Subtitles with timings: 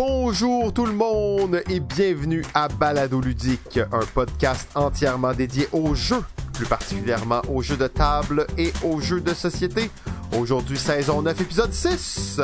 [0.00, 6.22] Bonjour tout le monde et bienvenue à Balado Ludique, un podcast entièrement dédié aux jeux,
[6.54, 9.90] plus particulièrement aux jeux de table et aux jeux de société.
[10.38, 11.98] Aujourd'hui, saison 9, épisode 6.
[11.98, 12.40] 6.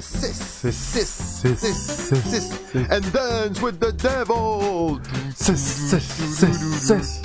[0.00, 0.72] 6.
[0.72, 1.44] 6.
[1.56, 2.24] 6.
[2.24, 2.52] 6.
[2.90, 4.98] And dance with the devil.
[5.36, 5.56] 6.
[5.56, 6.00] 6.
[6.00, 6.86] 6.
[6.88, 7.22] 6.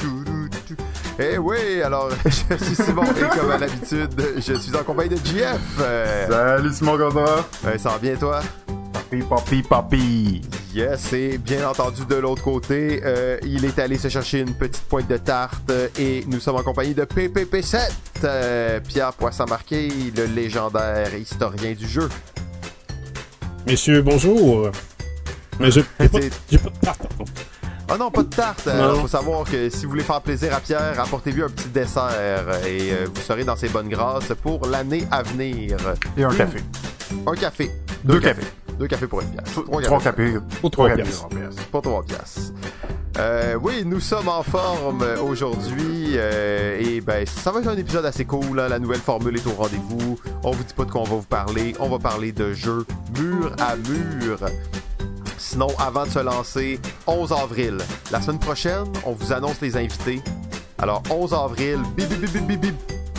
[1.17, 5.25] Eh oui, alors je suis Simon et comme à l'habitude, je suis en compagnie de
[5.25, 5.57] GF.
[5.79, 7.47] Euh, Salut Simon Gondra.
[7.65, 8.41] euh, ça va bien toi?
[9.05, 10.41] Papi, papi, papi.
[10.73, 14.83] Yes, et bien entendu de l'autre côté, euh, il est allé se chercher une petite
[14.85, 17.77] pointe de tarte euh, et nous sommes en compagnie de PPP7,
[18.23, 22.09] euh, Pierre Poisson-Marqué, le légendaire historien du jeu.
[23.67, 24.71] Messieurs, bonjour.
[25.59, 26.29] Mais j'ai pas, de
[26.81, 27.07] tarte.
[27.87, 28.67] Ah non, pas de tarte.
[28.67, 32.65] Il faut savoir que si vous voulez faire plaisir à Pierre, apportez-lui un petit dessert
[32.65, 35.77] et euh, vous serez dans ses bonnes grâces pour l'année à venir.
[36.17, 36.59] Et un café.
[37.27, 37.71] Un café.
[38.03, 38.41] Deux cafés.
[38.79, 39.53] Deux cafés pour une pièce.
[39.53, 40.33] Trois Trois cafés.
[40.61, 41.27] Pour trois trois piastres.
[41.71, 42.51] Pas trois piastres.
[43.17, 47.77] Euh, oui, nous sommes en forme euh, aujourd'hui euh, et ben ça va être un
[47.77, 48.59] épisode assez cool.
[48.59, 48.67] hein.
[48.67, 50.19] La nouvelle formule est au rendez-vous.
[50.43, 51.73] On vous dit pas de quoi on va vous parler.
[51.79, 52.85] On va parler de jeux
[53.17, 54.39] mur à mur.
[55.37, 57.77] Sinon, avant de se lancer, 11 avril.
[58.11, 60.21] La semaine prochaine, on vous annonce les invités.
[60.77, 62.75] Alors, 11 avril, bip bip bip bip bip,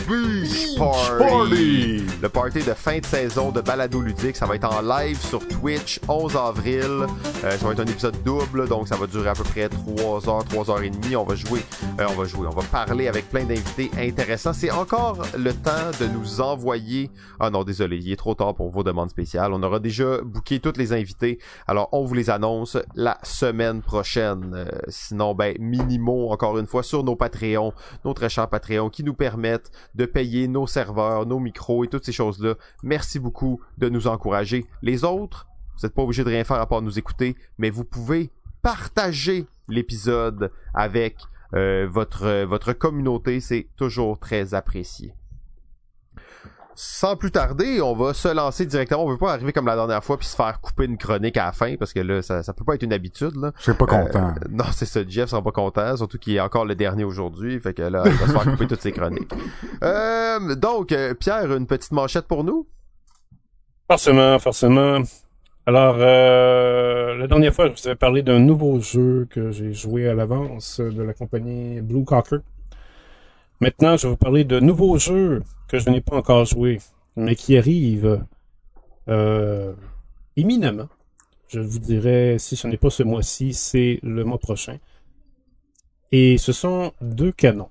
[0.07, 1.17] Beach Party.
[1.19, 2.03] Party.
[2.21, 5.45] Le party de fin de saison de Balado Ludique, ça va être en live sur
[5.45, 7.05] Twitch 11 avril.
[7.43, 10.29] Euh, ça va être un épisode double, donc ça va durer à peu près 3
[10.29, 11.17] heures, 3 heures et demie.
[11.17, 11.59] On va jouer,
[11.99, 14.53] euh, on va jouer, on va parler avec plein d'invités intéressants.
[14.53, 17.11] C'est encore le temps de nous envoyer.
[17.39, 19.51] Ah non, désolé, il est trop tard pour vos demandes spéciales.
[19.51, 21.37] On aura déjà booké tous les invités.
[21.67, 24.53] Alors on vous les annonce la semaine prochaine.
[24.55, 27.73] Euh, sinon, ben minimo encore une fois sur nos Patreons,
[28.05, 32.05] nos très chers Patreons qui nous permettent de payer nos serveurs, nos micros et toutes
[32.05, 32.55] ces choses-là.
[32.83, 34.65] Merci beaucoup de nous encourager.
[34.81, 37.83] Les autres, vous n'êtes pas obligés de rien faire à part nous écouter, mais vous
[37.83, 38.29] pouvez
[38.61, 41.17] partager l'épisode avec
[41.53, 43.39] euh, votre, votre communauté.
[43.39, 45.13] C'est toujours très apprécié.
[46.79, 49.03] Sans plus tarder, on va se lancer directement.
[49.03, 51.45] On veut pas arriver comme la dernière fois puis se faire couper une chronique à
[51.45, 53.35] la fin parce que là, ça, ça peut pas être une habitude.
[53.35, 53.51] Là.
[53.57, 54.27] Je suis pas content.
[54.27, 54.99] Euh, non, c'est ça.
[55.07, 57.59] Jeff sera pas content, surtout qu'il est encore le dernier aujourd'hui.
[57.59, 59.33] Fait que là, il va se faire couper toutes ses chroniques.
[59.83, 62.67] Euh, donc, euh, Pierre, une petite manchette pour nous?
[63.87, 65.01] Forcément, forcément.
[65.65, 70.07] Alors, euh, la dernière fois, je vous avais parlé d'un nouveau jeu que j'ai joué
[70.07, 72.39] à l'avance de la compagnie Blue Cocker.
[73.59, 76.79] Maintenant, je vais vous parler de nouveaux jeux que je n'ai pas encore joués,
[77.15, 78.23] mais qui arrivent
[79.09, 79.73] euh,
[80.35, 80.89] imminemment.
[81.47, 84.77] Je vous dirais, si ce n'est pas ce mois-ci, c'est le mois prochain.
[86.11, 87.69] Et ce sont deux canons.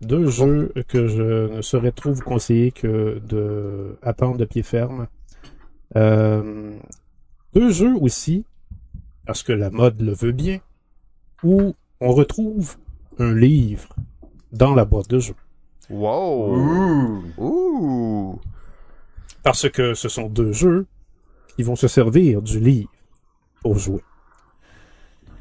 [0.00, 5.06] Deux jeux que je ne saurais trop vous conseiller que de attendre de pied ferme.
[5.94, 6.76] Euh,
[7.54, 8.44] deux jeux aussi,
[9.24, 10.58] parce que la mode le veut bien,
[11.44, 12.76] où on retrouve
[13.18, 13.94] un livre
[14.56, 15.34] dans la boîte de jeu.
[15.88, 16.56] Wow!
[16.56, 17.22] Ouh.
[17.38, 18.40] Ouh!
[19.42, 20.86] Parce que ce sont deux jeux
[21.54, 22.90] qui vont se servir du livre
[23.62, 24.02] pour jouer.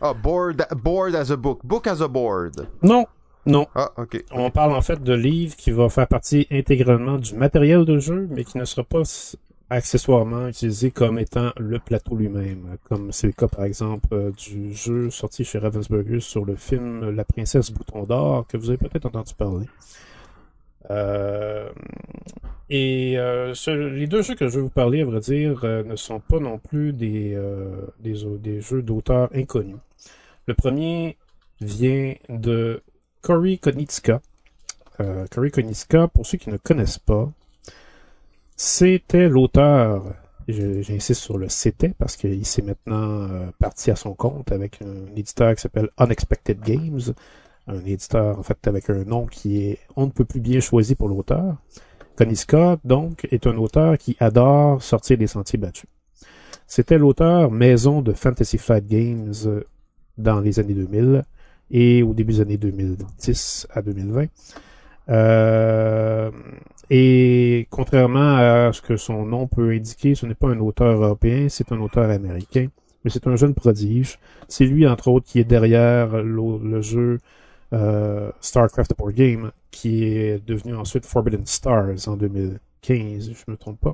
[0.01, 1.61] Ah, board, board as a book.
[1.63, 2.67] Book as a board.
[2.83, 3.05] Non,
[3.45, 3.67] non.
[3.75, 4.23] Ah, ok.
[4.31, 8.27] On parle en fait de livres qui vont faire partie intégralement du matériel de jeu,
[8.29, 9.03] mais qui ne sera pas
[9.69, 14.73] accessoirement utilisé comme étant le plateau lui-même, comme c'est le cas par exemple euh, du
[14.73, 19.07] jeu sorti chez Ravensburger sur le film La princesse bouton d'or que vous avez peut-être
[19.07, 19.65] entendu parler.
[20.91, 21.69] Euh,
[22.69, 26.19] et euh, les deux jeux que je vais vous parler, à vrai dire, ne sont
[26.19, 27.35] pas non plus des,
[28.05, 29.77] jeux d'auteurs inconnus.
[30.47, 31.17] Le premier
[31.59, 32.81] vient de
[33.21, 34.21] Cory Konitska.
[35.31, 37.31] Cory Konitska, pour ceux qui ne connaissent pas,
[38.55, 40.13] c'était l'auteur,
[40.47, 45.15] j'insiste sur le c'était parce qu'il s'est maintenant euh, parti à son compte avec un
[45.15, 47.01] éditeur qui s'appelle Unexpected Games,
[47.67, 50.95] un éditeur en fait avec un nom qui est on ne peut plus bien choisi
[50.95, 51.55] pour l'auteur.
[52.15, 55.89] Koniska, donc, est un auteur qui adore sortir des sentiers battus.
[56.67, 59.63] C'était l'auteur maison de Fantasy Flight Games euh,
[60.17, 61.23] dans les années 2000
[61.71, 64.27] et au début des années 2010 à 2020.
[65.09, 66.31] Euh,
[66.89, 71.47] et contrairement à ce que son nom peut indiquer, ce n'est pas un auteur européen,
[71.49, 72.67] c'est un auteur américain.
[73.03, 74.17] Mais c'est un jeune prodige.
[74.47, 77.19] C'est lui, entre autres, qui est derrière le, jeu
[77.73, 83.57] euh, StarCraft The Board Game, qui est devenu ensuite Forbidden Stars en 2015, je me
[83.57, 83.93] trompe pas.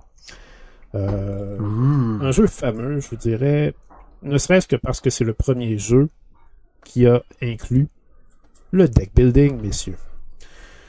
[0.95, 2.23] Euh, Ouh.
[2.23, 3.73] un jeu fameux, je vous dirais,
[4.23, 6.09] ne serait-ce que parce que c'est le premier jeu
[6.83, 7.87] qui a inclus
[8.71, 9.97] le deck building, messieurs.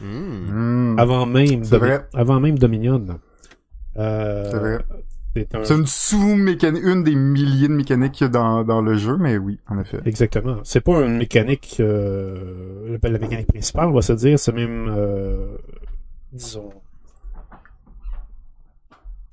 [0.02, 0.98] Hmm.
[0.98, 2.06] Avant même, C'est Domi- vrai.
[2.14, 3.04] avant même Dominion.
[3.96, 4.78] Euh, C'est vrai.
[5.34, 8.82] C'est un C'est une sous-mécanique, une des milliers de mécaniques qu'il y a dans, dans
[8.82, 9.98] le jeu, mais oui, en effet.
[10.04, 10.58] Exactement.
[10.64, 15.56] C'est pas une mécanique, euh, la mécanique principale, on va se dire, c'est même, euh,
[16.32, 16.70] disons,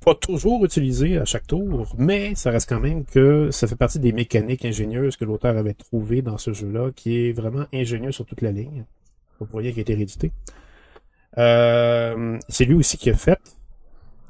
[0.02, 3.98] pas toujours utilisé à chaque tour, mais ça reste quand même que ça fait partie
[3.98, 8.24] des mécaniques ingénieuses que l'auteur avait trouvées dans ce jeu-là, qui est vraiment ingénieux sur
[8.24, 8.86] toute la ligne.
[9.38, 10.32] Vous voyez qui a été réédité.
[11.38, 13.38] Euh, c'est lui aussi qui a fait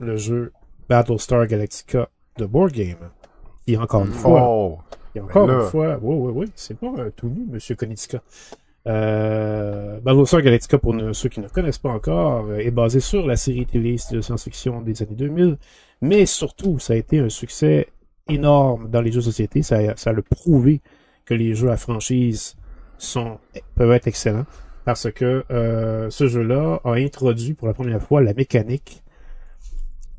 [0.01, 0.53] le jeu
[0.89, 2.09] Battlestar Galactica
[2.39, 3.11] de Board Game,
[3.67, 4.79] qui encore une fois Oh!
[5.15, 8.21] et encore Ben une fois, oui, oui, oui, c'est pas un tout nu, Monsieur Konitzka.
[8.87, 13.27] Euh, Battlestar Galactica, pour ne- ceux qui ne connaissent pas encore, euh, est basé sur
[13.27, 15.59] la série télé de science-fiction des années 2000,
[16.01, 17.89] mais surtout, ça a été un succès
[18.29, 19.63] énorme dans les jeux de société.
[19.63, 20.81] Ça, ça a le prouvé
[21.27, 22.57] que les jeux à franchise
[22.97, 23.39] sont,
[23.75, 24.47] peuvent être excellents,
[24.91, 29.05] parce que euh, ce jeu-là a introduit pour la première fois la mécanique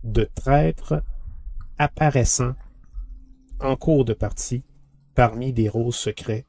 [0.06, 1.04] de traître
[1.78, 2.54] apparaissant
[3.60, 4.64] en cours de partie
[5.14, 6.46] parmi des rôles secrets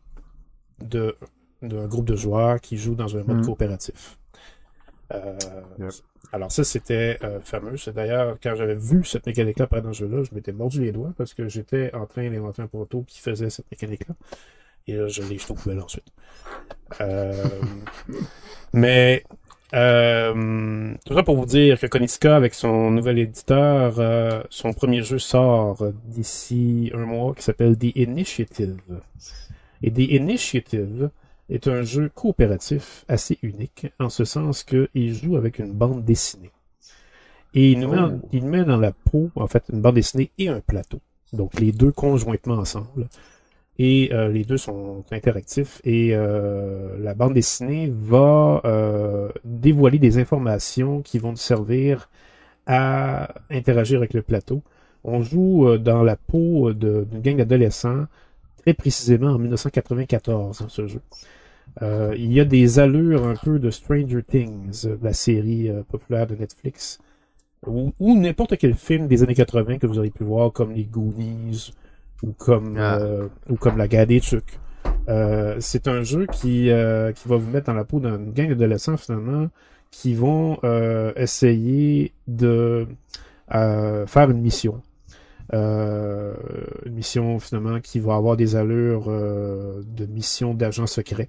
[0.80, 1.16] de
[1.62, 3.44] d'un groupe de joueurs qui jouent dans un mode Mhm.
[3.46, 4.18] coopératif.
[5.12, 5.36] Euh,
[5.80, 5.90] Yep.
[6.32, 7.76] Alors ça, c'était euh, fameux.
[7.76, 10.92] C'est d'ailleurs, quand j'avais vu cette mécanique-là apparaître dans ce jeu-là, je m'étais mordu les
[10.92, 14.14] doigts parce que j'étais en train d'inventer un proto qui faisait cette mécanique-là.
[14.88, 16.04] Et là, je l'ai jeté aux poubelles ensuite.
[17.00, 17.32] Euh,
[18.72, 19.24] mais
[19.74, 25.02] euh, tout ça pour vous dire que Konitzka, avec son nouvel éditeur, euh, son premier
[25.02, 28.76] jeu sort d'ici un mois qui s'appelle The Initiative.
[29.82, 31.10] Et The Initiative
[31.50, 36.50] est un jeu coopératif assez unique, en ce sens qu'il joue avec une bande dessinée.
[37.54, 38.28] Et il nous, met, en- Oh.
[38.32, 41.00] il met dans la peau, en fait, une bande dessinée et un plateau.
[41.32, 43.08] Donc les deux conjointement ensemble.
[43.78, 45.80] Et euh, les deux sont interactifs.
[45.84, 52.10] Et euh, la bande dessinée va euh, dévoiler des informations qui vont nous servir
[52.66, 54.62] à interagir avec le plateau.
[55.04, 58.06] On joue dans la peau d'une gang d'adolescents,
[58.58, 61.00] très précisément en 1994 dans ce jeu.
[61.80, 67.00] Il y a des allures un peu de Stranger Things, la série populaire de Netflix,
[67.66, 70.84] ou, ou n'importe quel film des années 80 que vous auriez pu voir, comme les
[70.84, 71.72] Goonies,
[72.22, 72.98] ou comme Ah.
[72.98, 74.58] euh, ou comme la guerre des trucs.
[75.08, 78.48] Euh, c'est un jeu qui euh, qui va vous mettre dans la peau d'une gang
[78.48, 79.48] d'adolescents finalement
[79.90, 82.86] qui vont euh, essayer de
[83.50, 84.80] faire une mission.
[85.52, 86.34] Une
[86.92, 91.28] mission finalement qui va avoir des allures de mission d'agent secret.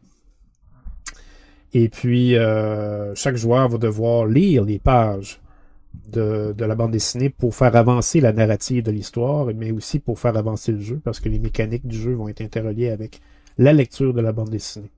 [1.74, 2.36] Et puis
[3.16, 5.42] chaque joueur va devoir lire les pages
[6.12, 10.38] de, la bande dessinée pour faire avancer la narrative de l'histoire, mais aussi pour faire
[10.38, 13.22] avancer le jeu, parce que les mécaniques du jeu vont être interreliées avec
[13.58, 14.92] la lecture de la bande dessinée.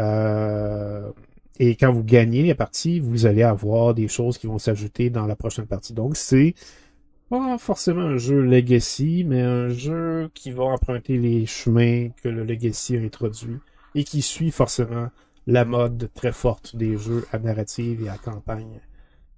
[0.00, 1.10] Euh,
[1.58, 5.26] et quand vous gagnez la partie, vous allez avoir des choses qui vont s'ajouter dans
[5.26, 5.92] la prochaine partie.
[5.92, 6.54] Donc c'est
[7.28, 12.44] pas forcément un jeu Legacy, mais un jeu qui va emprunter les chemins que le
[12.44, 13.58] Legacy a introduit
[13.94, 15.10] et qui suit forcément
[15.46, 18.80] la mode très forte des jeux à narrative et à campagne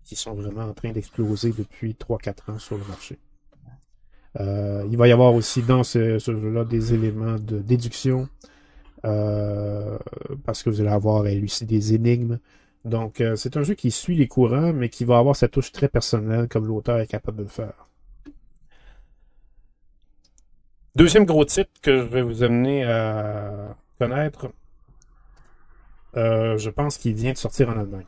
[0.04, 3.19] qui sont vraiment en train d'exploser depuis 3-4 ans sur le marché.
[4.40, 8.28] Euh, il va y avoir aussi dans ce, jeu-là des éléments de déduction,
[9.04, 9.99] euh,
[10.44, 12.38] parce que vous allez avoir à élucider des énigmes.
[12.84, 15.70] Donc, euh, c'est un jeu qui suit les courants, mais qui va avoir sa touche
[15.70, 17.88] très personnelle, comme l'auteur est capable de le faire.
[20.96, 24.50] Deuxième gros titre que je vais vous amener à connaître,
[26.14, 28.04] je pense qu'il vient de sortir en Allemagne.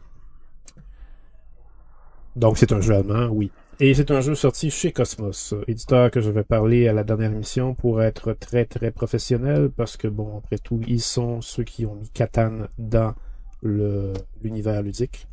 [2.36, 3.50] Donc c'est un jeu allemand, oui.
[3.80, 7.32] Et c'est un jeu sorti chez Cosmos, éditeur que je vais parler à la dernière
[7.32, 11.84] émission pour être très très professionnel, parce que bon, après tout, ils sont ceux qui
[11.84, 13.14] ont mis Catan dans
[13.62, 15.26] l'univers ludique.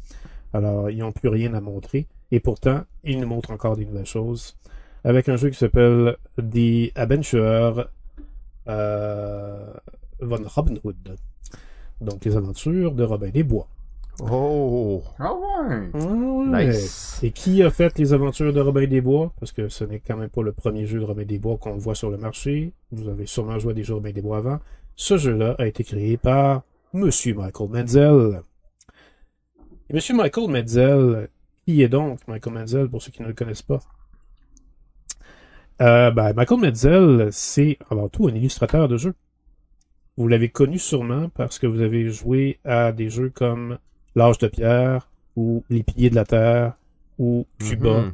[0.53, 2.07] Alors, ils n'ont plus rien à montrer.
[2.31, 4.57] Et pourtant, ils nous montrent encore des nouvelles choses.
[5.03, 7.89] Avec un jeu qui s'appelle The Adventure
[8.67, 9.73] euh,
[10.19, 11.15] von Robin Hood.
[11.99, 13.67] Donc, les aventures de Robin des Bois.
[14.19, 15.89] Oh, Ah ouais!
[15.93, 16.65] Ouais.
[16.67, 17.19] nice.
[17.23, 19.33] Et qui a fait les aventures de Robin des Bois?
[19.39, 21.77] Parce que ce n'est quand même pas le premier jeu de Robin des Bois qu'on
[21.77, 22.73] voit sur le marché.
[22.91, 24.59] Vous avez sûrement joué à des jeux Robin des Bois avant.
[24.95, 26.61] Ce jeu-là a été créé par
[26.93, 28.41] Monsieur Michael Menzel.
[29.89, 31.29] Et Monsieur Michael Menzel,
[31.65, 33.79] qui est donc Michael Menzel pour ceux qui ne le connaissent pas?
[35.81, 39.15] Euh, ben, Michael Menzel, c'est avant tout un illustrateur de jeux.
[40.17, 43.79] Vous l'avez connu sûrement parce que vous avez joué à des jeux comme
[44.15, 46.73] L'Âge de Pierre ou Les Piliers de la Terre
[47.17, 48.13] ou Cuba Mhm.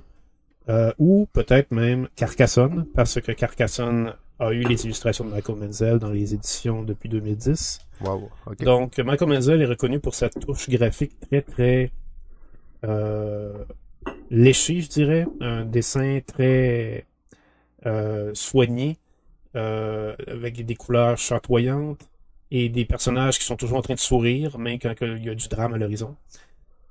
[0.70, 5.98] euh, ou peut-être même Carcassonne parce que Carcassonne a eu les illustrations de Michael Menzel
[6.00, 7.80] dans les éditions depuis 2010.
[8.01, 8.63] Wow, ok.
[8.63, 11.92] Donc Michael Menzel est reconnu pour sa touche graphique très très
[12.84, 13.63] euh,
[14.30, 17.06] léché, je dirais, un dessin très
[17.88, 18.98] euh, soigné,
[19.56, 22.08] euh, avec des couleurs chatoyantes
[22.51, 25.36] et des personnages qui sont toujours en train de sourire, même quand il y a
[25.36, 26.16] du drame à l'horizon.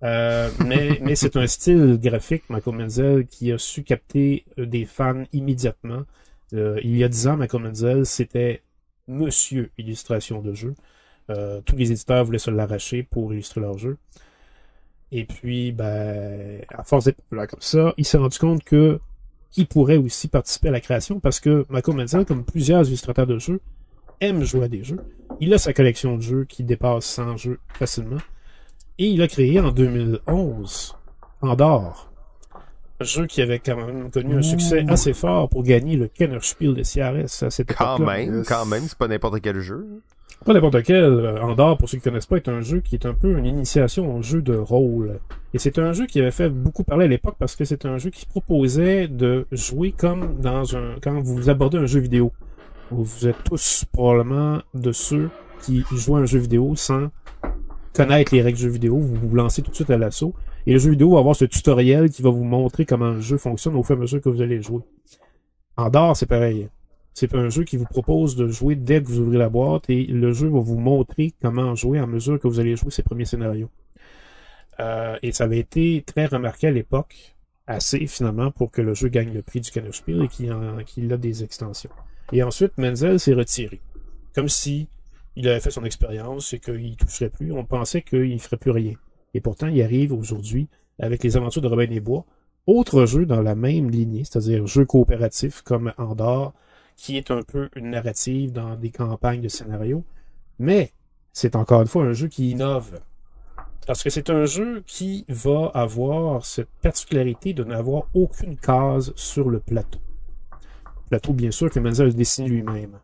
[0.03, 4.85] Euh, mais mais c'est un style graphique, Michael Menzel, qui a su capter euh, des
[4.85, 6.03] fans immédiatement.
[6.55, 8.63] Euh, il y a dix ans, Michael Menzel, c'était
[9.09, 10.75] Monsieur illustration de jeu.
[11.31, 13.97] Euh, tous les éditeurs voulaient se l'arracher pour illustrer leur jeu.
[15.13, 19.01] Et puis, ben, à force d'être populaire comme ça, il s'est rendu compte que
[19.57, 23.39] il pourrait aussi participer à la création parce que Michael Menzel, comme plusieurs illustrateurs de
[23.39, 23.61] jeux,
[24.21, 25.01] aime jouer à des jeux.
[25.41, 28.19] Il a sa collection de jeux qui dépasse 100 jeux facilement.
[28.99, 30.97] Et il a créé en 2011
[31.43, 32.11] Andorre.
[32.99, 36.73] Un jeu qui avait quand même connu un succès assez fort pour gagner le Kennerspiel
[36.73, 38.17] de CRS à cette Quand époque-là.
[38.17, 39.87] même, quand même, c'est pas n'importe quel jeu.
[40.47, 41.27] Pas n'importe quel.
[41.43, 44.17] Andorre, pour ceux qui connaissent pas, est un jeu qui est un peu une initiation
[44.17, 45.19] au jeu de rôle.
[45.53, 47.99] Et c'est un jeu qui avait fait beaucoup parler à l'époque parce que c'est un
[47.99, 52.33] jeu qui proposait de jouer comme dans un, quand vous abordez un jeu vidéo.
[52.91, 55.31] Vous êtes tous probablement de ceux
[55.63, 57.09] qui jouent à un jeu vidéo sans
[57.93, 58.99] connaître les règles du jeu vidéo.
[58.99, 60.35] Vous vous lancez tout de suite à l'assaut.
[60.67, 63.39] Et le jeu vidéo va avoir ce tutoriel qui va vous montrer comment le jeu
[63.39, 64.83] fonctionne au fur et à mesure que vous allez jouer.
[65.77, 66.69] Andorre, c'est pareil.
[67.15, 70.05] C'est un jeu qui vous propose de jouer dès que vous ouvrez la boîte et
[70.05, 73.25] le jeu va vous montrer comment jouer à mesure que vous allez jouer ces premiers
[73.25, 73.71] scénarios.
[74.81, 77.35] Euh, et ça avait été très remarqué à l'époque,
[77.67, 81.17] assez finalement pour que le jeu gagne le prix du Kennerspiel et en- qu'il a
[81.17, 81.91] des extensions.
[82.33, 83.81] Et ensuite, Menzel s'est retiré.
[84.35, 84.89] Comme si
[85.37, 87.53] il avait fait son expérience et qu'il ne toucherait plus.
[87.53, 88.95] On pensait qu'il ne ferait plus rien.
[89.35, 90.69] Et pourtant, il arrive aujourd'hui
[90.99, 92.25] avec les aventures de Robin des Bois,
[92.67, 96.55] autre jeu dans la même lignée, c'est-à-dire jeu coopératif comme Andorre,
[96.97, 100.03] qui est un peu une narrative dans des campagnes de scénario,
[100.59, 100.93] mais
[101.35, 102.99] c'est encore une fois un jeu qui innove.
[103.87, 109.51] Parce que c'est un jeu qui va avoir cette particularité de n'avoir aucune case sur
[109.51, 110.01] le plateau.
[111.09, 112.99] Plateau, bien sûr, que Menzel dessine lui-même.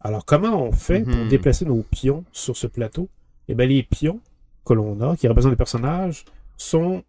[0.00, 1.28] Alors, comment on fait pour Mhm.
[1.28, 3.08] déplacer nos pions sur ce plateau?
[3.48, 4.20] Eh bien, les pions
[4.64, 6.24] que l'on a, qui représentent des personnages,
[6.56, 7.02] sont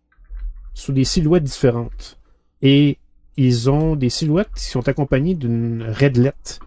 [0.73, 2.17] sous des silhouettes différentes.
[2.61, 2.97] Et
[3.37, 6.59] ils ont des silhouettes qui sont accompagnées d'une raidelette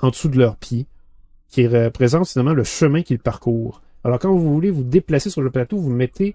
[0.00, 0.86] en dessous de leurs pieds,
[1.48, 3.80] qui représente finalement le chemin qu'ils parcourent.
[4.04, 6.34] Alors quand vous voulez vous déplacer sur le plateau, vous mettez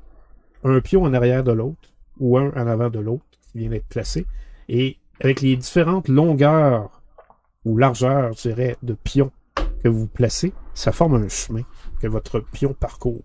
[0.63, 1.89] un pion en arrière de l'autre,
[2.19, 4.25] ou un en avant de l'autre, qui vient d'être placé,
[4.67, 7.01] et avec les différentes longueurs
[7.65, 9.31] ou largeurs, je dirais, de pions
[9.83, 11.63] que vous placez, ça forme un chemin
[12.01, 13.23] que votre pion parcourt.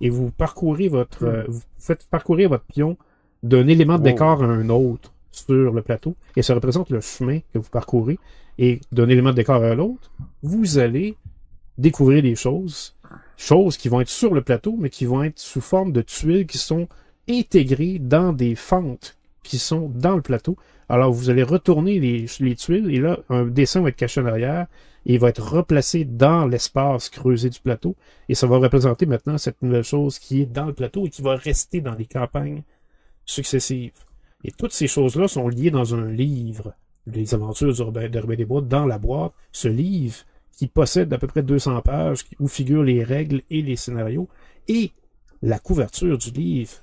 [0.00, 2.96] Et vous parcourez votre, euh, vous faites parcourir votre pion
[3.42, 4.04] d'un élément de Wow.
[4.04, 8.18] décor à un autre sur le plateau, et ça représente le chemin que vous parcourez,
[8.58, 10.10] et d'un élément de décor à l'autre,
[10.42, 11.16] vous allez
[11.78, 12.94] découvrir des choses,
[13.36, 16.46] choses qui vont être sur le plateau, mais qui vont être sous forme de tuiles
[16.46, 16.86] qui sont
[17.28, 20.56] intégrées dans des fentes qui sont dans le plateau.
[20.88, 24.26] Alors vous allez retourner les, les tuiles, et là, un dessin va être caché en
[24.26, 24.66] arrière,
[25.06, 27.96] et il va être replacé dans l'espace creusé du plateau,
[28.28, 31.22] et ça va représenter maintenant cette nouvelle chose qui est dans le plateau et qui
[31.22, 32.62] va rester dans les campagnes
[33.24, 34.04] successives.
[34.44, 36.74] Et toutes ces choses-là sont liées dans un livre,
[37.06, 39.32] Les aventures Robin des Bois, dans la boîte.
[39.52, 40.16] Ce livre
[40.56, 44.28] qui possède à peu près 200 pages, où figurent les règles et les scénarios.
[44.68, 44.92] Et
[45.42, 46.74] la couverture du livre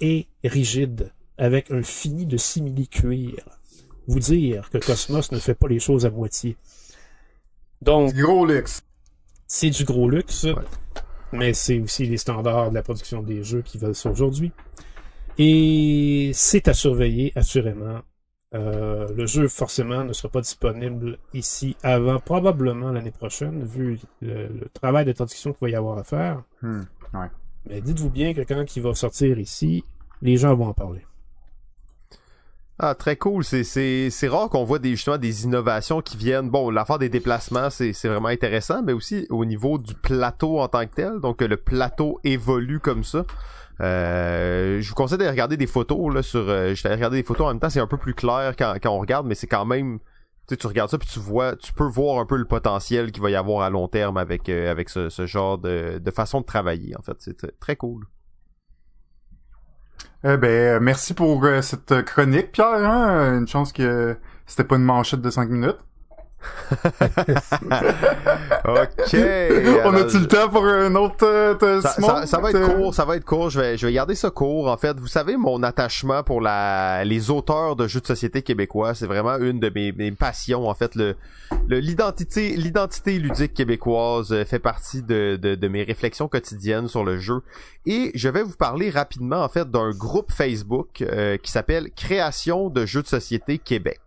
[0.00, 3.34] est rigide, avec un fini de simili-cuir.
[4.08, 6.56] Vous dire que Cosmos ne fait pas les choses à moitié.
[7.82, 8.82] Donc, Gros luxe.
[9.46, 10.46] c'est du gros luxe,
[11.32, 14.52] mais c'est aussi les standards de la production des jeux qui veulent ça aujourd'hui.
[15.38, 18.00] Et c'est à surveiller, assurément.
[18.54, 24.46] Euh, le jeu, forcément, ne sera pas disponible ici avant probablement l'année prochaine, vu le,
[24.46, 26.42] le travail de traduction qu'il va y avoir à faire.
[26.62, 27.26] Hmm, ouais.
[27.68, 29.84] Mais dites-vous bien que quand il va sortir ici,
[30.22, 31.04] les gens vont en parler.
[32.78, 33.42] Ah, très cool.
[33.42, 36.50] C'est, rare qu'on voit des, justement des innovations qui viennent.
[36.50, 40.84] Bon, l'affaire des déplacements, c'est, vraiment intéressant, mais aussi au niveau du plateau en tant
[40.86, 41.20] que tel.
[41.20, 43.24] Donc, le plateau évolue comme ça.
[43.80, 46.48] Euh, je vous conseille de regarder des photos là sur.
[46.48, 48.74] Euh, je t'ai regardé des photos en même temps, c'est un peu plus clair quand,
[48.82, 49.98] quand on regarde, mais c'est quand même.
[50.48, 53.12] Tu sais, tu regardes ça puis tu vois, tu peux voir un peu le potentiel
[53.12, 56.10] qu'il va y avoir à long terme avec euh, avec ce, ce genre de, de
[56.10, 56.96] façon de travailler.
[56.96, 58.06] En fait, c'est très cool.
[60.24, 62.84] Eh ben, merci pour euh, cette chronique, Pierre.
[62.84, 63.38] Hein?
[63.38, 65.78] Une chance que c'était pas une manchette de 5 minutes.
[68.64, 69.16] ok.
[69.84, 73.04] On a-tu le temps pour un autre euh, ça- ça va être Euh, court, ça
[73.04, 73.50] va être court.
[73.50, 74.68] Je vais, je vais garder ça court.
[74.68, 78.94] En fait, vous savez, mon attachement pour la, les auteurs de jeux de société québécois,
[78.94, 80.68] c'est vraiment une de mes, mes passions.
[80.68, 81.16] En fait, le,
[81.68, 87.04] le- l'identité, l'identité ludique québécoise euh, fait partie de, de, de mes réflexions quotidiennes sur
[87.04, 87.40] le jeu.
[87.86, 92.68] Et je vais vous parler rapidement, en fait, d'un groupe Facebook euh, qui s'appelle Création
[92.68, 94.00] de jeux de société Québec.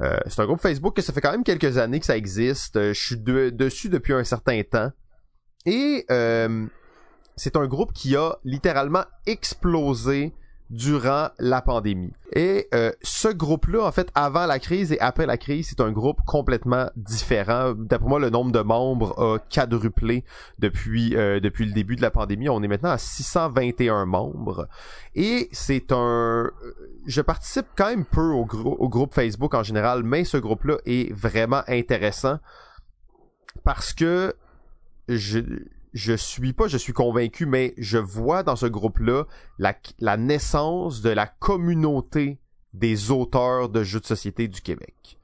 [0.00, 2.76] Euh, c'est un groupe Facebook que ça fait quand même quelques années que ça existe.
[2.76, 4.90] Euh, je suis de- dessus depuis un certain temps.
[5.66, 6.66] Et euh,
[7.36, 10.32] c'est un groupe qui a littéralement explosé
[10.70, 12.12] durant la pandémie.
[12.32, 15.90] Et euh, ce groupe-là, en fait, avant la crise et après la crise, c'est un
[15.90, 17.72] groupe complètement différent.
[17.74, 20.24] D'après moi, le nombre de membres a quadruplé
[20.58, 22.48] depuis euh, depuis le début de la pandémie.
[22.48, 24.68] On est maintenant à 621 membres.
[25.14, 26.50] Et c'est un...
[27.06, 31.12] Je participe quand même peu au, au groupe Facebook en général, mais ce groupe-là est
[31.14, 32.38] vraiment intéressant
[33.64, 34.34] parce que
[35.08, 35.40] je
[35.92, 39.24] je suis pas je suis convaincu mais je vois dans ce groupe-là
[39.58, 42.38] la, la naissance de la communauté
[42.74, 45.18] des auteurs de jeux de société du Québec.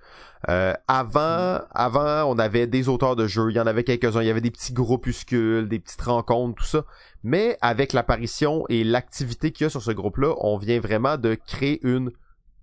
[0.50, 4.26] Euh, avant, avant, on avait des auteurs de jeux, il y en avait quelques-uns, il
[4.26, 6.84] y avait des petits groupuscules, des petites rencontres, tout ça.
[7.22, 11.34] Mais avec l'apparition et l'activité qu'il y a sur ce groupe-là, on vient vraiment de
[11.34, 12.10] créer une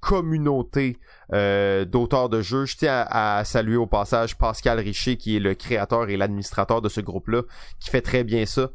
[0.02, 0.98] communauté
[1.32, 2.66] euh, d'auteurs de jeux.
[2.66, 6.82] Je tiens à, à saluer au passage Pascal Richer, qui est le créateur et l'administrateur
[6.82, 7.44] de ce groupe-là,
[7.80, 8.70] qui fait très bien ça.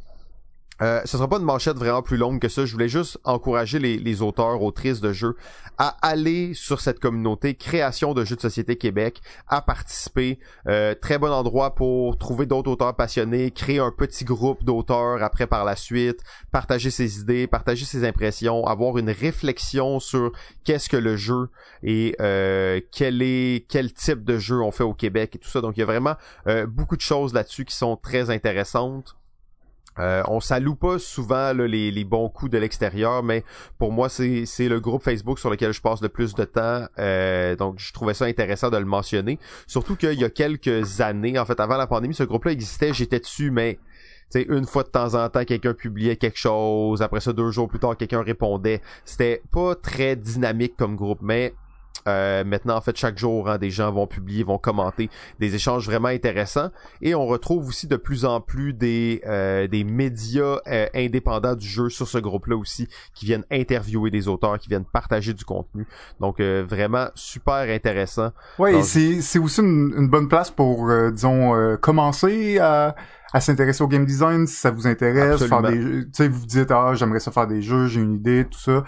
[0.82, 2.66] Euh, ce sera pas une manchette vraiment plus longue que ça.
[2.66, 5.36] Je voulais juste encourager les, auteurs, autrices de jeux
[5.78, 10.38] à aller sur cette communauté création de jeux de société Québec, à participer.
[10.66, 15.46] Euh, très bon endroit pour trouver d'autres auteurs passionnés, créer un petit groupe d'auteurs après
[15.46, 20.32] par la suite, partager ses idées, partager ses impressions, avoir une réflexion sur
[20.64, 21.48] qu'est-ce que le jeu
[21.82, 25.60] et euh, quel est quel type de jeu on fait au Québec et tout ça.
[25.60, 26.16] Donc il y a vraiment
[26.46, 29.16] euh, beaucoup de choses là-dessus qui sont très intéressantes.
[29.98, 33.44] Euh, on s'alloue pas souvent les, bons coups de l'extérieur, mais
[33.78, 36.86] pour moi, c'est, le groupe Facebook sur lequel je passe le plus de temps.
[36.98, 39.38] Euh, donc, je trouvais ça intéressant de le mentionner.
[39.66, 43.20] Surtout qu'il y a quelques années, en fait, avant la pandémie, ce groupe-là existait, j'étais
[43.20, 43.78] dessus, mais
[44.34, 47.00] une fois de temps en temps, quelqu'un publiait quelque chose.
[47.02, 48.82] Après ça, deux jours plus tard, quelqu'un répondait.
[49.04, 51.54] C'était pas très dynamique comme groupe, mais
[52.06, 55.10] euh, maintenant, en fait, chaque jour, hein, des gens vont publier, vont commenter,
[55.40, 56.70] des échanges vraiment intéressants.
[57.02, 61.66] Et on retrouve aussi de plus en plus des, euh, des médias euh, indépendants du
[61.66, 65.86] jeu sur ce groupe-là aussi, qui viennent interviewer des auteurs, qui viennent partager du contenu.
[66.20, 68.30] Donc, euh, vraiment super intéressant.
[68.72, 72.94] Donc- et c'est c'est aussi une, une bonne place pour, euh, disons, euh, commencer à,
[73.32, 75.44] à s'intéresser au game design si ça vous intéresse.
[75.44, 75.70] Faire Absolument.
[75.70, 76.04] des jeux.
[76.04, 78.58] Tu sais, vous vous dites ah j'aimerais ça faire des jeux, j'ai une idée, tout
[78.58, 78.84] ça.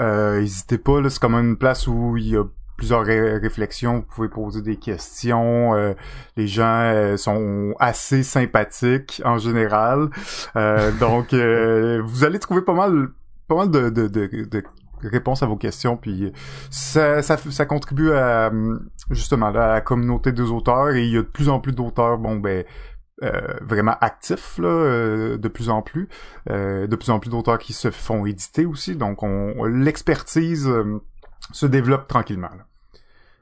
[0.00, 2.44] Euh, N'hésitez pas, là, c'est quand même une place où il y a
[2.76, 5.74] plusieurs ré- réflexions, vous pouvez poser des questions.
[5.74, 5.94] euh,
[6.36, 10.08] les gens euh, sont assez sympathiques en général,
[10.56, 13.08] Euh, donc euh, vous allez trouver pas mal,
[13.48, 14.62] pas mal de, de, de, de
[15.04, 15.96] réponses à vos questions.
[15.96, 16.32] Puis
[16.70, 18.50] ça, ça, ça contribue à
[19.10, 22.18] justement à la communauté des auteurs et il y a de plus en plus d'auteurs,
[22.18, 22.64] bon ben
[23.22, 26.08] euh, vraiment actifs là, euh, de plus en plus,
[26.50, 28.96] euh, de plus en plus d'auteurs qui se font éditer aussi.
[28.96, 31.00] Donc on, l'expertise euh,
[31.52, 32.50] se développe tranquillement.
[32.50, 32.66] là.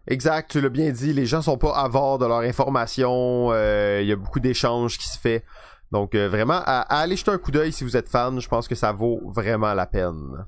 [0.07, 4.09] Exact, tu l'as bien dit, les gens sont pas avares de leur information, euh, il
[4.09, 5.45] y a beaucoup d'échanges qui se fait.
[5.93, 8.69] Donc vraiment, à, à aller jeter un coup d'œil si vous êtes fan, je pense
[8.69, 10.47] que ça vaut vraiment la peine.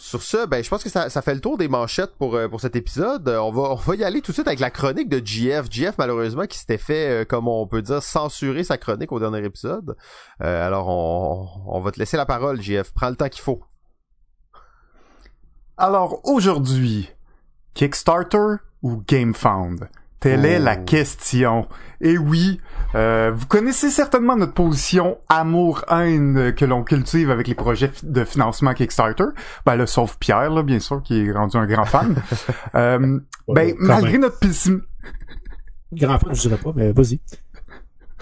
[0.00, 2.74] Sur ce, ben je pense que ça, fait le tour des manchettes pour, euh, cet
[2.74, 3.28] épisode.
[3.28, 5.70] Euh, On va, on va y aller tout de suite avec la chronique de GF.
[5.70, 9.44] GF, malheureusement, qui s'était fait, euh, comme on peut dire, censurer sa chronique au dernier
[9.44, 9.94] épisode.
[10.38, 12.94] Alors, on, on va te laisser la parole, GF.
[12.94, 13.62] Prends le temps qu'il faut.
[15.76, 17.10] Alors aujourd'hui,
[17.74, 19.86] Kickstarter ou GameFound?
[20.20, 20.84] Telle est la Oh.
[20.84, 21.66] question.
[22.02, 22.60] Et oui,
[22.94, 28.72] euh, vous connaissez certainement notre position amour-haine que l'on cultive avec les projets de financement
[28.74, 29.24] Kickstarter.
[29.66, 32.14] Ben là, sauf Pierre, là, bien sûr, qui est rendu un grand fan.
[32.74, 34.20] Euh, ben, malgré même.
[34.22, 34.82] notre pessimisme,
[35.92, 37.20] Grand fan, je dirais pas, mais vas-y.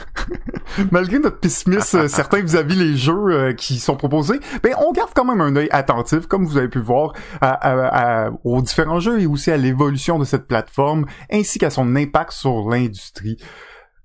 [0.91, 5.11] malgré notre pessimisme euh, certain vis-à-vis les jeux euh, qui sont proposés, ben on garde
[5.15, 9.21] quand même un œil attentif, comme vous avez pu voir, à- à- aux différents jeux
[9.21, 13.37] et aussi à l'évolution de cette plateforme, ainsi qu'à son impact sur l'industrie.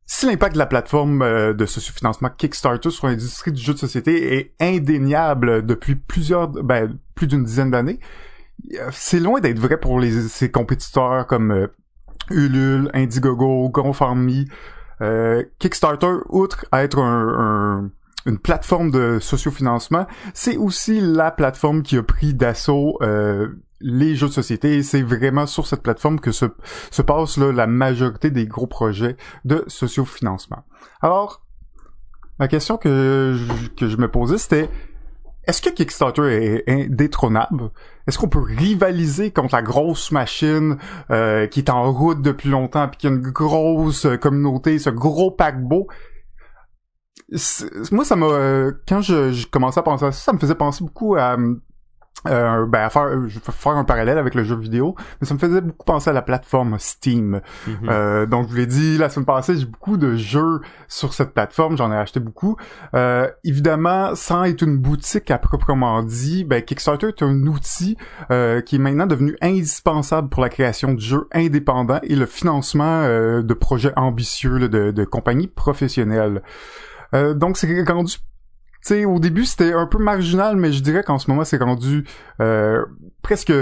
[0.06, 4.36] Si l'impact de la plateforme euh, de sociofinancement Kickstarter sur l'industrie du jeu de société
[4.38, 8.00] est indéniable depuis plusieurs, ben, plus d'une dizaine d'années,
[8.92, 11.68] c'est loin d'être vrai pour les, ses compétiteurs comme
[12.30, 14.46] Ulule, Indiegogo, GoFundMe,
[15.02, 17.92] euh, Kickstarter, outre être un, un-
[18.26, 23.50] une plateforme de sociofinancement, c'est aussi la plateforme qui a pris d'assaut euh,
[23.82, 24.82] les jeux de société.
[24.82, 26.46] C'est vraiment sur cette plateforme que se,
[26.90, 30.64] se passe là, la majorité des gros projets de sociofinancement.
[31.02, 31.42] Alors,
[32.40, 33.38] la question que
[33.76, 34.70] que je me posais, c'était
[35.46, 37.72] est-ce que Kickstarter est indétrônable?
[38.08, 40.78] Est-ce qu'on peut rivaliser contre la grosse machine
[41.12, 45.32] euh, qui est en route depuis longtemps puis qui a une grosse communauté, ce gros
[45.32, 45.88] paquebot?
[47.92, 48.28] Moi, ça m'a...
[48.28, 51.38] Euh, quand je, je, commençais à penser à ça, ça me faisait penser beaucoup à
[52.28, 55.34] euh, ben, à faire, je vais faire un parallèle avec le jeu vidéo, mais ça
[55.34, 57.42] me faisait beaucoup penser à la plateforme Steam.
[57.68, 57.72] Mm-hmm.
[57.90, 61.34] euh, donc, je vous l'ai dit, la semaine passée, j'ai beaucoup de jeux sur cette
[61.34, 62.56] plateforme, j'en ai acheté beaucoup.
[62.94, 67.98] Euh, évidemment, sans être une boutique à proprement dit, ben, Kickstarter est un outil
[68.32, 73.04] euh, qui est maintenant devenu indispensable pour la création de jeux indépendants et le financement
[73.04, 76.42] euh, de projets ambitieux de, de compagnies professionnelles.
[77.14, 78.18] Euh, donc, c'est rendu
[78.84, 82.06] sais, au début c'était un peu marginal, mais je dirais qu'en ce moment c'est rendu
[82.42, 82.84] euh,
[83.22, 83.54] presque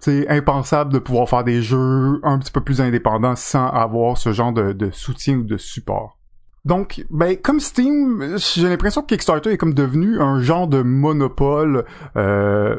[0.00, 4.32] sais, impensable de pouvoir faire des jeux un petit peu plus indépendants sans avoir ce
[4.32, 6.18] genre de, soutien ou de support.
[6.64, 11.84] Donc, ben, comme Steam, j'ai l'impression que Kickstarter est comme devenu un genre de monopole
[12.16, 12.78] euh,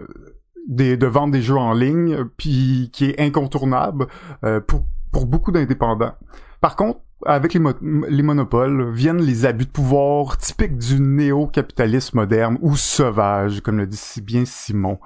[0.69, 4.07] des, de vendre des jeux en ligne, puis qui est incontournable
[4.45, 6.13] euh, pour, pour beaucoup d'indépendants.
[6.61, 7.61] Par contre, avec les,
[8.09, 13.87] les, monopoles viennent les abus de pouvoir typiques du néo-capitalisme moderne ou sauvage, comme le
[13.87, 14.99] dit si bien Simon.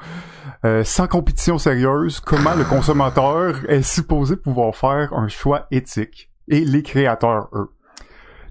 [0.66, 6.32] Euh, sans compétition sérieuse, comment le consommateur est supposé pouvoir faire un choix éthique?
[6.48, 7.70] Et les créateurs, eux.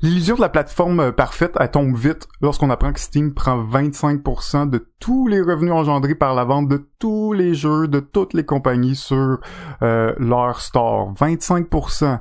[0.02, 4.86] L'illusion de la plateforme parfaite, elle tombe vite lorsqu'on apprend que Steam prend 25% de
[5.00, 8.94] tous les revenus engendrés par la vente de tous les jeux de toutes les compagnies
[8.94, 9.40] sur
[9.82, 11.14] euh, leur store.
[11.14, 12.18] 25%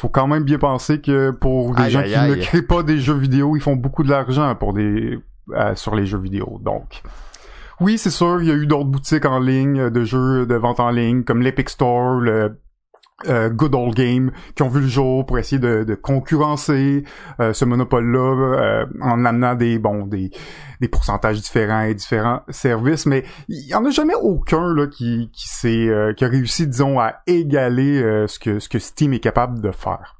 [0.00, 3.18] faut quand même bien penser que pour des gens qui ne créent pas des jeux
[3.18, 5.18] vidéo, ils font beaucoup de l'argent pour des
[5.52, 6.58] euh, sur les jeux vidéo.
[6.62, 7.02] Donc
[7.80, 10.80] oui, c'est sûr, il y a eu d'autres boutiques en ligne de jeux de vente
[10.80, 12.58] en ligne comme l'Epic Store, le
[13.28, 17.04] euh, Good Old Game qui ont vu le jour pour essayer de, de concurrencer
[17.40, 20.30] euh, ce monopole-là euh, en amenant des bon des,
[20.80, 25.30] des pourcentages différents et différents services, mais il y en a jamais aucun là qui
[25.32, 29.60] qui s'est qui a réussi disons à égaler ce que ce que Steam est capable
[29.60, 30.18] de faire.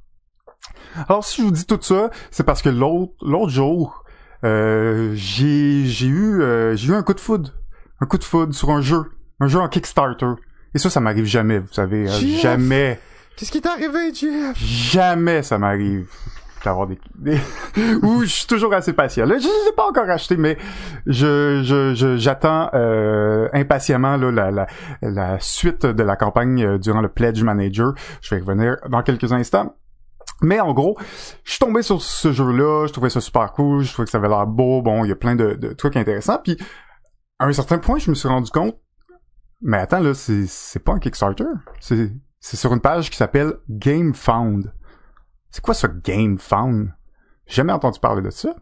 [1.08, 4.04] Alors si je vous dis tout ça, c'est parce que l'autre l'autre jour
[4.42, 6.42] j'ai j'ai eu
[6.74, 7.52] j'ai eu un coup de foudre,
[8.00, 9.04] un coup de foudre sur un jeu,
[9.40, 10.34] un jeu en Kickstarter.
[10.74, 12.08] Et ça, ça m'arrive jamais, vous savez.
[12.08, 13.00] Hein, jamais.
[13.36, 14.56] Qu'est-ce qui t'est arrivé, Jeff?
[14.56, 16.06] Jamais ça m'arrive
[16.64, 16.98] d'avoir des,
[18.02, 19.24] ou je suis toujours assez patient.
[19.24, 20.58] Là, je l'ai pas encore acheté, mais
[21.06, 24.66] je je j'attends euh, impatiemment là, la, la,
[25.00, 27.94] la suite de la campagne euh, durant le Pledge Manager.
[28.20, 29.74] Je vais revenir dans quelques instants.
[30.42, 30.96] Mais en gros,
[31.44, 34.18] je suis tombé sur ce jeu-là, je trouvais ça super cool, je trouvais que ça
[34.18, 36.38] avait l'air beau, bon, il y a plein de, de trucs intéressants.
[36.42, 36.56] Puis
[37.38, 38.76] à un certain point, je me suis rendu compte
[39.62, 41.44] mais attends, là, c'est, pas un Kickstarter.
[41.80, 44.72] C'est, sur une page qui s'appelle GameFound.
[45.50, 46.94] C'est quoi ce GameFound?
[47.46, 48.54] Jamais entendu parler de ça.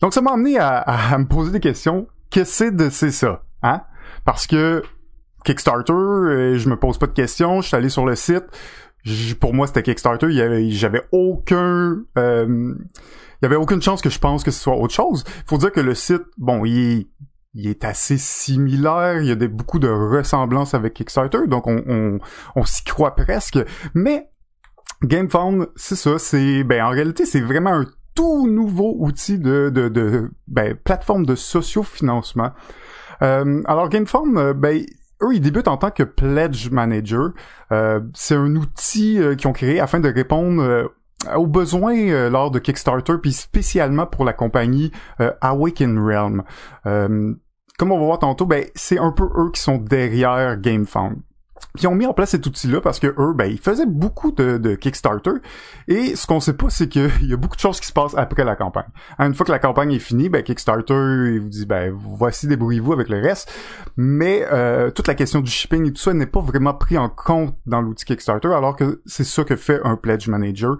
[0.00, 2.06] Donc, ça m'a amené à, à, me poser des questions.
[2.30, 3.42] Qu'est-ce que c'est c'est ça?
[3.62, 3.82] Hein?
[4.24, 4.82] Parce que
[5.44, 7.60] Kickstarter, euh, je me pose pas de questions.
[7.62, 8.44] Je suis allé sur le site.
[9.40, 10.28] pour moi, c'était Kickstarter.
[10.70, 12.02] j'avais aucun...
[12.18, 12.74] Euh,
[13.40, 15.24] il y avait aucune chance que je pense que ce soit autre chose.
[15.46, 17.06] Faut dire que le site, bon, il est
[17.54, 22.18] il est assez similaire, il y a beaucoup de ressemblances avec Kickstarter, donc on, on,
[22.56, 23.58] on s'y croit presque.
[23.94, 24.28] Mais
[25.02, 29.88] GameFound, c'est ça, c'est ben en réalité c'est vraiment un tout nouveau outil de, de,
[29.88, 32.50] de ben, plateforme de sociofinancement.
[33.22, 34.84] Euh, alors GameFound, euh, ben
[35.22, 37.30] eux, ils débutent en tant que Pledge Manager.
[37.72, 40.86] Euh, c'est un outil euh, qu'ils ont créé afin de répondre euh,
[41.34, 46.42] aux besoins euh, lors de Kickstarter, puis spécialement pour la compagnie euh, Awaken Realm.
[46.86, 47.34] Euh,
[47.78, 51.18] comme on va voir tantôt, ben c'est un peu eux qui sont derrière GameFound.
[51.74, 54.32] Puis ils ont mis en place cet outil-là parce que eux, ben, ils faisaient beaucoup
[54.32, 55.32] de, de Kickstarter.
[55.86, 58.16] Et ce qu'on sait pas, c'est qu'il y a beaucoup de choses qui se passent
[58.16, 58.88] après la campagne.
[59.18, 60.94] Une fois que la campagne est finie, ben, Kickstarter,
[61.34, 63.52] il vous dit, ben, voici, débrouillez-vous avec le reste.
[63.96, 67.08] Mais euh, toute la question du shipping et tout ça n'est pas vraiment pris en
[67.08, 70.76] compte dans l'outil Kickstarter, alors que c'est ça que fait un Pledge Manager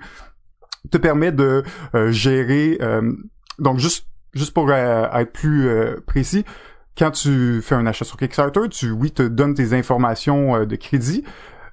[0.91, 1.63] te permet de
[1.95, 3.13] euh, gérer euh,
[3.59, 5.69] donc juste juste pour euh, être plus
[6.07, 6.45] précis
[6.97, 11.25] quand tu fais un achat sur Kickstarter tu oui te donnes tes informations de crédit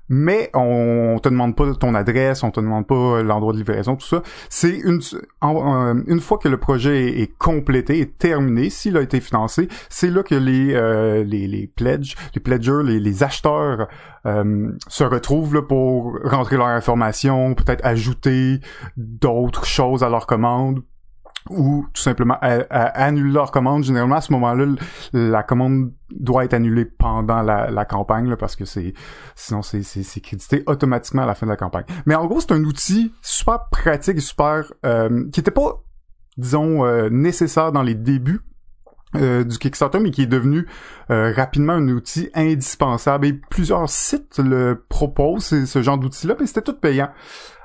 [0.09, 4.05] mais on, te demande pas ton adresse, on te demande pas l'endroit de livraison, tout
[4.05, 4.21] ça.
[4.49, 5.01] C'est une
[5.41, 10.23] une fois que le projet est, complété, est terminé, s'il a été financé, c'est là
[10.23, 13.87] que les euh, les les pledges, les pledgers, les, les acheteurs
[14.25, 18.59] euh, se retrouvent là, pour rentrer leur information, peut-être ajouter
[18.97, 20.81] d'autres choses à leur commande
[21.49, 23.83] ou tout simplement annuler leur commande.
[23.83, 24.65] Généralement, à ce moment-là,
[25.13, 28.93] la commande doit être annulée pendant la, campagne parce que c'est
[29.35, 31.85] sinon c'est crédité automatiquement à la fin de la campagne.
[32.05, 35.83] Mais en gros, c'est un outil super pratique super euh, qui était pas
[36.37, 38.41] disons euh, nécessaire dans les débuts
[39.15, 40.67] euh, du Kickstarter, mais qui est devenu
[41.09, 43.27] rapidement un outil indispensable.
[43.27, 47.09] Et plusieurs sites le proposent, ce genre d'outil-là, mais c'était tout payant.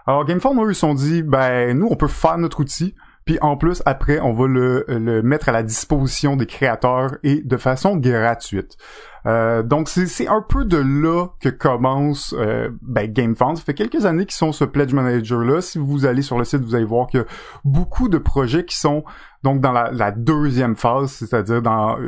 [0.06, 2.94] Alors GameFound, eux, ils se sont dit, ben nous, on peut faire notre outil,
[3.30, 7.42] puis en plus, après, on va le, le, mettre à la disposition des créateurs et
[7.42, 8.76] de façon gratuite.
[9.24, 13.14] Euh, donc c'est un peu de là que commence euh, ben.
[13.36, 15.60] Ça fait quelques années qu'ils sont ce Pledge Manager là.
[15.60, 17.24] Si vous allez sur le site, vous allez voir que
[17.64, 19.04] beaucoup de projets qui sont
[19.44, 21.98] donc dans la, la deuxième phase, c'est-à-dire dans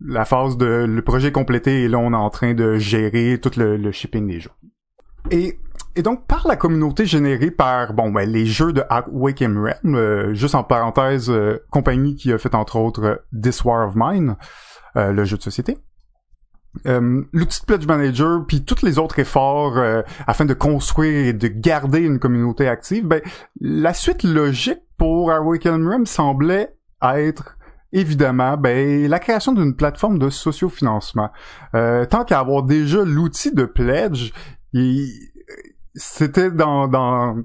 [0.00, 3.50] la phase de le projet complété et là on est en train de gérer tout
[3.56, 4.52] le, le shipping des jeux.
[5.32, 5.58] Et
[5.96, 10.34] et donc, par la communauté générée par, bon, ben, les jeux de Wake Realm, euh,
[10.34, 14.36] juste en parenthèse, euh, compagnie qui a fait entre autres euh, This War of Mine,
[14.96, 15.78] le jeu de société.
[16.84, 19.78] L'outil de Pledge Manager, puis tous les autres efforts
[20.26, 23.20] afin de construire et de garder une communauté active, ben,
[23.60, 27.56] la suite logique pour Awaken Realm semblait être
[27.92, 31.30] évidemment, ben, la création d'une plateforme de sociofinancement.
[31.74, 34.32] Euh, tant qu'à avoir déjà l'outil de pledge,
[35.94, 37.36] c'était dans, dans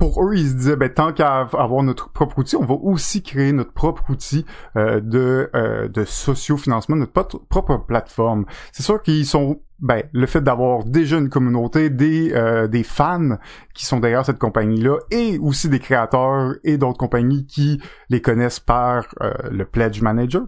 [0.00, 3.22] pour eux, ils se disaient, ben, tant qu'à avoir notre propre outil, on va aussi
[3.22, 8.46] créer notre propre outil euh, de, euh, de socio-financement, notre propre plateforme.
[8.72, 13.36] C'est sûr qu'ils sont, ben, le fait d'avoir déjà une communauté, des, euh, des fans
[13.74, 18.60] qui sont derrière cette compagnie-là, et aussi des créateurs et d'autres compagnies qui les connaissent
[18.60, 20.44] par euh, le Pledge Manager,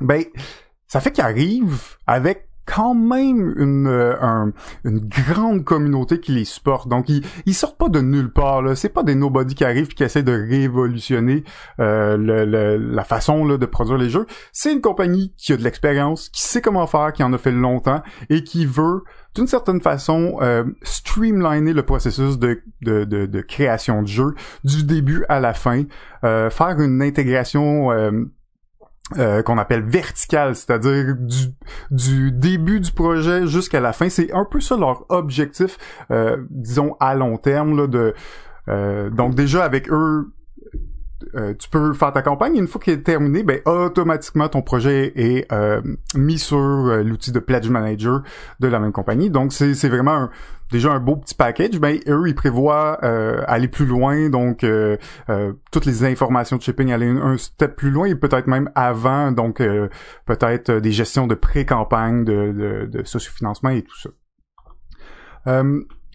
[0.00, 0.24] ben,
[0.88, 4.50] ça fait qu'ils arrivent avec quand même une, euh,
[4.84, 6.88] une grande communauté qui les supporte.
[6.88, 8.62] Donc ils, ils sortent pas de nulle part.
[8.62, 8.74] Là.
[8.74, 11.44] C'est pas des nobody qui arrivent et qui essaient de révolutionner
[11.80, 12.16] euh,
[12.78, 14.26] la façon là, de produire les jeux.
[14.52, 17.52] C'est une compagnie qui a de l'expérience, qui sait comment faire, qui en a fait
[17.52, 19.02] longtemps et qui veut
[19.34, 25.24] d'une certaine façon euh, streamliner le processus de, de, de, création de jeu du début
[25.28, 25.82] à la fin,
[26.22, 27.90] faire une intégration
[29.18, 31.54] euh, qu'on appelle vertical, c'est-à-dire du,
[31.90, 34.08] du début du projet jusqu'à la fin.
[34.08, 35.76] C'est un peu ça leur objectif,
[36.10, 37.76] euh, disons à long terme.
[37.76, 38.14] Là, de
[38.68, 40.32] euh, donc déjà avec eux,
[41.34, 42.56] euh, tu peux faire ta campagne.
[42.56, 45.80] Une fois qu'elle est terminée, ben automatiquement ton projet est euh,
[46.14, 48.22] mis sur euh, l'outil de Pledge Manager
[48.60, 49.30] de la même compagnie.
[49.30, 50.28] Donc c'est vraiment
[50.70, 51.78] déjà un beau petit package.
[51.78, 52.94] Ben eux ils prévoient
[53.46, 54.64] aller plus loin, donc
[55.70, 59.32] toutes les informations de shipping aller un, step plus loin et peut-être même avant.
[59.32, 59.62] Donc
[60.26, 65.62] peut-être des gestions de pré-campagne, de, de, de sociofinancement et tout ça.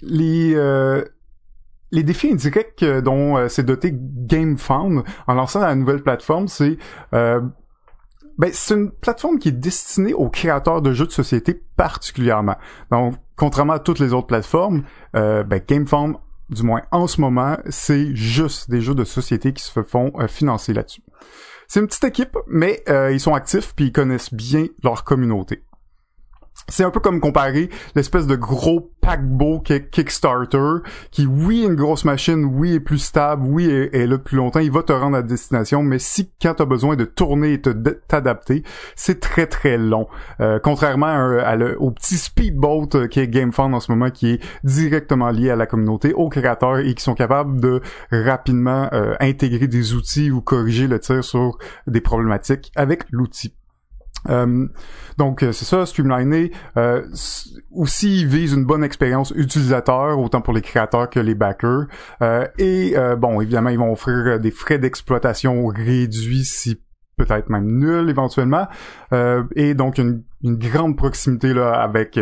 [0.01, 0.55] les
[1.91, 6.77] les défis indirects dont euh, s'est doté GameFound en lançant la nouvelle plateforme, c'est
[7.13, 7.41] euh,
[8.37, 12.55] ben, c'est une plateforme qui est destinée aux créateurs de jeux de société particulièrement.
[12.89, 14.83] Donc, contrairement à toutes les autres plateformes,
[15.15, 16.15] euh, ben, GameFound,
[16.49, 20.27] du moins en ce moment, c'est juste des jeux de société qui se font euh,
[20.27, 21.03] financer là-dessus.
[21.67, 25.61] C'est une petite équipe, mais ils sont actifs puis ils connaissent bien leur communauté
[26.67, 32.05] c'est un peu comme comparer l'espèce de gros paquebot Kickstarter qui oui est une grosse
[32.05, 35.21] machine, oui est plus stable, oui est, là plus longtemps, il va te rendre à
[35.21, 38.63] destination, mais si quand tu as besoin de tourner et t'adapter,
[38.95, 40.07] c'est très très long.
[40.41, 41.39] Euh, contrairement
[41.79, 45.55] au petit speedboat euh, qui est GameFound en ce moment qui est directement lié à
[45.55, 50.41] la communauté, aux créateurs et qui sont capables de rapidement euh, intégrer des outils ou
[50.41, 53.53] corriger le tir sur des problématiques avec l'outil.
[54.29, 54.67] Euh,
[55.19, 56.51] donc euh, c'est ça, streamliner.
[56.77, 57.05] Euh,
[57.71, 61.87] aussi, il vise une bonne expérience utilisateur, autant pour les créateurs que les backers.
[62.21, 66.81] Euh, et bon, évidemment, ils vont offrir des frais d'exploitation réduits, si
[67.17, 68.67] peut-être même nuls éventuellement.
[69.55, 72.17] et donc une, grande proximité là avec,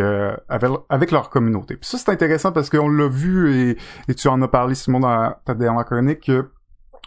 [0.48, 1.76] avec, avec leur communauté.
[1.76, 3.76] Puis ça c'est intéressant parce qu'on l'a vu et,
[4.08, 6.50] et, tu en as parlé Simon dans ta dernière chronique que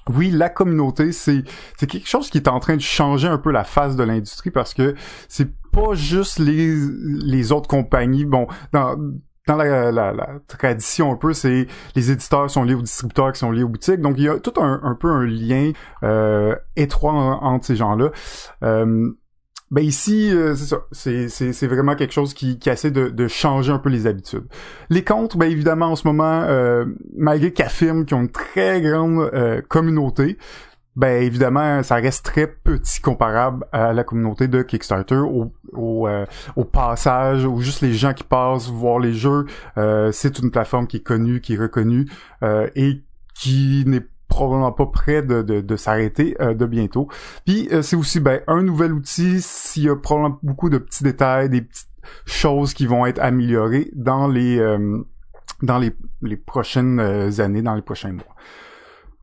[0.10, 1.44] oui, la communauté, c'est
[1.78, 4.52] c'est quelque chose qui est en train de changer un peu la face de l'industrie
[4.52, 4.96] parce que
[5.28, 8.26] c'est pas juste les les autres compagnies.
[8.26, 8.98] Bon, dans
[9.48, 13.52] dans la, la, tradition un peu, c'est les éditeurs sont liés aux distributeurs qui sont
[13.52, 14.00] liés aux boutiques.
[14.00, 15.72] Donc il y a tout un, un peu un lien
[16.04, 18.12] euh, étroit entre ces gens-là.
[18.64, 19.12] Euh,
[19.72, 20.82] ben ici, euh, c'est ça.
[20.92, 24.06] C'est, c'est, c'est vraiment quelque chose qui, qui essaie de, de changer un peu les
[24.06, 24.44] habitudes.
[24.90, 28.82] Les contre, ben évidemment, en ce moment, euh, malgré qu'ils affirment qu'ils ont une très
[28.82, 30.38] grande euh, communauté,
[30.98, 36.10] ben évidemment, ça reste très petit comparable à la communauté de Kickstarter, au, au,
[36.58, 39.46] au passage, ou juste les gens qui passent voir les jeux.
[40.12, 42.10] c'est une plateforme qui est connue, qui est reconnue,
[42.76, 43.04] et
[43.34, 47.08] qui n'est probablement pas prêt de, de, de s'arrêter euh, de bientôt.
[47.46, 51.04] Puis euh, c'est aussi ben, un nouvel outil s'il y a probablement beaucoup de petits
[51.04, 51.90] détails, des petites
[52.26, 54.98] choses qui vont être améliorées dans les euh,
[55.62, 55.92] dans les,
[56.24, 57.00] les prochaines
[57.40, 58.36] années, dans les prochains mois.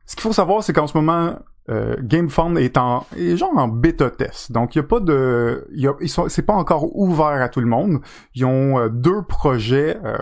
[0.05, 1.35] Ce qu'il faut savoir, c'est qu'en ce moment,
[1.69, 4.51] euh, GameFound est en est genre en bêta test.
[4.51, 7.49] Donc il y a pas de y a, ils sont c'est pas encore ouvert à
[7.49, 7.99] tout le monde.
[8.33, 10.17] Ils ont euh, deux projets euh,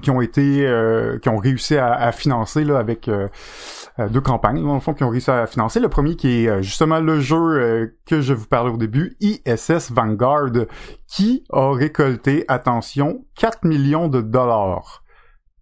[0.00, 3.10] qui ont été euh, qui ont réussi à, à financer là avec
[4.10, 5.80] deux campagnes dans le fond qui ont réussi à financer.
[5.80, 10.66] Le premier qui est justement le jeu que je vous parlais au début, ISS Vanguard,
[11.06, 15.02] qui a récolté attention 4 millions de dollars.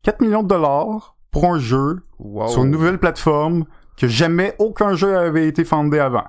[0.02, 2.02] 4 millions de dollars pour un jeu
[2.48, 3.64] sur une nouvelle plateforme
[3.96, 6.24] que jamais aucun jeu avait été fondé avant.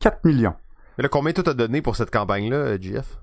[0.00, 0.54] 4 millions.
[0.96, 3.18] Mais là, combien tu as donné pour cette campagne-là, GF?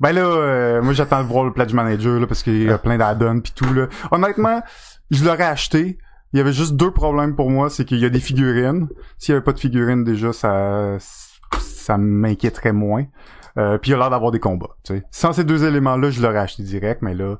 [0.00, 2.70] Euh, ben là, euh, moi j'attends de voir le Pledge Manager là, parce qu'il y
[2.70, 3.86] a plein d'add-ons pis tout là.
[4.10, 4.62] Honnêtement,
[5.10, 5.98] je l'aurais acheté.
[6.32, 8.88] Il y avait juste deux problèmes pour moi, c'est qu'il y a des figurines.
[9.18, 10.96] S'il y avait pas de figurines déjà, ça
[11.58, 13.04] ça m'inquiéterait moins.
[13.58, 14.76] Euh, puis il a l'air d'avoir des combats.
[14.84, 15.02] sais.
[15.10, 17.36] Sans ces deux éléments-là, je l'aurais acheté direct, mais là,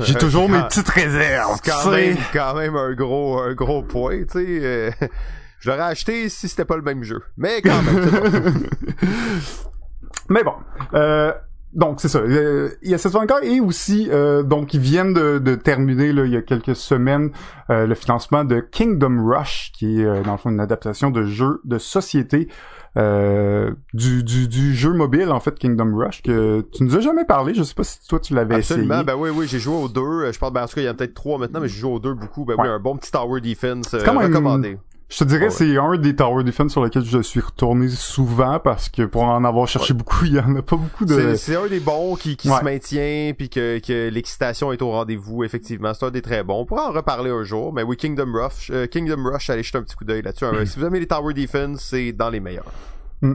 [0.00, 1.60] j'ai toujours mes petites réserves.
[1.64, 4.46] Quand même, quand même un gros, un gros point, tu sais.
[4.62, 4.90] Euh,
[5.60, 7.22] je l'aurais acheté si c'était pas le même jeu.
[7.36, 8.54] Mais quand même,
[10.30, 10.54] Mais bon.
[10.94, 11.32] Euh,
[11.72, 12.18] donc c'est ça.
[12.20, 16.12] Euh, il y a cette encore et aussi euh, donc ils viennent de, de terminer
[16.12, 17.30] là, il y a quelques semaines
[17.70, 21.60] euh, le financement de Kingdom Rush qui est dans le fond une adaptation de jeu
[21.64, 22.48] de société
[22.96, 27.24] euh, du, du, du, jeu mobile en fait Kingdom Rush que tu nous as jamais
[27.24, 27.54] parlé.
[27.54, 30.00] Je sais pas si toi tu l'avais Absolument, ben oui oui j'ai joué aux deux.
[30.00, 31.68] Euh, je parle ben en tout cas il y en a peut-être trois maintenant mais
[31.68, 32.44] j'ai joué aux deux beaucoup.
[32.44, 34.78] Ben oui un bon petit tower defense euh, recommandé
[35.10, 38.90] je te dirais, c'est un des Tower Defense sur lesquels je suis retourné souvent parce
[38.90, 41.34] que pour en avoir cherché beaucoup, il y en a pas beaucoup de.
[41.34, 45.44] C'est un des bons qui, qui se maintient puis que, que l'excitation est au rendez-vous.
[45.44, 46.60] Effectivement, c'est un des très bons.
[46.60, 47.72] On pourra en reparler un jour.
[47.72, 50.44] Mais oui, Kingdom Rush, euh, Kingdom Rush, allez jeter un petit coup d'œil là-dessus.
[50.44, 50.66] Hein.
[50.66, 52.70] si vous aimez les Tower Defense, c'est dans les meilleurs.
[53.22, 53.34] Mm.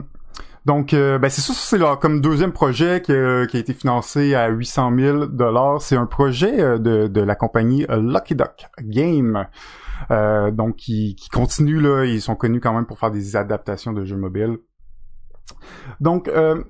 [0.66, 4.48] Donc, euh, ben c'est ça, c'est leur comme deuxième projet qui, a été financé à
[4.48, 5.82] 800 000 dollars.
[5.82, 9.46] C'est un projet euh, de, de la compagnie Lucky Duck Game.
[10.10, 13.92] Euh, donc qui, qui continue là, ils sont connus quand même pour faire des adaptations
[13.92, 14.58] de jeux mobiles.
[16.00, 16.62] Donc euh,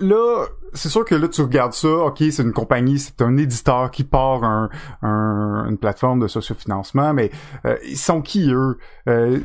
[0.00, 3.90] là, c'est sûr que là tu regardes ça, ok, c'est une compagnie, c'est un éditeur
[3.90, 4.68] qui part un,
[5.02, 7.30] une plateforme de sociofinancement, mais
[7.64, 8.78] euh, ils sont qui eux?
[9.08, 9.40] Euh,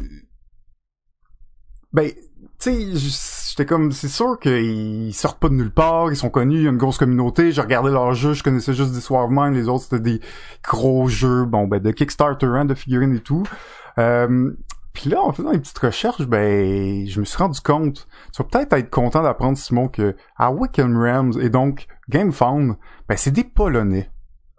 [1.94, 2.12] Ben
[2.60, 2.96] tu sais,
[3.52, 6.68] j'étais comme, c'est sûr qu'ils sortent pas de nulle part, ils sont connus, il y
[6.68, 9.84] a une grosse communauté, j'ai regardé leurs jeux, je connaissais juste des Swarm les autres
[9.84, 10.22] c'était des
[10.64, 13.44] gros jeux, bon, ben, de Kickstarter, hein, de figurines et tout.
[13.98, 14.52] Euh,
[14.94, 18.48] puis là, en faisant une petite recherche, ben, je me suis rendu compte, tu vas
[18.50, 22.78] peut-être être content d'apprendre, Simon, que à Wickham Rams et donc GameFound,
[23.10, 24.10] ben, c'est des Polonais.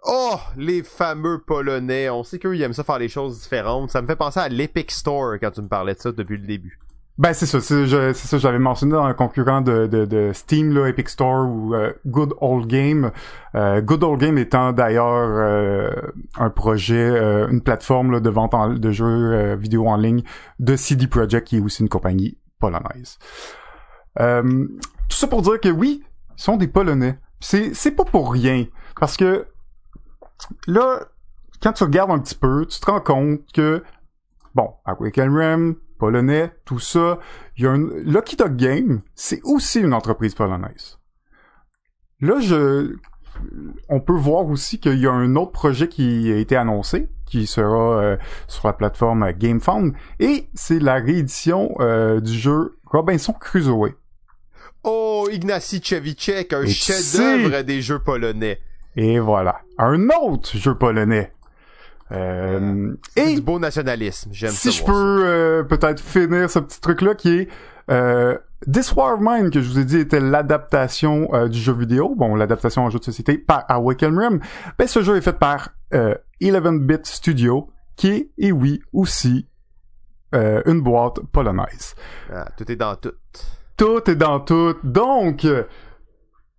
[0.05, 2.09] Oh, les fameux Polonais.
[2.09, 3.89] On sait qu'eux, ils aiment ça faire les choses différentes.
[3.89, 6.45] Ça me fait penser à l'Epic Store quand tu me parlais de ça depuis le
[6.45, 6.77] début.
[7.19, 11.47] Ben c'est ça, c'est ça, j'avais mentionné dans un concurrent de, Steam, là, Epic Store
[11.47, 13.11] ou euh, Good Old Game.
[13.53, 15.91] Euh, Good Old Game étant d'ailleurs euh,
[16.39, 17.09] un projet,
[17.51, 20.23] une plateforme de vente de jeux vidéo en ligne
[20.59, 23.19] de CD Projekt, qui est aussi une compagnie polonaise.
[24.17, 26.03] tout ça pour dire que oui,
[26.35, 27.19] ils sont des Polonais.
[27.39, 28.65] C'est c'est pas pour rien,
[28.99, 29.45] parce que
[30.65, 31.01] là,
[31.61, 33.83] quand tu regardes un petit peu, tu te rends compte que
[34.55, 37.19] bon, à Ram, polonais, tout ça.
[37.57, 40.99] Il y a un Lucky Dog Game, c'est aussi une entreprise polonaise.
[42.21, 42.95] Là, je
[43.89, 47.47] on peut voir aussi qu'il y a un autre projet qui a été annoncé, qui
[47.47, 53.95] sera euh, sur la plateforme GameFound, et c'est la réédition euh, du jeu Robinson Crusoe.
[54.83, 58.59] Oh, Ignacy Chevicek, un chef-d'œuvre des jeux polonais.
[58.95, 61.31] Et voilà, un autre jeu polonais.
[62.13, 67.15] Euh, et du beau nationalisme, j'aime Si je peux euh, peut-être finir ce petit truc-là
[67.15, 67.47] qui est
[67.89, 68.37] euh,
[68.71, 72.13] This War of Mine que je vous ai dit était l'adaptation euh, du jeu vidéo,
[72.15, 74.39] bon l'adaptation en jeu de société par Awaken Rim.
[74.77, 79.47] Ben ce jeu est fait par 11-bit Studio qui est, et oui, aussi
[80.33, 81.93] une boîte polonaise.
[82.33, 83.13] Ah, tout est dans tout.
[83.77, 84.75] Tout est dans tout.
[84.83, 85.45] Donc,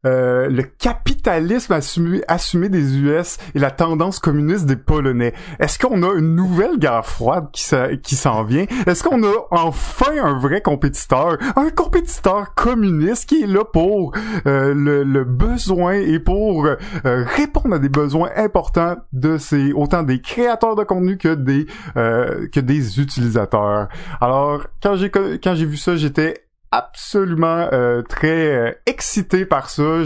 [0.05, 5.35] euh, le capitalisme assumé, des US et la tendance communiste des Polonais.
[5.59, 7.65] Est-ce qu'on a une nouvelle guerre froide qui,
[8.03, 8.67] qui s'en vient?
[8.87, 11.39] Est-ce qu'on a enfin un vrai compétiteur?
[11.57, 14.13] Un compétiteur communiste qui est là pour
[14.47, 20.21] euh, le, besoin et pour euh, répondre à des besoins importants de ces autant des
[20.21, 23.89] créateurs de contenu que des que des utilisateurs?
[24.21, 26.44] Alors quand j'ai quand j'ai vu ça, j'étais
[26.75, 30.03] absolument euh, très euh, excité par ça.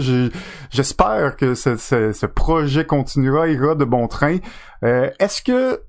[0.69, 4.37] J'espère que ce, ce, projet continuera, ira de bon train.
[4.83, 5.81] Euh, est-ce que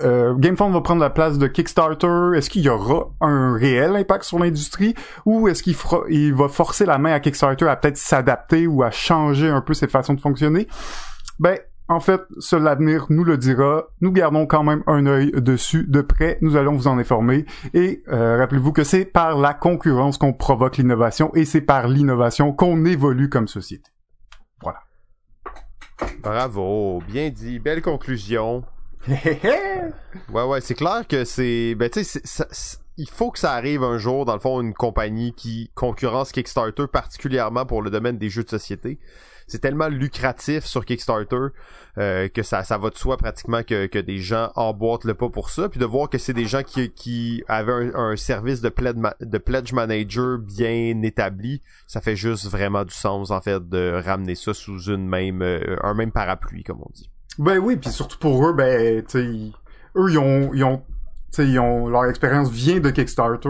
[0.00, 2.36] euh, GameFound va prendre la place de Kickstarter?
[2.36, 4.94] Est-ce qu'il y aura un réel impact sur l'industrie?
[5.24, 5.76] Ou est-ce qu'il
[6.10, 9.72] il va forcer la main à Kickstarter à peut-être s'adapter ou à changer un peu
[9.72, 10.66] ses façons de fonctionner?
[11.38, 11.58] Ben,
[11.88, 13.84] en fait, seul l'avenir nous le dira.
[14.00, 16.38] Nous gardons quand même un œil dessus de près.
[16.40, 17.44] Nous allons vous en informer.
[17.74, 22.52] Et euh, rappelez-vous que c'est par la concurrence qu'on provoque l'innovation et c'est par l'innovation
[22.52, 23.90] qu'on évolue comme société.
[24.62, 24.80] Voilà.
[26.22, 28.64] Bravo, bien dit, belle conclusion.
[29.06, 31.74] ouais, ouais, c'est clair que c'est.
[31.74, 32.46] Ben, tu sais,
[32.96, 36.86] il faut que ça arrive un jour, dans le fond, une compagnie qui concurrence Kickstarter,
[36.90, 38.98] particulièrement pour le domaine des jeux de société
[39.46, 41.48] c'est tellement lucratif sur Kickstarter
[41.98, 45.28] euh, que ça, ça va de soi pratiquement que, que des gens emboîtent le pas
[45.28, 45.68] pour ça.
[45.68, 49.38] Puis de voir que c'est des gens qui, qui avaient un, service de pledge, de
[49.38, 54.54] pledge manager bien établi, ça fait juste vraiment du sens en fait de ramener ça
[54.54, 57.10] sous une même euh, un même parapluie comme on dit.
[57.38, 59.18] Ben oui, puis surtout pour eux, ben tu
[59.96, 60.82] eux ils ont, ils ont
[61.38, 63.48] ils ont, leur expérience vient de Kickstarter.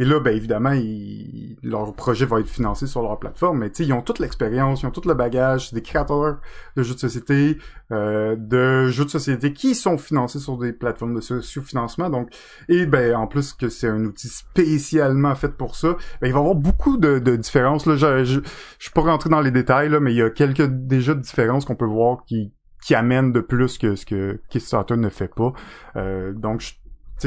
[0.00, 3.58] Et là ben évidemment ils, leur projet va être financé sur leur plateforme.
[3.58, 5.68] Mais ils ont toute l'expérience ils ont tout le bagage.
[5.68, 6.40] C'est des créateurs
[6.76, 7.58] de jeux de société
[7.92, 12.30] euh, de jeux de société qui sont financés sur des plateformes de socio-financement donc
[12.68, 16.38] et ben en plus que c'est un outil spécialement fait pour ça ben, il va
[16.38, 17.86] y avoir beaucoup de, de différences.
[17.86, 18.40] Là je, je,
[18.78, 21.20] je suis pas rentrer dans les détails là mais il y a quelques déjà de
[21.20, 22.52] différences qu'on peut voir qui
[22.84, 25.52] qui amènent de plus que ce que Kickstarter ne fait pas.
[25.96, 26.74] Euh, donc je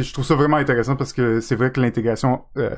[0.02, 2.70] je trouve ça vraiment intéressant parce que c'est vrai que l'intégration euh,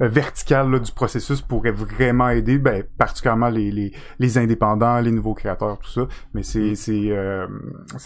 [0.00, 5.78] verticale du processus pourrait vraiment aider, ben, particulièrement les, les, les, indépendants, les nouveaux créateurs,
[5.78, 6.08] tout ça.
[6.32, 6.76] Mais c'est mm.
[6.76, 7.46] c'est euh,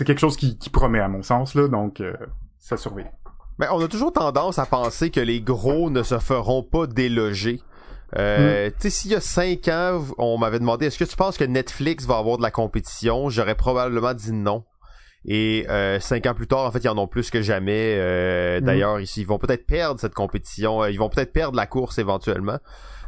[0.04, 2.14] quelque chose qui, qui promet à mon sens là, donc euh,
[2.58, 3.10] ça surveille.
[3.58, 7.60] Mais on a toujours tendance à penser que les gros ne se feront pas déloger.
[8.16, 8.72] Euh, mm.
[8.72, 11.44] Tu sais, s'il y a cinq ans, on m'avait demandé est-ce que tu penses que
[11.44, 13.28] Netflix va avoir de la compétition?
[13.28, 14.64] J'aurais probablement dit non.
[15.24, 17.96] Et euh, cinq ans plus tard, en fait, ils en ont plus que jamais.
[17.98, 18.64] Euh, mm.
[18.64, 20.82] D'ailleurs, ils, vont peut-être perdre cette compétition.
[20.82, 22.58] Euh, ils vont peut-être perdre la course éventuellement.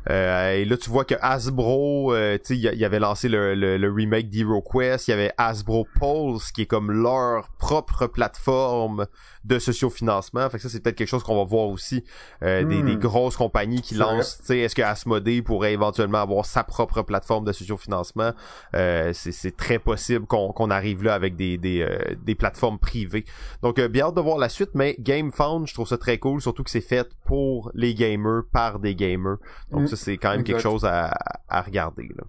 [0.09, 3.92] Euh, et là, tu vois que Hasbro, euh, tu sais, il avait lancé le, le,
[3.92, 5.09] remake d'HeroQuest.
[5.09, 9.07] Il y avait Hasbro Pulse, qui est comme leur propre plateforme
[9.44, 10.48] de sociofinancement.
[10.51, 12.05] Fait que ça, c'est peut-être quelque chose qu'on va voir aussi.
[12.42, 13.01] Euh, des, des, hmm.
[13.01, 17.44] grosses compagnies qui lancent, tu sais, est-ce que Asmodee pourrait éventuellement avoir sa propre plateforme
[17.44, 18.32] de sociofinancement?
[18.74, 23.24] Euh, c'est très possible qu'on arrive là avec des, des, euh, des plateformes privées.
[23.62, 26.40] Donc, euh, bien hâte de voir la suite, mais GameFound, je trouve ça très cool,
[26.40, 29.36] surtout que c'est fait pour les gamers, par des gamers.
[29.70, 29.89] Donc.
[29.91, 31.12] Ça, c'est quand même quelque chose à,
[31.49, 32.09] à regarder.
[32.16, 32.24] Là.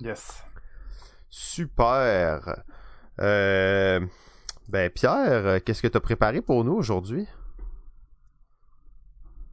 [0.00, 0.42] Yes.
[1.28, 2.62] Super.
[3.20, 4.00] Euh...
[4.68, 7.26] Ben Pierre, euh, qu'est-ce que tu as préparé pour nous aujourd'hui?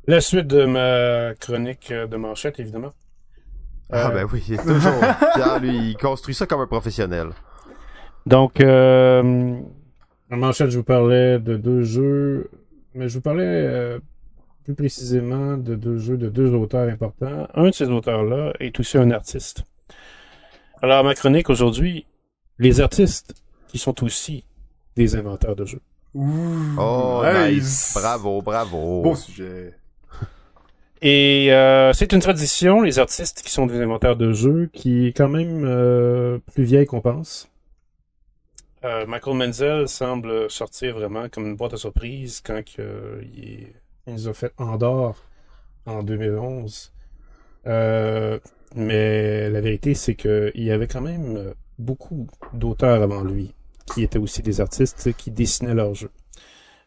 [0.08, 2.92] La suite de ma chronique de manchette, évidemment.
[3.92, 5.00] Ah ben oui, toujours.
[5.36, 7.30] Pierre, lui, il construit ça comme un professionnel.
[8.26, 9.58] Donc, euh,
[10.32, 12.50] en manchette, je vous parlais de deux jeux,
[12.94, 14.00] mais je vous parlais euh,
[14.66, 17.48] plus précisément de deux jeux de deux auteurs importants.
[17.54, 19.64] Un de ces auteurs-là est aussi un artiste.
[20.82, 22.08] Alors, ma chronique aujourd'hui,
[22.58, 23.36] les artistes
[23.68, 24.44] qui sont aussi
[24.96, 25.82] des inventeurs de jeux.
[26.16, 27.94] oh, nice.
[27.96, 29.04] Bravo, bravo.
[29.04, 29.76] Beau sujet.
[31.04, 35.14] Et euh, c'est une tradition, les artistes qui sont des inventeurs de jeux, qui est
[35.16, 37.52] quand même euh, plus vieille qu'on pense.
[38.84, 43.68] Euh, Michael Menzel semble sortir vraiment comme une boîte à surprise quand il,
[44.08, 45.24] nous a fait Andorre
[45.86, 46.92] en 2011.
[47.66, 53.54] mais la vérité, c'est qu'il y avait quand même beaucoup d'auteurs avant lui
[53.94, 56.12] qui étaient aussi des artistes qui dessinaient leurs jeux.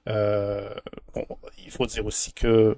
[0.09, 0.75] Euh,
[1.15, 1.27] bon,
[1.65, 2.77] il faut dire aussi que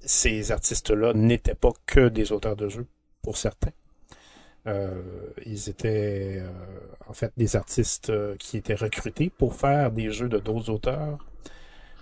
[0.00, 2.86] ces artistes-là n'étaient pas que des auteurs de jeux,
[3.22, 3.72] pour certains.
[4.66, 5.02] Euh,
[5.44, 6.50] ils étaient euh,
[7.08, 11.18] en fait des artistes euh, qui étaient recrutés pour faire des jeux de d'autres auteurs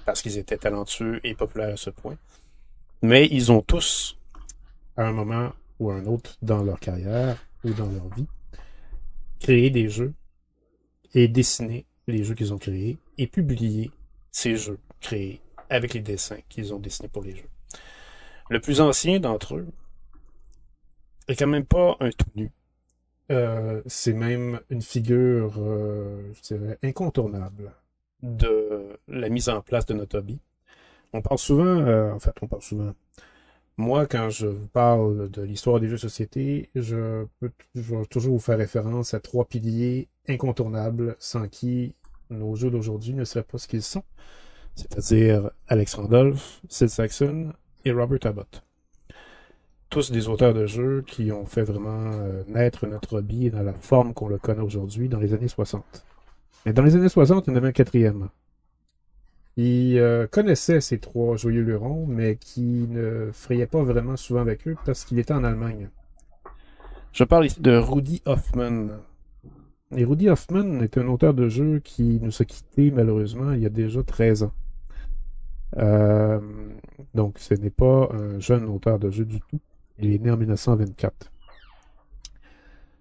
[0.04, 2.16] parce qu'ils étaient talentueux et populaires à ce point.
[3.02, 4.16] Mais ils ont tous,
[4.96, 8.26] à un moment ou à un autre dans leur carrière ou dans leur vie,
[9.40, 10.14] créé des jeux
[11.14, 13.90] et dessiner les jeux qu'ils ont créés et publier
[14.30, 15.40] ces jeux créés
[15.70, 17.48] avec les dessins qu'ils ont dessinés pour les jeux.
[18.50, 19.68] Le plus ancien d'entre eux
[21.28, 22.50] est quand même pas un tout nu.
[23.30, 27.72] Euh, c'est même une figure, euh, je dirais, incontournable
[28.24, 30.40] de la mise en place de notre hobby.
[31.12, 32.92] On parle souvent, euh, en fait, on parle souvent,
[33.76, 37.50] moi, quand je vous parle de l'histoire des jeux de société, je peux
[38.08, 41.94] toujours vous faire référence à trois piliers incontournables sans qui
[42.30, 44.04] nos jeux d'aujourd'hui ne seraient pas ce qu'ils sont.
[44.74, 47.52] C'est-à-dire Alex Randolph, Sid Saxon
[47.84, 48.62] et Robert Abbott.
[49.90, 53.74] Tous des auteurs de jeux qui ont fait vraiment euh, naître notre hobby dans la
[53.74, 55.84] forme qu'on le connaît aujourd'hui dans les années 60.
[56.66, 58.28] Et dans les années 60, il y en avait un quatrième.
[59.56, 64.66] Il euh, connaissait ces trois joyeux lurons, mais qui ne frayait pas vraiment souvent avec
[64.66, 65.90] eux parce qu'il était en Allemagne.
[67.12, 68.88] Je parle ici de Rudy Hoffman.
[69.94, 73.66] Et Rudy Hoffman est un auteur de jeu qui nous a quittés malheureusement il y
[73.66, 74.52] a déjà 13 ans.
[75.76, 76.40] Euh,
[77.14, 79.60] donc ce n'est pas un jeune auteur de jeu du tout.
[79.98, 81.30] Il est né en 1924.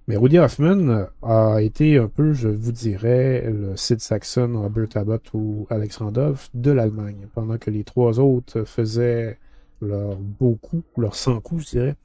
[0.07, 5.33] Mais Rudy Hoffman a été un peu, je vous dirais, le Sid Saxon, Robert Abbott
[5.33, 9.37] ou Alex Randolph de l'Allemagne, pendant que les trois autres faisaient
[9.81, 11.95] leur beau coup, leur sans coup, je dirais,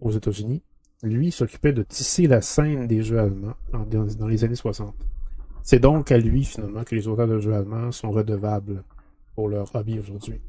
[0.00, 0.62] aux États-Unis.
[1.02, 4.94] Lui s'occupait de tisser la scène des jeux allemands dans les années 60.
[5.62, 8.84] C'est donc à lui, finalement, que les auteurs de jeux allemands sont redevables
[9.34, 10.40] pour leur hobby aujourd'hui.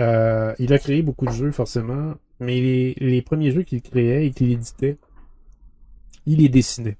[0.00, 4.26] Euh, il a créé beaucoup de jeux, forcément, mais les, les premiers jeux qu'il créait
[4.26, 4.96] et qu'il éditait
[6.26, 6.96] il les dessinait.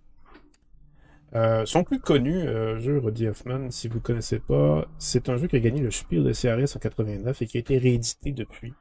[1.35, 5.37] Euh, son plus connu euh, jeu, Roddy Hoffman, si vous ne connaissez pas, c'est un
[5.37, 8.33] jeu qui a gagné le Spiel de CRS en 89 et qui a été réédité
[8.33, 8.75] depuis.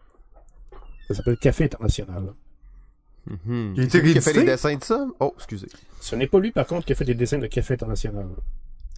[1.08, 2.34] Ça s'appelle Café International.
[3.30, 3.74] Mm-hmm.
[3.78, 5.08] Il qui a fait les dessins de ça?
[5.20, 5.68] Oh, excusez.
[6.02, 8.28] Ce n'est pas lui, par contre, qui a fait des dessins de Café International.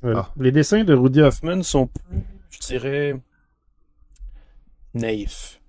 [0.03, 0.31] Euh, ah.
[0.37, 3.21] Les dessins de Rudy Hoffman sont plus, je dirais,
[4.93, 5.61] naïfs.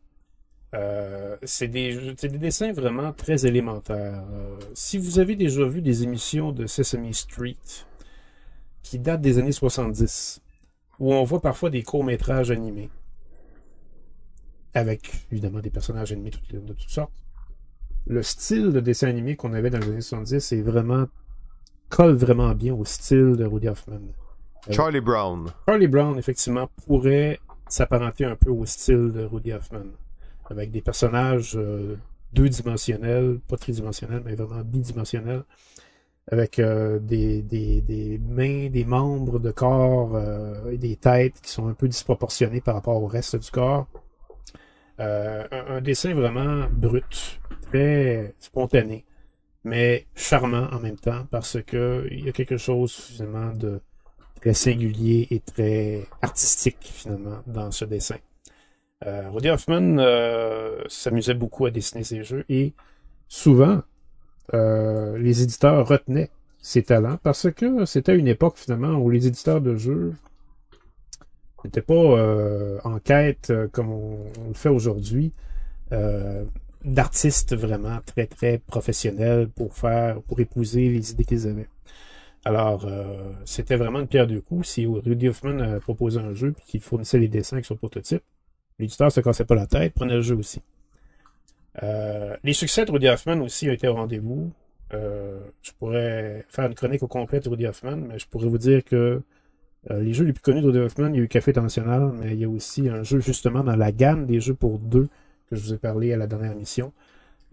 [0.75, 4.25] Euh, c'est des, des, dessins vraiment très élémentaires.
[4.33, 7.57] Euh, si vous avez déjà vu des émissions de Sesame Street
[8.83, 10.43] qui datent des années 70,
[10.99, 12.91] où on voit parfois des courts-métrages animés,
[14.75, 17.13] avec évidemment des personnages animés de toutes sortes,
[18.07, 21.07] le style de dessin animé qu'on avait dans les années 70 est vraiment
[21.89, 24.01] colle vraiment bien au style de Rudy Hoffman.
[24.69, 25.47] Euh, Charlie Brown.
[25.69, 29.85] Charlie Brown, effectivement, pourrait s'apparenter un peu au style de Rudy Hoffman
[30.51, 31.97] avec des personnages euh,
[32.33, 35.45] deux-dimensionnels, pas tridimensionnels, mais vraiment bidimensionnels,
[36.31, 41.51] avec euh, des, des, des, mains, des membres de corps euh, et des têtes qui
[41.51, 43.87] sont un peu disproportionnés par rapport au reste du corps.
[44.99, 49.05] Un, un, dessin vraiment brut, très spontané,
[49.65, 53.81] mais charmant en même temps parce que il y a quelque chose finalement de
[54.41, 58.19] très singulier et très artistique finalement dans ce dessin.
[59.07, 62.73] Euh, Rudy Hoffman euh, s'amusait beaucoup à dessiner ses jeux et
[63.29, 63.83] souvent,
[64.55, 66.31] euh, les éditeurs retenaient
[66.63, 70.15] ses talents parce que c'était une époque finalement où les éditeurs de jeux
[71.65, 74.19] n'étaient pas en quête comme on,
[74.49, 75.33] le fait aujourd'hui
[76.85, 81.69] d'artistes vraiment très très professionnels pour faire pour épouser les idées qu'ils avaient.
[82.45, 82.87] Alors,
[83.47, 84.69] c'était vraiment une pierre de coups.
[84.69, 88.23] Si Rudy Hoffman proposait un jeu et qu'il fournissait les dessins avec son prototype,
[88.79, 90.61] L'éditeur se cassait pas la tête, prenait le jeu aussi.
[91.83, 94.53] Euh, les succès de Rudy Hoffman aussi ont été au rendez-vous.
[94.93, 98.59] Euh, je pourrais faire une chronique au complet de Rudy Hoffman, mais je pourrais vous
[98.59, 99.23] dire que
[99.91, 102.13] euh, les jeux les plus connus de Rudy Hoffman, il y a eu Café International,
[102.15, 105.09] mais il y a aussi un jeu justement dans la gamme des jeux pour deux
[105.49, 106.93] que je vous ai parlé à la dernière émission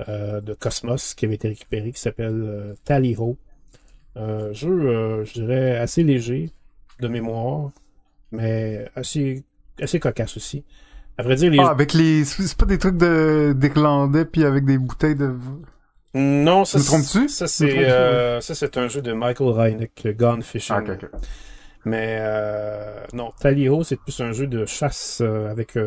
[0.08, 6.50] de Cosmos qui avait été récupéré, qui s'appelle Tally jeu, je dirais, assez léger
[7.00, 7.70] de mémoire,
[8.32, 9.44] mais assez,
[9.80, 10.64] assez cocasse aussi.
[11.22, 11.60] À vrai dire, les...
[11.60, 12.26] Ah, avec les...
[12.26, 15.36] C'est pas des trucs de d'Irlandais puis avec des bouteilles de...
[16.16, 17.28] Non, ça, c'est...
[17.28, 20.78] Ça, c'est, euh, ça, c'est un jeu de Michael Reineck, Gone Fishing.
[20.80, 21.08] Ah,
[21.86, 25.78] Mais euh, non, Tally-Ho, c'est plus un jeu de chasse euh, avec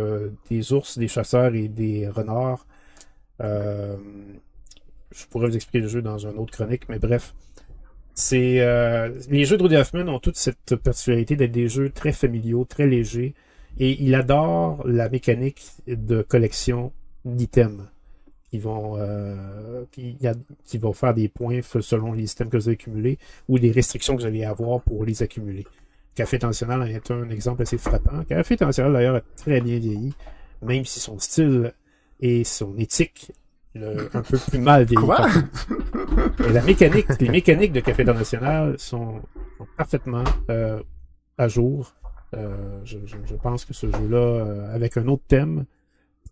[0.50, 2.64] des ours, des chasseurs et des renards.
[3.40, 3.96] Je
[5.30, 7.34] pourrais vous expliquer le jeu dans un autre chronique, mais bref.
[8.14, 8.64] C'est
[9.28, 12.86] les jeux de Rudy Hoffman ont toute cette particularité d'être des jeux très familiaux, très
[12.86, 13.34] légers,
[13.78, 16.92] et il adore la mécanique de collection
[17.24, 17.82] d'items
[18.50, 20.16] qui vont euh, qui,
[20.64, 23.18] qui, vont faire des points selon les items que vous avez accumulés
[23.48, 25.66] ou les restrictions que vous allez avoir pour les accumuler.
[26.14, 28.22] Café Tensionnel est un exemple assez frappant.
[28.24, 30.14] Café Tensionnel d'ailleurs a très bien vieilli,
[30.62, 31.72] même si son style
[32.20, 33.32] et son éthique
[33.74, 35.04] un peu plus mal vieilli.
[36.48, 39.20] Et la mécanique, les mécaniques de Café International sont,
[39.58, 40.80] sont parfaitement euh,
[41.38, 41.92] à jour
[42.36, 45.64] euh, je, pense que ce jeu-là, euh, avec un autre thème,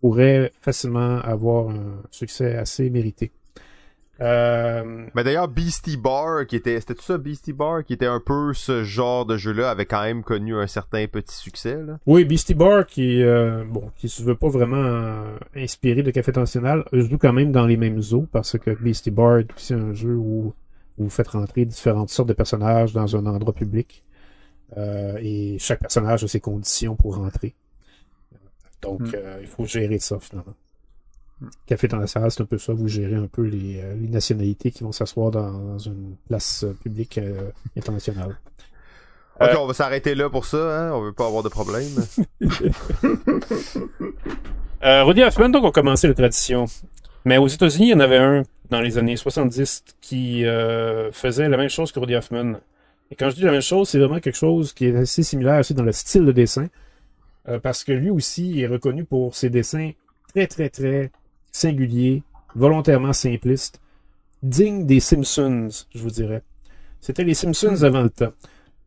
[0.01, 3.31] pourrait facilement avoir un succès assez mérité.
[4.21, 5.07] Euh...
[5.15, 8.53] Mais d'ailleurs, Beastie Bar, qui était, c'était tout ça, Beastie Bar, qui était un peu
[8.53, 11.81] ce genre de jeu-là, avait quand même connu un certain petit succès.
[11.81, 11.97] Là.
[12.05, 15.23] Oui, Beastie Bar, qui, euh, bon, qui se veut pas vraiment
[15.55, 19.39] inspiré de Café Tensionnel, joue quand même dans les mêmes eaux, parce que Beastie Bar
[19.39, 20.53] est aussi un jeu où
[20.97, 24.03] vous faites rentrer différentes sortes de personnages dans un endroit public.
[24.77, 27.53] Euh, et chaque personnage a ses conditions pour rentrer.
[28.81, 29.11] Donc, hmm.
[29.15, 30.55] euh, il faut gérer ça finalement.
[31.65, 32.73] Café dans la salle, c'est un peu ça.
[32.73, 37.19] Vous gérez un peu les, euh, nationalités qui vont s'asseoir dans, une place publique
[37.77, 38.37] internationale.
[39.39, 40.91] Ok, Euh, on va s'arrêter là pour ça, hein?
[40.93, 41.89] On veut pas avoir de problème.
[44.85, 46.65] Euh, Rudy Hoffman, donc, ont commencé la tradition.
[47.23, 51.47] Mais aux États-Unis, il y en avait un dans les années 70 qui euh, faisait
[51.47, 52.55] la même chose que Rudy Hoffman.
[53.13, 55.59] Et quand je dis la même chose, c'est vraiment quelque chose qui est assez similaire
[55.59, 56.65] aussi dans le style de dessin.
[57.47, 59.91] Euh, parce que lui aussi est reconnu pour ses dessins
[60.29, 61.11] très, très, très
[61.51, 62.23] singuliers,
[62.55, 63.79] volontairement simplistes,
[64.41, 66.41] dignes des Simpsons, je vous dirais.
[67.01, 68.33] C'était les Simpsons avant le temps.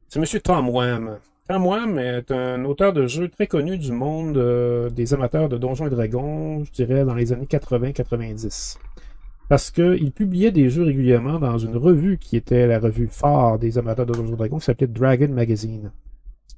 [0.09, 1.19] C'est Monsieur Tom Wham.
[1.49, 5.57] Tom Wham est un auteur de jeux très connu du monde euh, des amateurs de
[5.57, 8.79] Donjons et Dragons, je dirais dans les années 80-90.
[9.49, 13.79] Parce qu'il publiait des jeux régulièrement dans une revue qui était la revue phare des
[13.79, 15.93] amateurs de Donjons Dragons, qui s'appelait Dragon Magazine.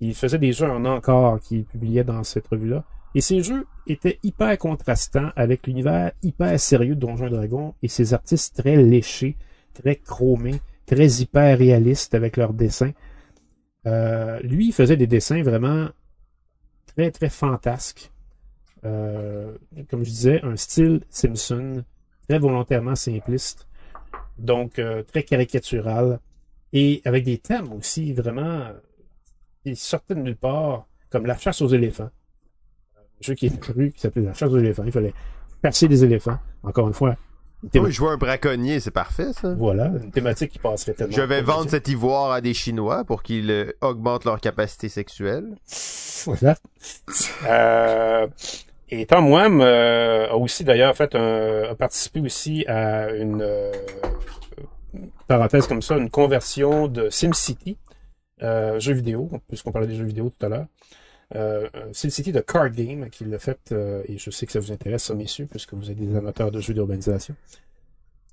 [0.01, 2.84] Il faisait des jeux en encore qu'il publiait dans cette revue-là.
[3.14, 8.14] Et ces jeux étaient hyper contrastants avec l'univers hyper sérieux de Donjons Dragons et ces
[8.14, 9.36] artistes très léchés,
[9.74, 12.93] très chromés, très hyper réalistes avec leurs dessins.
[13.86, 15.89] Euh, lui, il faisait des dessins vraiment
[16.86, 18.11] très, très fantasques.
[18.84, 19.57] Euh,
[19.91, 21.82] comme je disais, un style Simpson,
[22.29, 23.66] très volontairement simpliste,
[24.39, 26.20] donc euh, très caricatural,
[26.72, 28.68] et avec des thèmes aussi vraiment
[29.64, 32.11] qui sortaient de nulle part, comme la chasse aux éléphants.
[32.97, 34.85] Un jeu qui est paru qui s'appelait la chasse aux éléphants.
[34.85, 35.14] Il fallait
[35.64, 36.39] chasser des éléphants.
[36.62, 37.16] Encore une fois,
[37.64, 39.55] une théma- Oui, je vois un braconnier, c'est parfait, ça.
[39.55, 41.16] voilà, une thématique qui passerait tellement.
[41.16, 45.57] Je vais vendre cet ivoire à des Chinois pour qu'ils euh, augmentent leur capacité sexuelle.
[46.26, 46.57] Voilà.
[47.47, 48.26] Euh,
[48.91, 53.72] et Tom Wham euh, a aussi d'ailleurs fait un, a participé aussi à une euh,
[55.26, 57.76] parenthèse comme ça, une conversion de SimCity,
[58.43, 60.66] euh, jeu vidéo, puisqu'on parlait des jeux vidéo tout à l'heure.
[61.34, 64.72] Euh, SimCity de Card Game qu'il a fait, euh, et je sais que ça vous
[64.72, 67.34] intéresse, ça, messieurs, puisque vous êtes des amateurs de jeux d'urbanisation.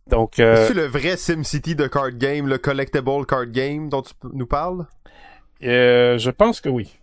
[0.07, 4.13] Donc, euh, C'est le vrai SimCity de card game, le collectible card game dont tu
[4.33, 4.85] nous parles?
[5.63, 6.97] euh, je pense que oui.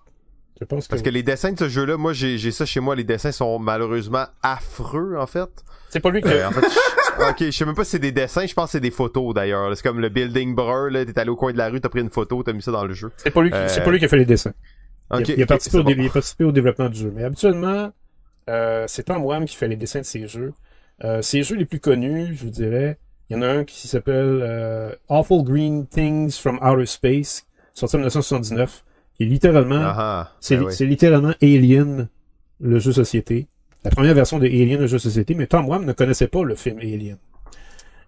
[0.62, 2.94] Je pense que, Parce que les dessins de ce jeu-là, moi j'ai ça chez moi,
[2.94, 5.48] les dessins sont malheureusement affreux en fait.
[5.88, 7.98] c'est pas lui qui Euh, en fait, je- ok, je sais même pas si c'est
[7.98, 9.76] des dessins, je pense que c'est des photos d'ailleurs.
[9.76, 12.00] C'est comme le building brun, là, t'es allé au coin de la rue, t'as pris
[12.00, 13.10] une photo, t'as mis ça dans le jeu.
[13.16, 14.52] c'est pas lui qui, Euh, c'est pas lui qui a fait les dessins.
[15.10, 16.02] Il, a, il a ok, participé au, dé- bon.
[16.04, 17.12] il a participé au développement du jeu.
[17.14, 17.90] Mais habituellement,
[18.48, 20.52] euh, c'est Tom Wham qui fait les dessins de ces jeux.
[21.04, 22.98] Euh, ces jeux les plus connus, je vous dirais,
[23.28, 27.98] il y en a un qui s'appelle Awful Green Things from Outer Space, sorti en
[27.98, 28.84] 1979,
[29.24, 30.72] littéralement, Ah, ah, c'est ben li- oui.
[30.74, 32.08] c'est littéralement Alien,
[32.60, 33.46] le jeu société.
[33.84, 36.54] La première version de Alien, le jeu société, mais Tom Wham ne connaissait pas le
[36.54, 37.16] film Alien.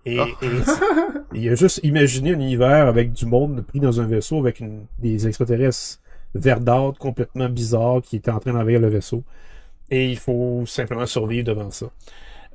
[0.06, 0.26] Et, Ah.
[0.42, 4.60] et il a juste imaginé un univers avec du monde pris dans un vaisseau avec
[4.60, 5.98] une- des extraterrestres
[6.34, 9.22] verdâtres complètement bizarres qui étaient en train d'envahir le vaisseau.
[9.90, 11.86] Et il faut simplement survivre devant ça.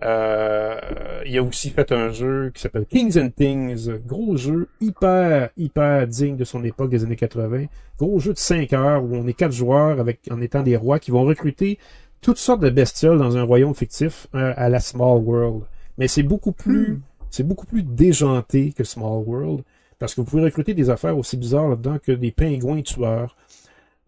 [0.04, 0.80] Euh,
[1.26, 3.90] il a aussi fait un jeu qui s'appelle Kings and Things.
[4.06, 7.66] Gros jeu hyper, hyper digne de son époque des années 80.
[7.98, 11.00] Gros jeu de 5 heures où on est quatre joueurs avec, en étant des rois
[11.00, 11.80] qui vont recruter
[12.22, 15.64] toutes sortes de bestioles dans un royaume fictif euh, à la Small World.
[15.98, 19.64] Mais c'est beaucoup plus, c'est beaucoup plus déjanté que Small World
[20.00, 23.36] parce que vous pouvez recruter des affaires aussi bizarres là-dedans que des pingouins tueurs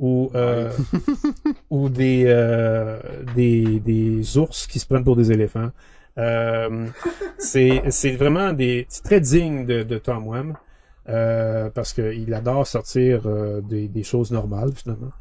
[0.01, 0.69] ou euh,
[1.69, 2.99] ou des, euh,
[3.35, 5.69] des des ours qui se prennent pour des éléphants.
[6.17, 6.87] Euh,
[7.37, 10.57] c'est c'est vraiment des très digne de, de Tom Wham
[11.73, 13.21] parce qu'il adore sortir
[13.63, 15.11] des, des choses normales finalement.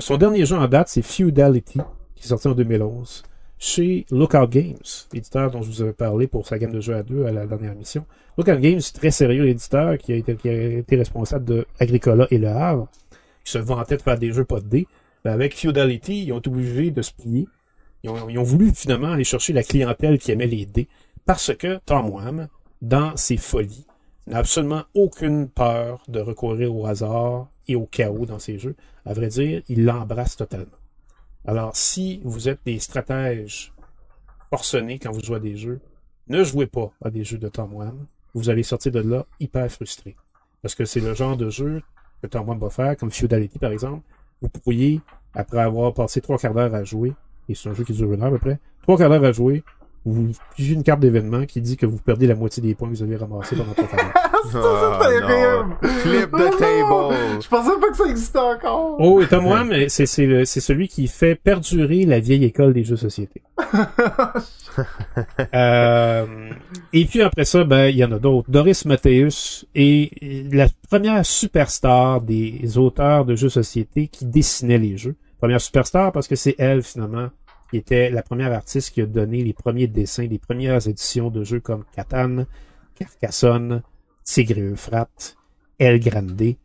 [0.00, 1.80] Son dernier jeu en date c'est Feudality
[2.14, 3.24] qui est sorti en 2011
[3.58, 4.74] chez Lookout Games,
[5.14, 7.46] éditeur dont je vous avais parlé pour sa gamme de jeux à deux à la
[7.46, 8.04] dernière émission.
[8.36, 12.38] Lookout Games, très sérieux éditeur qui a été, qui a été responsable de Agricola et
[12.38, 12.88] Le Havre,
[13.44, 14.86] qui se vantait de faire des jeux pas de dés.
[15.24, 17.48] Avec Feudality, ils ont été obligés de se plier.
[18.02, 20.88] Ils ont, ils ont voulu finalement aller chercher la clientèle qui aimait les dés,
[21.24, 22.48] parce que Tom Wham,
[22.80, 23.86] dans ses folies,
[24.26, 28.74] n'a absolument aucune peur de recourir au hasard et au chaos dans ses jeux.
[29.04, 30.78] À vrai dire, il l'embrasse totalement.
[31.44, 33.72] Alors, si vous êtes des stratèges
[34.50, 35.80] forcenés quand vous jouez à des jeux,
[36.28, 38.06] ne jouez pas à des jeux de Tom Wham.
[38.34, 40.16] Vous allez sortir de là hyper frustré.
[40.62, 41.82] Parce que c'est le genre de jeu
[42.22, 44.00] que Tom Wham va faire, comme Feudality par exemple.
[44.40, 45.00] Vous pourriez,
[45.34, 47.12] après avoir passé trois quarts d'heure à jouer,
[47.48, 49.32] et c'est un jeu qui dure une heure à peu près, trois quarts d'heure à
[49.32, 49.62] jouer,
[50.04, 52.94] vous pigez une carte d'événement qui dit que vous perdez la moitié des points que
[52.94, 54.04] vous avez ramassés pendant trois quarts
[54.52, 54.98] d'heure.
[55.00, 55.76] Ah, terrible.
[55.82, 55.88] non.
[56.00, 57.14] Flip the table.
[57.40, 58.96] Je pensais pas que ça existait encore.
[58.98, 62.72] Oh, et Tom Wham, c'est, c'est, le- c'est celui qui fait perdurer la vieille école
[62.72, 63.42] des jeux société.
[65.54, 66.26] Euh,
[66.92, 68.50] et puis après ça, ben, il y en a d'autres.
[68.50, 70.10] Doris Matthäus est
[70.52, 75.14] la première superstar des auteurs de jeux société qui dessinaient les jeux.
[75.38, 77.28] Première superstar parce que c'est elle, finalement,
[77.72, 81.42] qui était la première artiste qui a donné les premiers dessins, les premières éditions de
[81.42, 82.44] jeux comme Catan,
[82.94, 83.82] Carcassonne,
[84.24, 85.38] Tigre et Euphrate,
[85.78, 86.56] El Grande.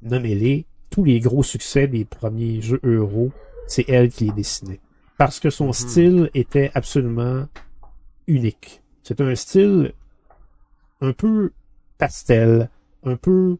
[0.00, 3.32] nommez-les, tous les gros succès des premiers jeux euro,
[3.66, 4.80] c'est elle qui les dessinait.
[5.18, 7.46] Parce que son style était absolument
[8.26, 8.80] unique.
[9.02, 9.92] C'est un style
[11.02, 11.52] un peu
[11.98, 12.70] pastel,
[13.04, 13.58] un peu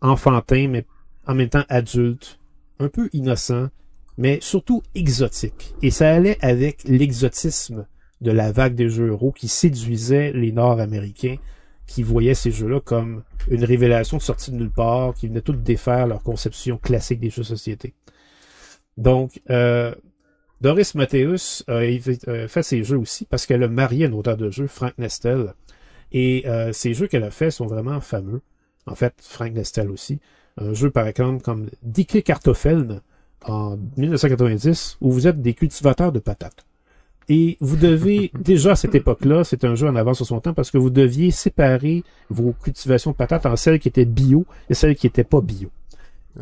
[0.00, 0.84] enfantin, mais
[1.28, 2.40] en même temps adulte,
[2.80, 3.68] un peu innocent,
[4.18, 5.74] mais surtout exotique.
[5.80, 7.86] Et ça allait avec l'exotisme
[8.20, 11.36] de la vague des jeux euro qui séduisait les Nord-Américains
[11.88, 16.06] qui voyaient ces jeux-là comme une révélation sortie de nulle part, qui venait tout défaire
[16.06, 17.94] leur conception classique des jeux de société.
[18.98, 19.94] Donc, euh,
[20.60, 24.50] Doris Matthäus a euh, fait ses jeux aussi parce qu'elle a marié un auteur de
[24.50, 25.54] jeux, Frank Nestel.
[26.12, 28.42] Et euh, ces jeux qu'elle a fait sont vraiment fameux.
[28.86, 30.20] En fait, Frank Nestel aussi.
[30.58, 33.00] Un jeu, par exemple, comme Dicke Kartoffeln
[33.46, 36.64] en 1990, où vous êtes des cultivateurs de patates.
[37.28, 40.54] Et vous devez, déjà à cette époque-là, c'est un jeu en avance sur son temps
[40.54, 44.74] parce que vous deviez séparer vos cultivations de patates en celles qui étaient bio et
[44.74, 45.68] celles qui n'étaient pas bio.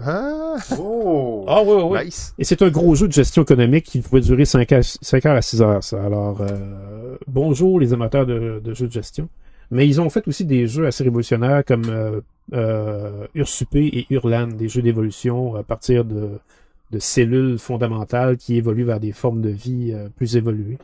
[0.01, 1.45] Ah, Oh!
[1.49, 2.05] Ah oui, oui, oui.
[2.07, 2.35] nice.
[2.39, 5.37] Et c'est un gros jeu de gestion économique qui pouvait durer 5 heures, 5 heures
[5.37, 5.85] à 6 heures.
[5.85, 6.03] Ça.
[6.03, 9.29] Alors, euh, bonjour les amateurs de, de jeux de gestion.
[9.71, 12.21] Mais ils ont fait aussi des jeux assez révolutionnaires comme euh,
[12.53, 16.39] euh, Ursupé et Urlan, des jeux d'évolution à partir de,
[16.91, 20.79] de cellules fondamentales qui évoluent vers des formes de vie euh, plus évoluées.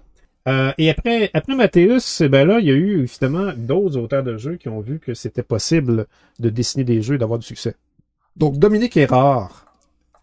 [0.48, 4.24] Euh, et après, après Mathéus, eh ben là, il y a eu évidemment d'autres auteurs
[4.24, 6.06] de jeux qui ont vu que c'était possible
[6.40, 7.76] de dessiner des jeux et d'avoir du succès.
[8.36, 9.66] Donc Dominique Erard,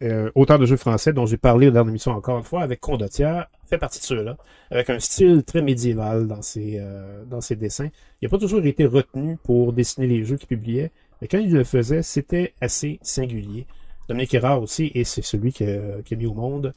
[0.01, 3.47] euh, auteur de jeux français dont j'ai parlé dans l'émission encore une fois, avec Condottière,
[3.65, 4.38] fait partie de ceux-là,
[4.71, 7.89] avec un style très médiéval dans ses, euh, dans ses dessins.
[8.21, 11.53] Il n'a pas toujours été retenu pour dessiner les jeux qu'il publiait, mais quand il
[11.53, 13.67] le faisait, c'était assez singulier.
[14.10, 16.74] Dominique Erard aussi, et c'est celui qui a, qui a mis au monde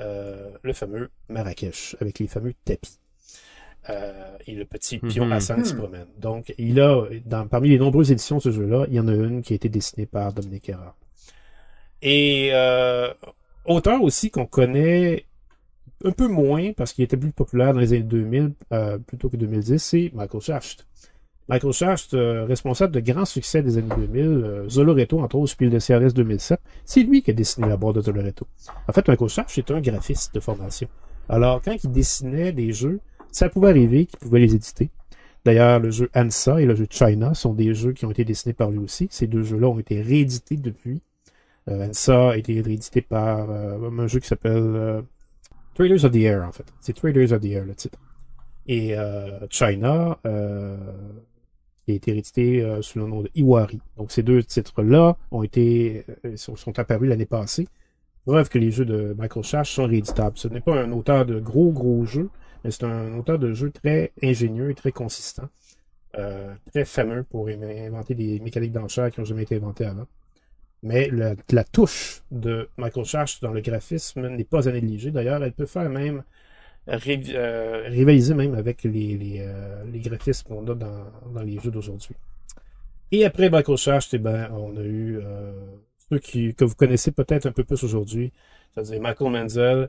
[0.00, 2.98] euh, le fameux Marrakech, avec les fameux tapis.
[3.90, 5.32] Euh, et le petit pion Mhm.
[5.32, 6.06] Hassan qui se promène.
[6.18, 9.14] Donc, il a, dans, parmi les nombreuses éditions de ce jeu-là, il y en a
[9.14, 10.94] une qui a été dessinée par Dominique Erard.
[12.02, 13.12] Et euh,
[13.64, 15.24] auteur aussi qu'on connaît
[16.04, 19.36] un peu moins, parce qu'il était plus populaire dans les années 2000 euh, plutôt que
[19.38, 20.86] 2010, c'est Michael Schacht.
[21.72, 25.78] Schacht, euh, responsable de grands succès des années 2000, euh, Zoloreto, entre autres, Spiel de
[25.78, 28.46] CRS 2007, c'est lui qui a dessiné la boîte de Zoloreto.
[28.86, 30.88] En fait, Schacht, c'est un graphiste de formation.
[31.28, 33.00] Alors, quand il dessinait des jeux,
[33.32, 34.90] ça pouvait arriver qu'il pouvait les éditer.
[35.44, 38.52] D'ailleurs, le jeu Ansa et le jeu China sont des jeux qui ont été dessinés
[38.52, 39.08] par lui aussi.
[39.10, 41.00] Ces deux jeux-là ont été réédités depuis.
[41.68, 45.02] Euh, Ansa a été réédité par euh, un jeu qui s'appelle euh,
[45.74, 46.66] Traders of the Air, en fait.
[46.80, 47.98] C'est Traders of the Air, le titre.
[48.66, 48.94] Et
[49.48, 50.18] China
[51.92, 53.80] a été réédité euh, sous le nom de Iwari.
[53.96, 57.68] Donc ces deux titres-là ont été euh, sont, apparus l'année passée.
[58.24, 60.36] Preuve que les jeux de Michael sont rééditables.
[60.36, 62.28] Ce n'est pas un auteur de gros, gros jeux,
[62.62, 65.48] mais c'est un auteur de jeux très ingénieux et très consistant.
[66.18, 70.06] Euh, très fameux pour in- inventer des mécaniques d'enchères qui n'ont jamais été inventées avant.
[70.82, 73.04] Mais la, touche de Michael
[73.42, 75.10] dans le graphisme n'est pas à négliger.
[75.10, 76.22] D'ailleurs, elle peut faire même
[76.88, 81.58] ré- euh, rivaliser même avec les, les, euh, les graphismes qu'on a dans, dans les
[81.60, 82.14] jeux d'aujourd'hui.
[83.10, 85.52] Et après Shash, eh ben, on a eu euh,
[86.10, 88.32] ceux qui, que vous connaissez peut-être un peu plus aujourd'hui,
[88.74, 89.88] c'est-à-dire Michael Menzel,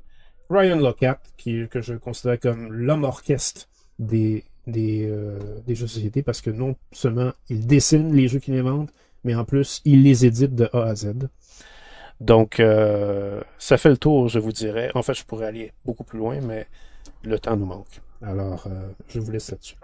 [0.50, 3.68] Ryan Lockhart, qui, que je considère comme l'homme orchestre
[4.00, 5.38] des, des, euh,
[5.68, 8.90] des jeux de société, parce que non seulement il dessine les jeux qu'il invente,
[9.24, 11.14] mais en plus, il les édite de A à Z.
[12.20, 14.92] Donc, euh, ça fait le tour, je vous dirais.
[14.94, 16.68] En fait, je pourrais aller beaucoup plus loin, mais
[17.24, 18.02] le temps nous manque.
[18.22, 19.76] Alors, euh, je vous laisse là-dessus.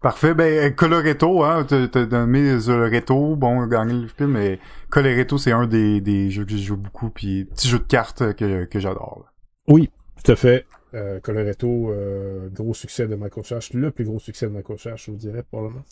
[0.00, 0.34] Parfait.
[0.34, 4.58] Ben, Coloretto, hein, t'as nommé Zoloretto, bon, gagné le film, mais
[4.90, 8.34] Coloretto, c'est un des, des jeux que je joue beaucoup, puis petit jeu de cartes
[8.34, 9.24] que, que j'adore.
[9.66, 9.90] Oui,
[10.22, 10.66] tout à fait.
[10.92, 15.06] Euh, Coloretto, euh, gros succès de Michael Shash, le plus gros succès de Michael Shash,
[15.06, 15.84] je vous dirais, probablement.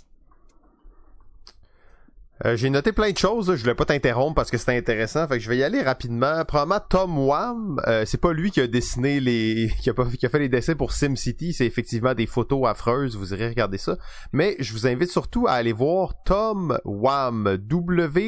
[2.45, 3.55] Euh, j'ai noté plein de choses, là.
[3.57, 6.45] je voulais pas t'interrompre parce que c'était intéressant, fait que je vais y aller rapidement.
[6.45, 10.07] Probablement Tom Wham, euh, c'est pas lui qui a dessiné les, qui a, pas...
[10.07, 13.78] qui a fait les dessins pour SimCity, c'est effectivement des photos affreuses, vous irez regarder
[13.78, 13.97] ça.
[14.33, 18.22] Mais je vous invite surtout à aller voir Tom Wham, W-A-H-M,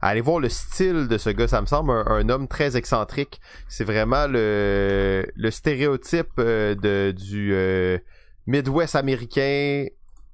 [0.00, 3.40] à aller voir le style de ce gars, ça me semble un, homme très excentrique.
[3.68, 7.98] C'est vraiment le, le stéréotype euh, de du euh,
[8.46, 9.86] Midwest américain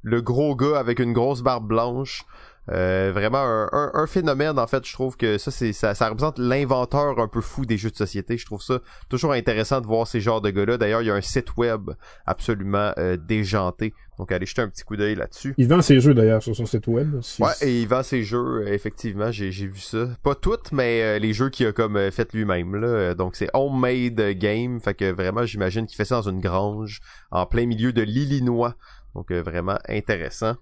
[0.03, 2.25] le gros gars avec une grosse barbe blanche.
[2.71, 6.11] Euh, vraiment un, un- un phénomène en fait je trouve que ça c'est ça, ça
[6.11, 9.87] représente l'inventeur un peu fou des jeux de société je trouve ça toujours intéressant de
[9.87, 11.89] voir ces genres de gars là d'ailleurs il y a un site web
[12.27, 16.13] absolument euh, déjanté donc allez jeter un petit coup d'œil là-dessus Il vend ses jeux
[16.13, 17.21] d'ailleurs sur son site web.
[17.23, 20.09] Si- Ouais, et il vend ses jeux, euh, effectivement, j'ai j'ai vu ça.
[20.25, 23.15] Pas toutes, mais euh, les jeux qu'il a comme fait lui-même là.
[23.15, 26.99] Donc c'est homemade game, fait que vraiment j'imagine qu'il fait ça dans une grange
[27.31, 28.75] en plein milieu de l'Illinois.
[29.19, 30.55] Donc euh, vraiment intéressant.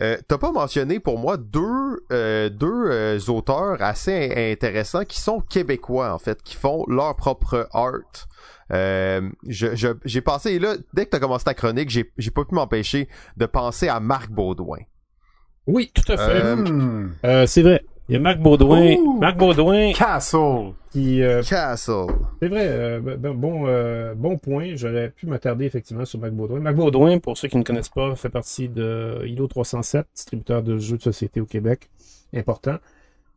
[0.00, 5.20] Euh, T'as pas mentionné pour moi deux euh, deux euh, auteurs assez in- intéressants qui
[5.20, 8.28] sont québécois en fait, qui font leur propre art.
[8.72, 12.44] Euh, je- j'ai pensé et là dès que t'as commencé ta chronique, j'ai j'ai pas
[12.44, 14.78] pu m'empêcher de penser à Marc Baudouin.
[15.66, 16.42] Oui, tout à fait.
[16.44, 17.12] Euh, Hmm.
[17.24, 17.84] Euh, c'est vrai.
[18.08, 18.96] Il y a Marc Baudouin.
[18.96, 19.18] Ouh.
[19.20, 20.72] Marc Baudouin Castle.
[20.90, 21.22] qui...
[21.22, 22.06] euh, Castle.
[22.40, 24.72] c'est vrai, euh, ben- ben, bon, euh, bon point.
[24.74, 26.60] J'aurais pu m'attarder effectivement sur Marc Baudouin.
[26.60, 30.78] Marc Baudouin, pour ceux qui ne connaissent pas, fait partie de ILO 307, distributeur de
[30.78, 31.90] jeux de société au Québec.
[32.34, 32.76] Important.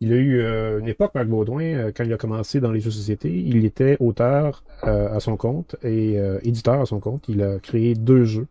[0.01, 2.82] Il a eu euh, une époque, Marc Baudouin, euh, quand il a commencé dans les
[2.82, 6.99] jeux de société, il était auteur euh, à son compte et euh, éditeur à son
[6.99, 7.24] compte.
[7.30, 8.47] Il a créé deux jeux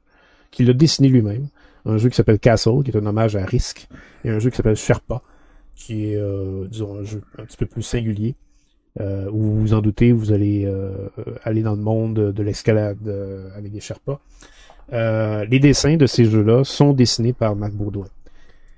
[0.51, 1.49] qu'il a dessinés lui-même.
[1.85, 3.89] Un jeu qui s'appelle Castle, qui est un hommage à Risk,
[4.25, 5.21] et un jeu qui s'appelle Sherpa,
[5.75, 8.35] qui est, euh, disons, un jeu un petit peu plus singulier,
[9.01, 11.09] euh, où vous vous en doutez, vous allez euh,
[11.43, 14.20] aller dans le monde de l'escalade euh, avec des Sherpas.
[14.93, 18.07] Euh, les dessins de ces jeux-là sont dessinés par Marc Baudouin.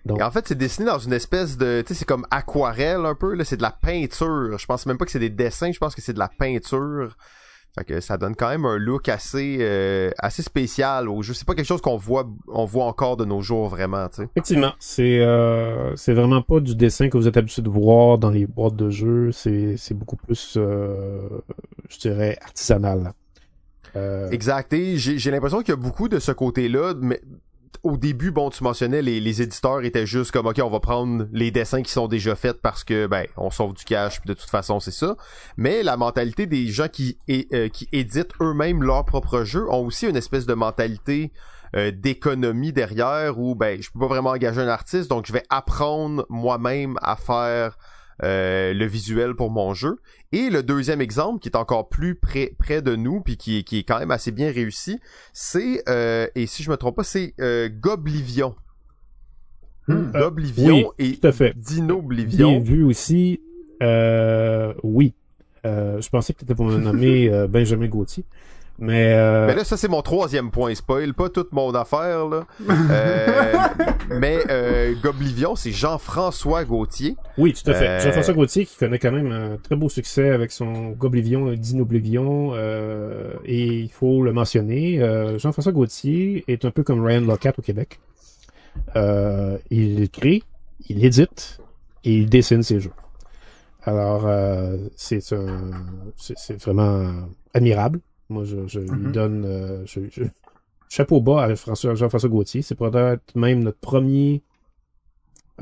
[0.05, 3.17] Donc, en fait, c'est dessiné dans une espèce de, tu sais, c'est comme aquarelle un
[3.17, 4.57] peu là, c'est de la peinture.
[4.57, 7.17] Je pense même pas que c'est des dessins, je pense que c'est de la peinture.
[7.79, 11.35] Fait que ça donne quand même un look assez euh, assez spécial au jeu.
[11.35, 14.29] C'est pas quelque chose qu'on voit on voit encore de nos jours vraiment, tu sais.
[14.35, 18.31] Effectivement, c'est euh, c'est vraiment pas du dessin que vous êtes habitué de voir dans
[18.31, 19.31] les boîtes de jeux.
[19.31, 21.29] C'est c'est beaucoup plus, euh,
[21.91, 23.13] je dirais, artisanal.
[23.95, 24.73] Euh, Exact.
[24.73, 27.21] Et j'ai j'ai l'impression qu'il y a beaucoup de ce côté-là, mais
[27.83, 31.27] au début, bon, tu mentionnais les, les éditeurs étaient juste comme ok, on va prendre
[31.33, 34.35] les dessins qui sont déjà faits parce que ben on sauve du cash, puis de
[34.35, 35.17] toute façon c'est ça.
[35.57, 40.17] Mais la mentalité des gens qui euh, éditent eux-mêmes leur propre jeu ont aussi une
[40.17, 41.33] espèce de mentalité
[41.75, 45.45] euh, d'économie derrière où ben je peux pas vraiment engager un artiste, donc je vais
[45.51, 47.77] apprendre moi-même à faire
[48.23, 49.97] euh, le visuel pour mon jeu.
[50.33, 53.63] Et le deuxième exemple, qui est encore plus près, près de nous, puis qui, est-
[53.63, 54.99] qui est quand même assez bien réussi,
[55.33, 58.55] c'est, euh, et si je me trompe pas, c'est euh, Goblivion.
[59.89, 60.11] Hmm.
[60.15, 61.53] Euh, Goblivion et fait.
[61.55, 62.61] Bien Dinoblivion.
[62.61, 63.41] vu aussi.
[63.83, 65.15] Euh, oui.
[65.65, 68.25] Euh, je pensais que tu étais pour me nommer euh, Benjamin Gauthier.
[68.79, 70.75] Mais, euh, Mais là, ça c'est mon troisième point.
[70.75, 72.45] Spoil pas toute mon affaire là.
[72.91, 73.53] Euh,
[74.21, 77.17] mais euh, Goblivion, c'est Jean-François Gauthier.
[77.39, 77.89] oui, tout à fait.
[77.89, 81.57] euh, Jean-François Gauthier qui connaît quand même un très beau succès avec son Goblivion et
[81.57, 82.51] Dinoblivion.
[82.55, 85.01] Euh, et il faut le mentionner.
[85.03, 87.99] euh, Jean-François Gauthier est un peu comme Ryan Lockhart au Québec.
[88.95, 90.45] Euh, il écrit,
[90.89, 91.59] il édite
[92.05, 92.93] et il dessine ses jeux.
[93.83, 95.71] Alors, euh, c'est un,
[96.17, 97.11] c'est c'est vraiment
[97.55, 98.01] admirable.
[98.29, 99.13] Moi, je, je lui Mhm.
[99.13, 100.25] donne, euh, je, je-
[100.89, 102.63] chapeau bas à François, Jean-François Gauthier.
[102.63, 104.43] C'est peut-être même notre premier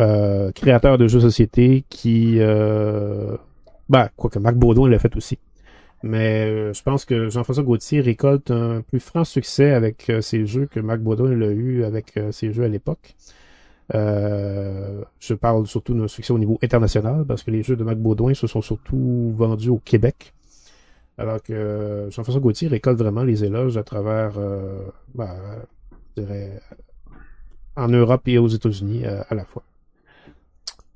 [0.00, 3.36] euh, créateur de jeux de société qui, euh,
[3.88, 5.38] ben, quoique Marc Baudouin l'a fait aussi.
[6.02, 10.66] Mais euh, je pense que Jean-François Gauthier récolte un plus franc succès avec ses jeux
[10.66, 13.14] que Marc Baudouin l'a eu avec ses jeux à l'époque.
[13.94, 17.98] Euh, je parle surtout d'un succès au niveau international parce que les jeux de Marc
[17.98, 20.32] Baudouin se sont surtout vendus au Québec.
[21.16, 25.36] Alors que euh, Jean-François Gauthier récolte vraiment les éloges à travers, euh, ben,
[26.16, 26.60] dirais,
[27.76, 29.62] en Europe et aux États-Unis euh, à la fois.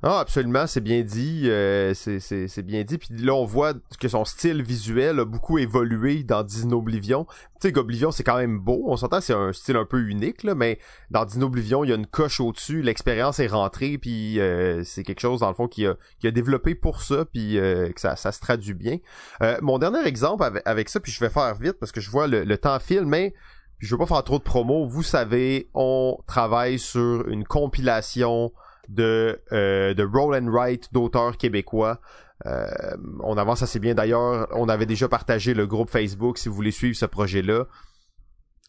[0.00, 2.98] Ah, absolument, c'est bien dit, euh, c'est bien dit.
[2.98, 7.24] Puis là, on voit que son style visuel a beaucoup évolué dans Dinoblivion.
[7.60, 8.84] Tu sais, Goblivion, c'est quand même beau.
[8.86, 10.78] On s'entend, c'est un style un peu unique, là, mais
[11.10, 12.80] dans Dinoblivion, il y a une coche au-dessus.
[12.80, 16.30] L'expérience est rentrée, puis euh, c'est quelque chose, dans le fond, qui a, qui a
[16.30, 18.98] développé pour ça, puis euh, que ça, ça se traduit bien.
[19.42, 22.28] Euh, mon dernier exemple avec, ça, puis je vais faire vite parce que je vois
[22.28, 23.34] le, le temps file, mais
[23.78, 24.86] je veux pas faire trop de promo.
[24.86, 28.52] Vous savez, on travaille sur une compilation
[28.88, 32.00] de, euh, de roll and write d'auteurs québécois.
[32.46, 32.66] Euh,
[33.20, 33.94] on avance assez bien.
[33.94, 37.66] D'ailleurs, on avait déjà partagé le groupe Facebook si vous voulez suivre ce projet-là.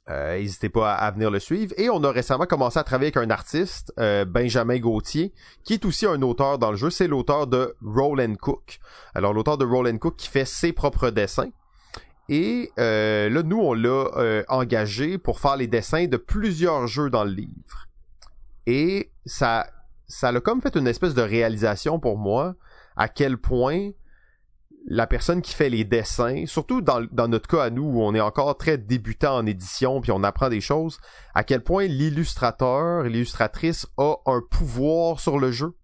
[0.09, 1.73] Euh, N'hésitez pas à, venir le suivre.
[1.77, 3.93] Et on a récemment commencé à travailler avec un artiste,
[4.27, 6.89] Benjamin Gauthier, qui est aussi un auteur dans le jeu.
[6.89, 8.79] C'est l'auteur de Roll and Cook.
[9.13, 11.51] Alors, l'auteur de Roll and Cook qui fait ses propres dessins.
[12.27, 17.31] Et là, nous, on l'a engagé pour faire les dessins de plusieurs jeux dans le
[17.31, 17.87] livre.
[18.65, 19.67] Et ça,
[20.09, 22.55] ça a comme fait une espèce de réalisation pour moi
[22.97, 23.91] à quel point
[24.87, 28.19] la personne qui fait les dessins, surtout dans, notre cas à nous où on est
[28.19, 30.99] encore très débutant en édition puis on apprend des choses,
[31.35, 35.75] à quel point l'illustrateur l'illustratrice a un pouvoir sur le jeu.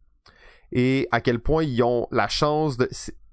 [0.71, 2.89] Et à quel point ils ont la chance de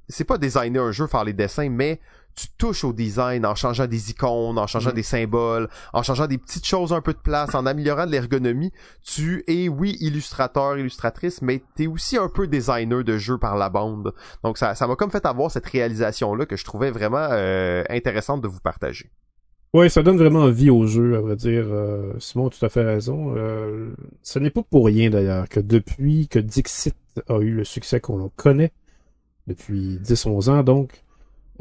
[0.08, 2.00] c'est pas designer un jeu faire les dessins mais
[2.34, 4.94] tu touches au design en changeant des icônes, en changeant Mm.
[4.94, 8.72] des symboles, en changeant des petites choses un peu de place, en améliorant de l'ergonomie.
[9.04, 13.68] Tu es, oui, illustrateur, illustratrice, mais t'es aussi un peu designer de jeu par la
[13.68, 14.14] bande.
[14.44, 18.40] Donc ça ça m'a comme fait avoir cette réalisation-là que je trouvais vraiment euh, intéressante
[18.40, 19.10] de vous partager.
[19.74, 21.64] Oui, ça donne vraiment vie au jeu, à vrai dire.
[21.68, 23.34] Euh, Simon a tout à fait raison.
[23.36, 26.94] Euh, ce n'est pas pour rien d'ailleurs que depuis que Dixit
[27.28, 28.72] a eu le succès qu'on connaît,
[29.46, 31.02] depuis 10-11 ans donc,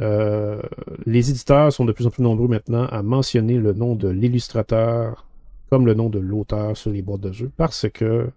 [0.01, 0.61] euh,
[1.05, 5.27] les éditeurs sont de plus en plus nombreux maintenant à mentionner le nom de l'illustrateur
[5.69, 8.29] comme le nom de l'auteur sur les boîtes de jeu parce que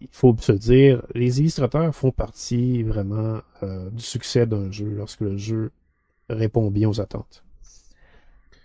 [0.00, 5.20] il faut se dire, les illustrateurs font partie vraiment euh, du succès d'un jeu lorsque
[5.20, 5.70] le jeu
[6.28, 7.44] répond bien aux attentes.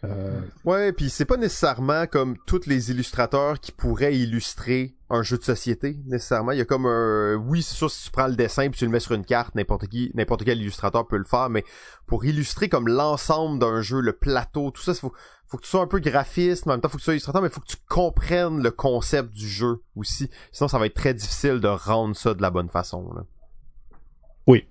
[0.04, 0.42] Euh...
[0.66, 5.44] Ouais, puis c'est pas nécessairement comme tous les illustrateurs qui pourraient illustrer un jeu de
[5.44, 6.52] société nécessairement.
[6.52, 8.86] Il y a comme un oui, c'est sûr si tu prends le dessin puis tu
[8.86, 11.64] le mets sur une carte, n'importe qui, n'importe quel illustrateur peut le faire, mais
[12.06, 15.14] pour illustrer comme l'ensemble d'un jeu, le plateau, tout ça, faut
[15.48, 17.14] faut que tu sois un peu graphiste, mais en même temps faut que tu sois
[17.14, 20.30] illustrateur, mais faut que tu comprennes le concept du jeu aussi.
[20.52, 23.14] Sinon ça va être très difficile de rendre ça de la bonne façon.
[23.14, 23.22] Là.
[24.48, 24.68] Oui.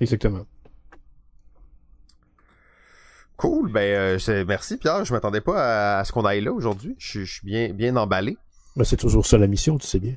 [0.00, 0.46] Exactement.
[3.38, 6.96] Cool, ben euh, merci Pierre, je m'attendais pas à, ce qu'on aille là aujourd'hui.
[6.98, 8.36] Je, suis bien bien emballé.
[8.74, 10.14] Ben, c'est toujours ça la mission, tu sais bien.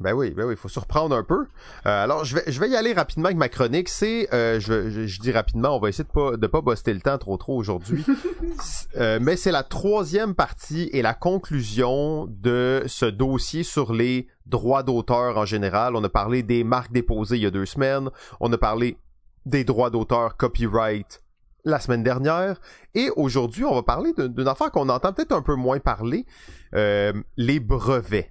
[0.00, 1.46] Ben oui, ben oui, il faut surprendre un peu.
[1.86, 3.88] Euh, alors je vais je vais y aller rapidement avec ma chronique.
[3.88, 7.00] C'est euh, je, je, dis rapidement, on va essayer de pas de pas buster le
[7.00, 8.04] temps trop trop aujourd'hui.
[8.98, 14.82] euh, mais c'est la troisième partie et la conclusion de ce dossier sur les droits
[14.82, 15.96] d'auteur en général.
[15.96, 18.10] On a parlé des marques déposées il y a deux semaines.
[18.40, 18.98] On a parlé
[19.46, 21.22] des droits d'auteur copyright
[21.64, 22.60] la semaine dernière.
[22.94, 26.26] Et aujourd'hui, on va parler d'une affaire qu'on entend peut-être un peu moins parler,
[26.74, 28.30] euh, les brevets.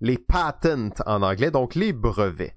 [0.00, 2.54] Les patents en anglais, donc les brevets.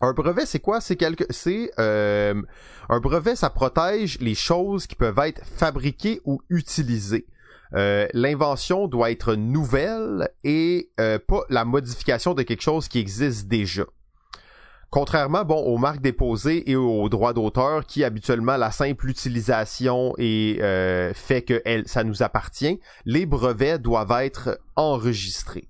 [0.00, 0.80] Un brevet, c'est quoi?
[0.80, 2.40] C'est quelque, c'est euh,
[2.88, 7.26] un brevet, ça protège les choses qui peuvent être fabriquées ou utilisées.
[7.74, 13.84] Euh, l'invention doit être nouvelle et pas la modification de quelque chose qui existe déjà.
[14.90, 20.58] Contrairement, bon, aux marques déposées et aux droits d'auteur, qui habituellement la simple utilisation et
[20.62, 25.68] euh, fait que ça nous appartient, les brevets doivent être enregistrés.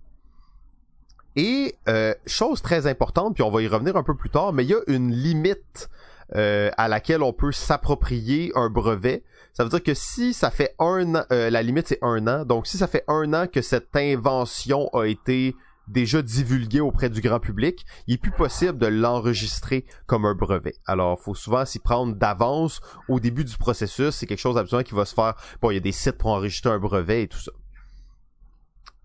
[1.36, 4.64] Et euh, chose très importante, puis on va y revenir un peu plus tard, mais
[4.64, 5.90] il y a une limite
[6.34, 9.22] euh, à laquelle on peut s'approprier un brevet.
[9.52, 12.66] Ça veut dire que si ça fait un an, la limite c'est un an, donc
[12.66, 15.54] si ça fait un an que cette invention a été
[15.90, 20.74] déjà divulgué auprès du grand public, il est plus possible de l'enregistrer comme un brevet.
[20.86, 24.14] Alors, faut souvent s'y prendre d'avance au début du processus.
[24.14, 25.34] C'est quelque chose absolument qui va se faire.
[25.60, 27.52] Bon, il y a des sites pour enregistrer un brevet et tout ça.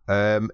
[0.10, 0.48] Euh,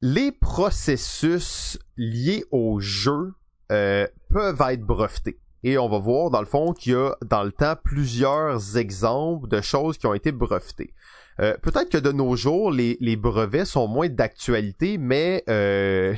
[0.00, 3.34] les processus liés au jeu
[3.72, 5.38] euh, peuvent être brevetés.
[5.62, 9.48] Et on va voir dans le fond qu'il y a dans le temps plusieurs exemples
[9.48, 10.92] de choses qui ont été brevetées.
[11.40, 16.14] Euh, peut-être que de nos jours, les, les brevets sont moins d'actualité, mais euh,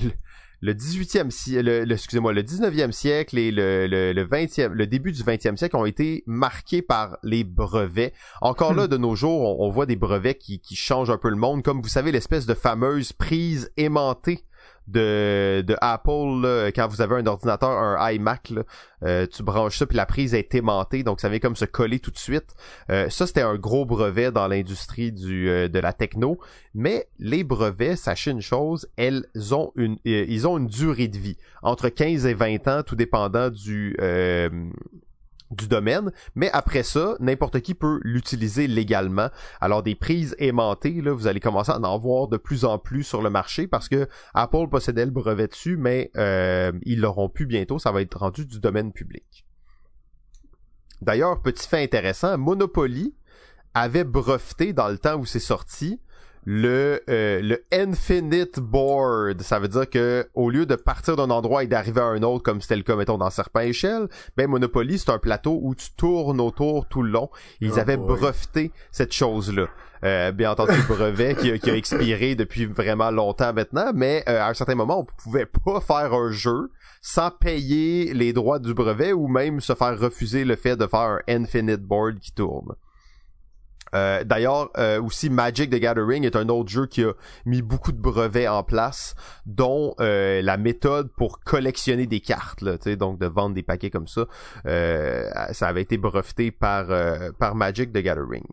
[0.61, 5.13] le 18e siècle, le, excusez-moi, le 19e siècle et le, le, le 20e, le début
[5.13, 8.13] du 20e siècle ont été marqués par les brevets.
[8.41, 8.91] Encore là, hmm.
[8.91, 11.81] de nos jours, on, voit des brevets qui, qui changent un peu le monde, comme
[11.81, 14.45] vous savez, l'espèce de fameuse prise aimantée
[14.89, 18.53] de, de Apple quand vous avez un ordinateur, un iMac,
[19.03, 21.99] euh, tu branches ça puis la prise est aimantée, donc ça vient comme se coller
[21.99, 22.55] tout de suite.
[22.91, 26.39] Euh, ça c'était un gros brevet dans l'industrie du euh, de la techno,
[26.75, 31.37] mais les brevets, sachez une chose, elles ont une ils ont une durée de vie
[31.63, 33.97] entre 15 et 20 ans, tout dépendant du
[35.51, 39.29] du domaine, mais après ça, n'importe qui peut l'utiliser légalement.
[39.61, 43.05] Alors des prises aimantées, là, vous allez commencer à en voir de plus en plus
[43.05, 47.47] sur le marché parce que Apple possédait le brevet dessus, mais euh, ils l'auront plus
[47.47, 49.47] bientôt, ça va être rendu du domaine public.
[51.03, 53.15] D'ailleurs, petit fait intéressant, Monopoly
[53.75, 56.01] avait breveté dans le temps où c'est sorti
[56.49, 61.65] le euh, le infinite board, ça veut dire que au lieu de partir d'un endroit
[61.65, 64.97] et d'arriver à un autre comme c'était le cas mettons dans Serpent Échelle, ben Monopoly
[65.01, 67.31] c'est un plateau où tu tournes autour tout le long.
[67.61, 69.67] Ils oh avaient breveté cette chose-là.
[70.05, 74.23] Euh, bien entendu le brevet qui, a, qui, a expiré depuis vraiment longtemps maintenant, mais
[74.29, 76.71] euh, à un certain moment on pouvait pas faire un jeu
[77.03, 81.19] sans payer les droits du brevet ou même se faire refuser le fait de faire
[81.27, 82.77] un infinite board qui tourne.
[83.97, 87.13] Euh, d'ailleurs, euh, aussi Magic the Gathering est un autre jeu qui a
[87.45, 89.15] mis beaucoup de brevets en place,
[89.47, 94.09] dont euh, la méthode pour collectionner des cartes, là, donc de vendre des paquets comme
[94.09, 94.27] ça.
[94.65, 96.87] ça avait été breveté par,
[97.39, 98.45] par Magic the Gathering.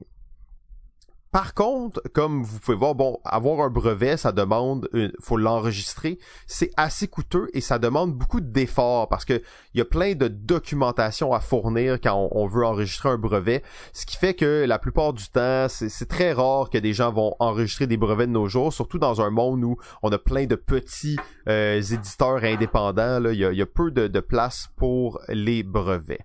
[1.33, 6.19] Par contre, comme vous pouvez voir, bon, avoir un brevet, ça demande, il faut l'enregistrer,
[6.45, 9.41] c'est assez coûteux et ça demande beaucoup d'efforts parce que
[9.73, 13.63] il y a plein de documentation à fournir quand on, veut enregistrer un brevet,
[13.93, 17.35] ce qui fait que la plupart du temps, c'est très rare que des gens vont
[17.39, 20.55] enregistrer des brevets de nos jours, surtout dans un monde où on a plein de
[20.55, 21.17] petits
[21.49, 23.19] euh, éditeurs indépendants.
[23.19, 26.23] Là, il y a, peu de place pour les brevets.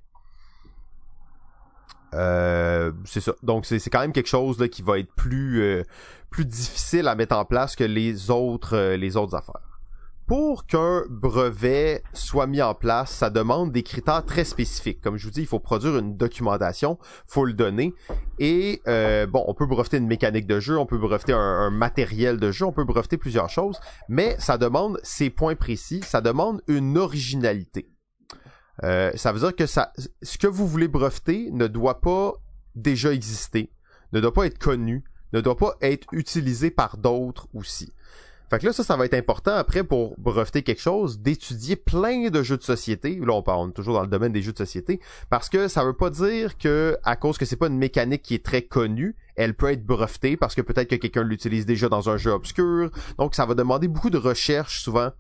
[2.15, 3.33] Euh, c'est ça.
[3.43, 5.83] Donc c'est quand même quelque chose qui va être plus euh,
[6.31, 9.81] plus difficile à mettre en place que les autres euh, les autres affaires.
[10.27, 15.01] Pour qu'un brevet soit mis en place, ça demande des critères très spécifiques.
[15.01, 17.95] Comme je vous dis, il faut produire une documentation, faut le donner.
[18.39, 22.39] Et bon, on peut breveter une mécanique de jeu, on peut breveter un, un, matériel
[22.39, 23.81] de jeu, on peut breveter plusieurs choses,
[24.11, 27.89] mais ça demande ces points précis, ça demande une originalité.
[28.85, 32.35] Euh, ça veut dire que ça, ce que vous voulez breveter ne doit pas
[32.75, 33.71] déjà exister,
[34.13, 37.93] ne doit pas être connu, ne doit pas être utilisé par d'autres aussi.
[38.51, 42.31] Fait que là, ça, ça va être important après pour breveter quelque chose, d'étudier plein
[42.31, 43.21] de jeux de société.
[43.21, 45.93] Là, on parle toujours dans le domaine des jeux de société, parce que ça veut
[45.93, 49.55] pas dire que, à cause que c'est pas une mécanique qui est très connue, elle
[49.55, 52.91] peut être brevetée parce que peut-être que quelqu'un l'utilise déjà dans un jeu obscur.
[53.19, 55.11] Donc, ça va demander beaucoup de recherche souvent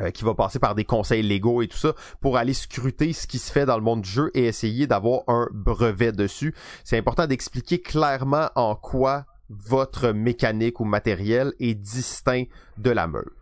[0.00, 3.26] euh, qui va passer par des conseils légaux et tout ça pour aller scruter ce
[3.26, 6.54] qui se fait dans le monde du jeu et essayer d'avoir un brevet dessus.
[6.82, 12.44] C'est important d'expliquer clairement en quoi votre mécanique ou matériel est distinct
[12.78, 13.41] de la meute.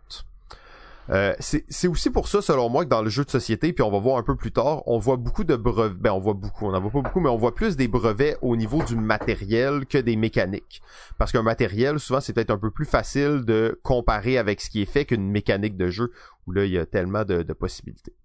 [1.09, 3.91] Euh, c'est aussi pour ça, selon moi, que dans le jeu de société, puis on
[3.91, 5.97] va voir un peu plus tard, on voit beaucoup de brevets.
[5.97, 8.37] Ben, on voit beaucoup, on n'en voit pas beaucoup, mais on voit plus des brevets
[8.41, 10.81] au niveau du matériel que des mécaniques.
[11.17, 14.81] Parce qu'un matériel, souvent, c'est peut-être un peu plus facile de comparer avec ce qui
[14.81, 16.11] est fait qu'une mécanique de jeu,
[16.47, 18.15] où là, il y a tellement de, possibilités.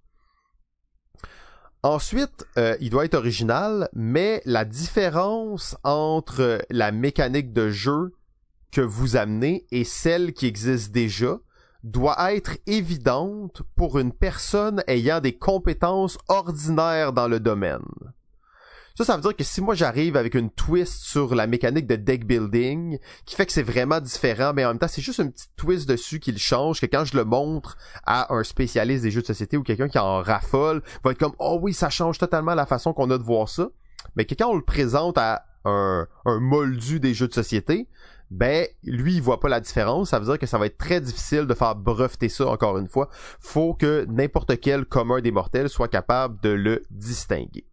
[1.82, 8.12] Ensuite, euh, il doit être original, mais la différence entre la mécanique de jeu
[8.70, 11.38] que vous amenez et celle qui existe déjà,
[11.86, 17.84] doit être évidente pour une personne ayant des compétences ordinaires dans le domaine.
[18.96, 21.96] Ça, ça veut dire que si moi j'arrive avec une twist sur la mécanique de
[21.96, 25.30] deck building, qui fait que c'est vraiment différent, mais en même temps c'est juste une
[25.30, 29.10] petite twist dessus qui le change, que quand je le montre à un spécialiste des
[29.10, 32.18] jeux de société ou quelqu'un qui en raffole, va être comme oh oui ça change
[32.18, 33.68] totalement la façon qu'on a de voir ça.
[34.16, 37.88] Mais que quand on le présente à un, un moldu des jeux de société,
[38.30, 41.00] ben lui il voit pas la différence, ça veut dire que ça va être très
[41.00, 43.08] difficile de faire breveter ça encore une fois.
[43.38, 47.66] Faut que n'importe quel commun des mortels soit capable de le distinguer.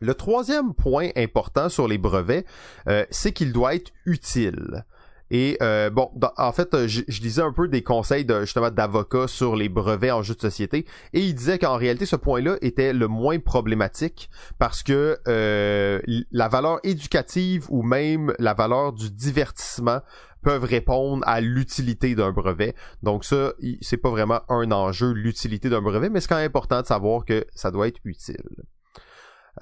[0.00, 2.46] Le troisième point important sur les brevets,
[2.88, 4.86] euh, c'est qu'il doit être utile.
[5.30, 9.28] Et euh, bon, en fait, je, je, lisais un peu des conseils de justement d'avocats
[9.28, 12.92] sur les brevets en jeu de société, et il disait qu'en réalité, ce point-là était
[12.92, 16.00] le moins problématique parce que euh,
[16.32, 20.00] la valeur éducative ou même la valeur du divertissement
[20.42, 22.74] peuvent répondre à l'utilité d'un brevet.
[23.02, 26.80] Donc ça, c'est pas vraiment un enjeu l'utilité d'un brevet, mais c'est quand même important
[26.80, 28.42] de savoir que ça doit être utile.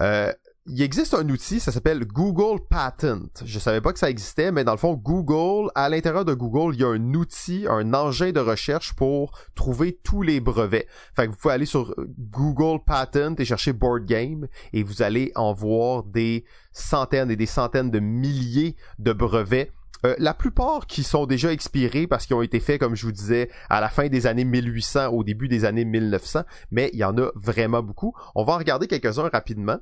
[0.01, 0.31] Euh,
[0.71, 3.43] il existe un outil, ça s'appelle Google Patent.
[3.43, 6.75] Je savais pas que ça existait, mais dans le fond, Google, à l'intérieur de Google,
[6.75, 10.87] il y a un outil, un engin de recherche pour trouver tous les brevets.
[11.15, 15.31] Fait que vous pouvez aller sur Google Patent et chercher Board Game et vous allez
[15.35, 19.71] en voir des centaines et des centaines de milliers de brevets
[20.05, 23.11] euh, la plupart qui sont déjà expirés parce qu'ils ont été faits, comme je vous
[23.11, 27.03] disais, à la fin des années 1800, au début des années 1900, mais il y
[27.03, 28.13] en a vraiment beaucoup.
[28.33, 29.77] On va en regarder quelques-uns rapidement.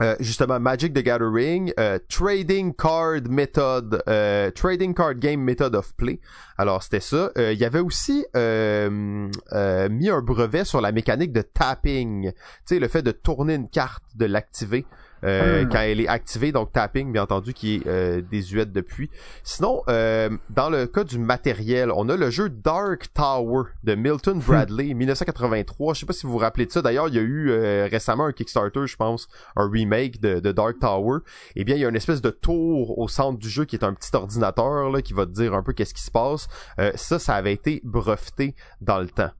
[0.00, 5.92] Euh, justement Magic the Gathering, euh, Trading Card Method, euh, Trading Card Game Method of
[5.96, 6.20] Play.
[6.56, 7.32] Alors c'était ça.
[7.36, 12.86] Il y avait aussi mis un brevet sur la mécanique de tapping, tu sais le
[12.86, 14.86] fait de tourner une carte, de l'activer.
[15.24, 15.68] Euh, hmm.
[15.70, 19.10] quand elle est activée, donc tapping bien entendu qui est euh, désuète depuis.
[19.42, 24.38] Sinon, euh, dans le cas du matériel, on a le jeu Dark Tower de Milton
[24.38, 24.42] hmm.
[24.42, 25.94] Bradley, 1983.
[25.94, 26.82] Je sais pas si vous vous rappelez de ça.
[26.82, 30.52] D'ailleurs, il y a eu euh, récemment un Kickstarter, je pense, un remake de, de,
[30.52, 31.18] Dark Tower.
[31.56, 33.84] Eh bien, il y a une espèce de tour au centre du jeu qui est
[33.84, 36.48] un petit ordinateur là, qui va te dire un peu qu'est-ce qui se passe.
[36.94, 39.30] ça, ça avait été breveté dans le temps.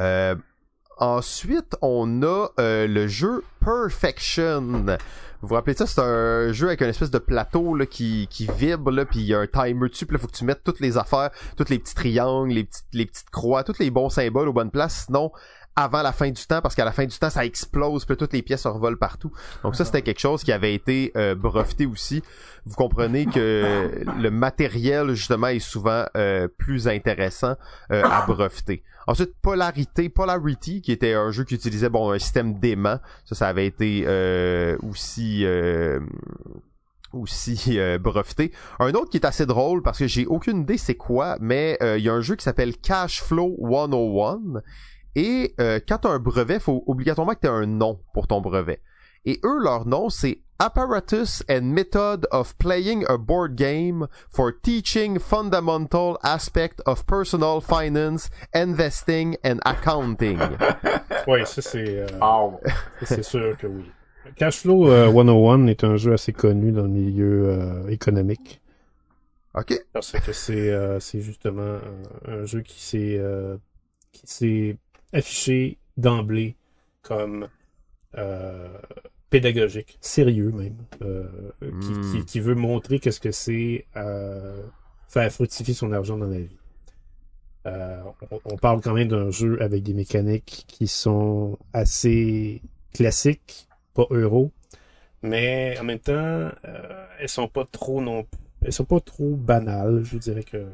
[0.00, 0.34] Euh,
[1.02, 4.60] Ensuite, on a euh, le jeu Perfection.
[5.40, 8.48] Vous vous rappelez ça, c'est un jeu avec une espèce de plateau là, qui, qui
[8.56, 10.62] vibre, là, puis il y a un timer dessus, puis là, faut que tu mettes
[10.62, 14.10] toutes les affaires, tous les petits triangles, les petites, les petites croix, tous les bons
[14.10, 15.32] symboles aux bonnes places, sinon
[15.76, 18.32] avant la fin du temps parce qu'à la fin du temps ça explose puis toutes
[18.32, 19.32] les pièces revolent partout.
[19.62, 22.22] Donc ça c'était quelque chose qui avait été euh, breveté aussi.
[22.66, 27.54] Vous comprenez que le matériel justement est souvent euh, plus intéressant
[27.90, 28.82] euh, à breveter.
[29.06, 32.98] Ensuite polarité, polarity qui était un jeu qui utilisait bon un système d'aimant.
[33.24, 35.44] Ça ça avait été euh, aussi
[37.12, 38.52] aussi breveté.
[38.78, 42.02] Un autre qui est assez drôle parce que j'ai aucune idée c'est quoi, mais il
[42.02, 44.62] y a un jeu qui s'appelle Cash Flow 101
[45.14, 48.26] et euh, quand tu as un brevet, faut obligatoirement que tu aies un nom pour
[48.26, 48.80] ton brevet.
[49.24, 55.18] Et eux, leur nom, c'est Apparatus and Method of Playing a Board Game for Teaching
[55.18, 60.38] Fundamental Aspect of Personal Finance, Investing and Accounting.
[61.28, 61.98] oui, ça c'est...
[61.98, 62.06] Euh,
[63.04, 63.84] c'est sûr que oui.
[64.36, 68.60] Cashflow euh, 101 est un jeu assez connu dans le milieu euh, économique.
[69.54, 69.74] OK.
[69.92, 71.78] Parce que c'est euh, c'est justement
[72.26, 73.56] un, un jeu qui s'est euh,
[74.12, 74.76] qui s'est
[75.12, 76.56] affiché d'emblée
[77.02, 77.48] comme
[78.16, 78.68] euh,
[79.30, 81.26] pédagogique, sérieux même, euh,
[81.60, 82.12] qui, Hmm.
[82.12, 84.62] qui, qui veut montrer qu'est-ce que c'est euh,
[85.08, 86.56] faire fructifier son argent dans la vie.
[87.64, 92.60] On, on parle quand même d'un jeu avec des mécaniques qui sont assez
[92.92, 94.50] classiques, pas euro,
[95.22, 96.50] mais en même temps,
[97.20, 98.26] elles sont pas trop non
[98.64, 100.02] elles sont pas trop banales.
[100.04, 100.66] Je dirais que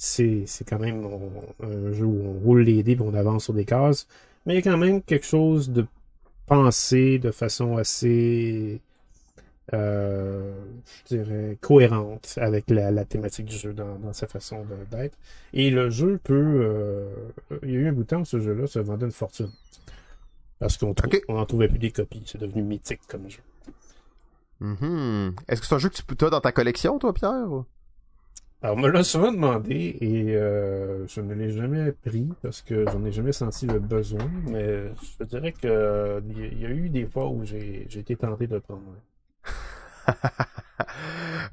[0.00, 1.30] c'est c'est quand même on-
[1.66, 4.06] un jeu où on roule les dés et on avance sur des cases,
[4.46, 5.86] mais il y a quand même quelque chose de
[6.46, 8.80] pensé de façon assez
[9.74, 10.52] euh,
[11.08, 15.16] je dirais cohérente avec la, la thématique du jeu dans, dans sa façon d'être.
[15.52, 17.06] Et le jeu peut euh,
[17.62, 19.50] il y a eu un bout de temps où ce jeu-là se vendait une fortune.
[20.60, 21.22] Parce qu'on trou- Ok.
[21.28, 22.22] on en trouvait plus des copies.
[22.26, 23.40] C'est devenu mythique comme jeu.
[24.60, 25.34] Mhm.
[25.48, 27.64] Est-ce que c'est un jeu que tu as dans ta collection, toi, Pierre?
[28.62, 32.84] Alors, on me l'a souvent demandé et euh, je ne l'ai jamais pris parce que
[32.90, 36.88] j'en ai jamais senti le besoin, mais je dirais que euh, il y a- eu
[36.90, 38.82] des fois où j'ai été tenté de le prendre.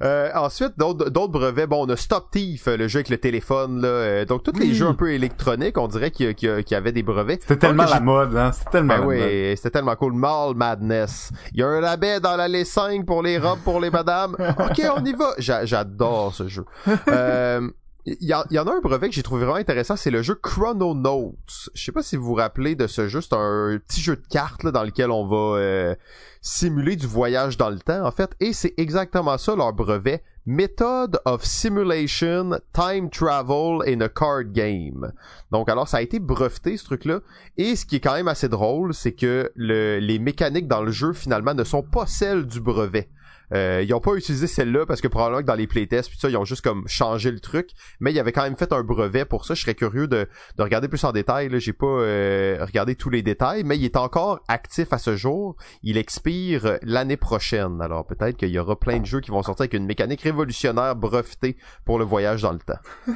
[0.02, 1.66] Euh, ensuite, d'autres d'autres brevets.
[1.66, 3.80] Bon, on a Stop Thief, le jeu avec le téléphone.
[3.82, 3.88] Là.
[3.88, 4.74] Euh, donc, tous les Oui.
[4.74, 6.92] jeux un peu électroniques, on dirait qu'il y, a- qu'il y a- qu'il y avait
[6.92, 7.40] des brevets.
[7.42, 8.52] C'était tellement la mode, hein.
[8.52, 9.16] C'était tellement Ben la mode.
[9.16, 10.12] oui, c'était tellement cool.
[10.14, 11.30] Mall Madness.
[11.52, 14.36] Il y a un rabais dans l'allée 5 pour les robes pour les madames.
[14.58, 15.32] Ok, on y va.
[15.38, 16.64] J'a- J'adore ce jeu.
[17.08, 17.68] Euh,
[18.06, 21.36] Il y, en- a un brevet que j'ai trouvé vraiment intéressant, c'est le jeu Chrononauts.
[21.74, 24.22] Je sais pas si vous vous rappelez de ce jeu, c'est un petit jeu de
[24.30, 25.94] cartes dans lequel on va euh,
[26.40, 31.20] simuler du voyage dans le temps en fait, et c'est exactement ça leur brevet, Method
[31.26, 35.12] of Simulation, Time Travel in a Card Game.
[35.50, 37.20] Donc alors ça a été breveté ce truc-là,
[37.58, 40.92] et ce qui est quand même assez drôle, c'est que le- les mécaniques dans le
[40.92, 43.10] jeu finalement ne sont pas celles du brevet.
[43.52, 46.28] Euh, ils ont pas utilisé celle-là parce que probablement que dans les playtests puis ça
[46.28, 47.70] ils ont juste comme changé le truc.
[48.00, 49.54] Mais ils avaient quand même fait un brevet pour ça.
[49.54, 53.22] Je serais curieux de, de regarder plus en détail j'ai pas euh, regardé tous les
[53.22, 55.56] détails mais il est encore actif à ce jour.
[55.82, 57.80] Il expire l'année prochaine.
[57.80, 60.96] Alors peut-être qu'il y aura plein de jeux qui vont sortir avec une mécanique révolutionnaire
[60.96, 62.78] brevetée pour le voyage dans le temps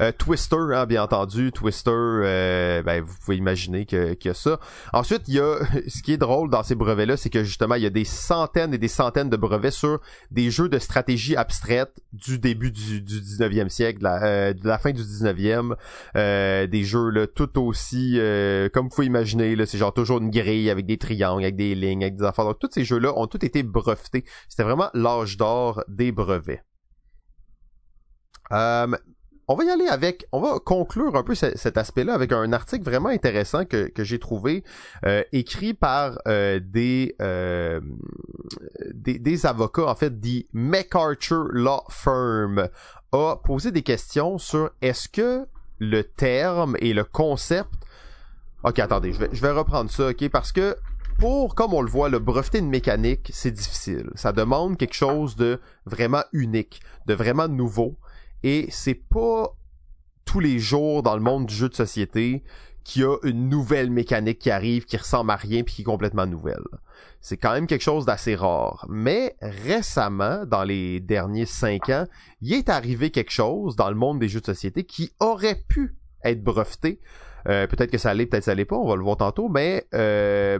[0.00, 4.58] Euh, Twister, hein, bien entendu, Twister, euh, ben, vous pouvez imaginer qu'il ça.
[4.92, 5.58] Ensuite, il y a
[5.88, 8.74] ce qui est drôle dans ces brevets-là, c'est que justement, il y a des centaines
[8.74, 10.00] et des centaines de brevets sur
[10.30, 14.66] des jeux de stratégie abstraite du début du, du 19e siècle, de la, euh, de
[14.66, 15.74] la fin du 19e,
[16.16, 18.18] euh, des jeux là, tout aussi,
[18.72, 22.02] comme vous pouvez imaginer, c'est genre toujours une grille avec des triangles, avec des lignes,
[22.02, 22.44] avec des affaires.
[22.44, 24.24] Donc, tous ces jeux-là ont tous été brevetés.
[24.48, 26.62] C'était vraiment l'âge d'or des brevets.
[29.48, 32.52] On va y aller avec, on va conclure un peu ce- cet aspect-là avec un
[32.52, 34.64] article vraiment intéressant que, j'ai trouvé,
[35.04, 37.80] euh, écrit par euh, des, euh,
[38.92, 42.68] des des avocats, en fait, dit MacArthur Law Firm
[43.12, 45.46] a posé des questions sur est-ce que
[45.78, 47.70] le terme et le concept
[48.62, 50.76] Ok, attendez, je vais, je vais reprendre ça, ok, parce que
[51.18, 54.10] pour, comme on le voit, le breveter une mécanique, c'est difficile.
[54.14, 57.94] Ça demande quelque chose de vraiment unique, de vraiment nouveau.
[58.44, 59.56] Et c'est pas
[60.26, 62.44] tous les jours dans le monde du jeu de société
[62.84, 65.84] qu'il y a une nouvelle mécanique qui arrive, qui ressemble à rien puis qui est
[65.84, 66.62] complètement nouvelle.
[67.22, 68.84] C'est quand même quelque chose d'assez rare.
[68.90, 72.04] Mais récemment, dans les derniers cinq ans,
[72.42, 75.96] il est arrivé quelque chose dans le monde des jeux de société qui aurait pu
[76.22, 77.00] être breveté.
[77.48, 79.48] Euh, peut-être que ça allait, peut-être que ça allait pas, on va le voir tantôt,
[79.48, 80.58] mais euh,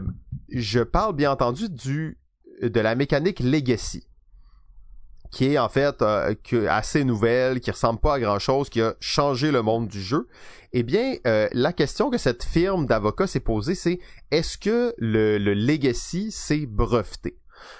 [0.49, 2.17] je parle bien entendu du
[2.61, 4.07] de la mécanique Legacy
[5.31, 6.33] qui est en fait euh,
[6.69, 10.27] assez nouvelle, qui ressemble pas à grand chose, qui a changé le monde du jeu.
[10.73, 13.99] Eh bien, euh, la question que cette firme d'avocats s'est posée, c'est
[14.31, 17.37] est-ce que le, le Legacy s'est breveté?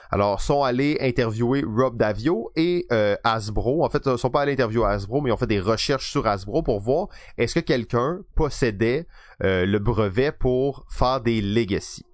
[0.10, 3.84] Alors, sont allés interviewer Rob Davio et euh, Hasbro.
[3.84, 6.26] En fait, ils sont pas allés interviewer Hasbro, mais ils ont fait des recherches sur
[6.28, 7.08] Hasbro pour voir
[7.38, 9.08] est-ce que quelqu'un possédait
[9.44, 12.06] euh, le brevet pour faire des Legacy.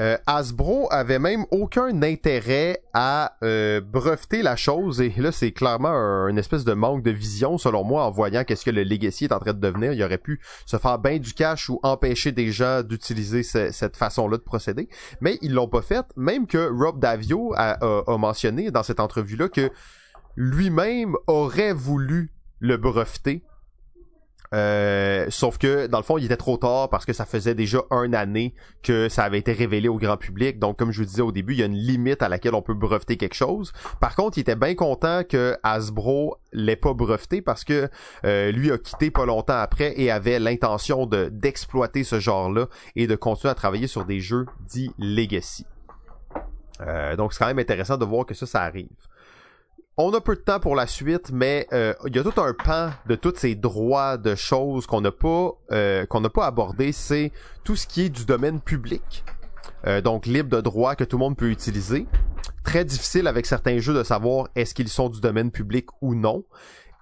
[0.00, 5.88] Euh, Hasbro avait même aucun intérêt à euh, breveter la chose et là c'est clairement
[5.88, 9.26] un, une espèce de manque de vision selon moi en voyant qu'est-ce que le Legacy
[9.26, 9.92] est en train de devenir.
[9.92, 13.96] Il aurait pu se faire bien du cash ou empêcher des gens d'utiliser ce- cette
[13.96, 14.88] façon-là de procéder,
[15.20, 16.04] mais ils l'ont pas fait.
[16.16, 19.70] Même que Rob Davio a, a- a mentionné dans cette entrevue-là que
[20.36, 23.42] lui-même aurait voulu le breveter
[24.52, 27.78] Euh, sauf que dans le fond, il était trop tard parce que ça faisait déjà
[27.90, 30.58] un année que ça avait été révélé au grand public.
[30.58, 32.62] Donc, comme je vous disais au début, il y a une limite à laquelle on
[32.62, 33.72] peut breveter quelque chose.
[34.00, 37.88] Par contre, il était bien content que Hasbro l'ait pas breveté parce que
[38.24, 42.66] euh, lui a quitté pas longtemps après et avait l'intention de d'exploiter ce genre-là
[42.96, 45.66] et de continuer à travailler sur des jeux dits legacy.
[46.80, 48.88] Euh, donc, c'est quand même intéressant de voir que ça, ça arrive
[49.96, 52.52] on a peu de temps pour la suite, mais euh, il y a tout un
[52.52, 56.92] pan de tous ces droits de choses qu'on n'a pas euh, qu'on n'a pas abordé.
[56.92, 59.24] C'est tout ce qui est du domaine public,
[59.86, 62.06] euh, donc libre de droit que tout le monde peut utiliser.
[62.64, 66.44] Très difficile avec certains jeux de savoir est-ce qu'ils sont du domaine public ou non.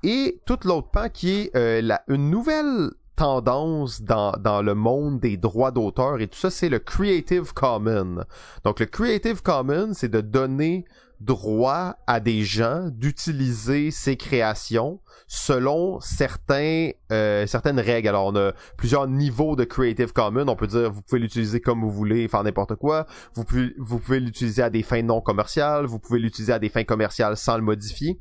[0.03, 5.37] Et tout l'autre pan qui est la, une nouvelle tendance dans, dans le monde des
[5.37, 8.25] droits d'auteur et tout ça, c'est le Creative Commons.
[8.65, 10.85] Donc le Creative Commons, c'est de donner
[11.25, 18.09] droit à des gens d'utiliser ces créations selon certains euh, certaines règles.
[18.09, 20.49] Alors on a plusieurs niveaux de Creative Commons.
[20.49, 23.07] On peut dire vous pouvez l'utiliser comme vous voulez, faire n'importe quoi.
[23.35, 25.87] Vous pouvez vous pouvez l'utiliser à des fins non commerciales.
[25.87, 28.21] Vous pouvez l'utiliser à des fins commerciales sans le modifier.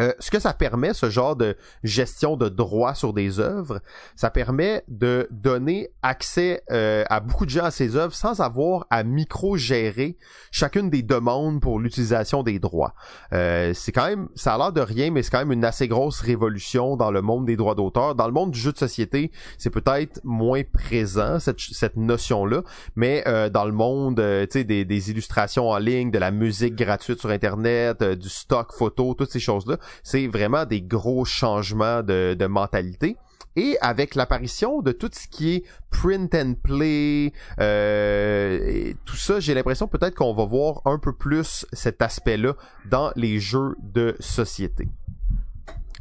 [0.00, 3.80] Euh, ce que ça permet, ce genre de gestion de droits sur des œuvres,
[4.16, 8.86] ça permet de donner accès euh, à beaucoup de gens à ces œuvres sans avoir
[8.90, 10.16] à micro-gérer
[10.50, 12.94] chacune des demandes pour l'utilisation des droits.
[13.32, 15.88] Euh, c'est quand même, ça a l'air de rien, mais c'est quand même une assez
[15.88, 18.14] grosse révolution dans le monde des droits d'auteur.
[18.14, 22.62] Dans le monde du jeu de société, c'est peut-être moins présent cette, cette notion-là,
[22.96, 27.20] mais dans le monde, tu sais, des, des illustrations en ligne, de la musique gratuite
[27.20, 33.16] sur Internet, du stock photo, toutes ces choses-là c'est vraiment des gros changements de, mentalité.
[33.56, 39.38] Et avec l'apparition de tout ce qui est print and play, euh, et tout ça,
[39.38, 42.54] j'ai l'impression peut-être qu'on va voir un peu plus cet aspect-là
[42.90, 44.88] dans les jeux de société.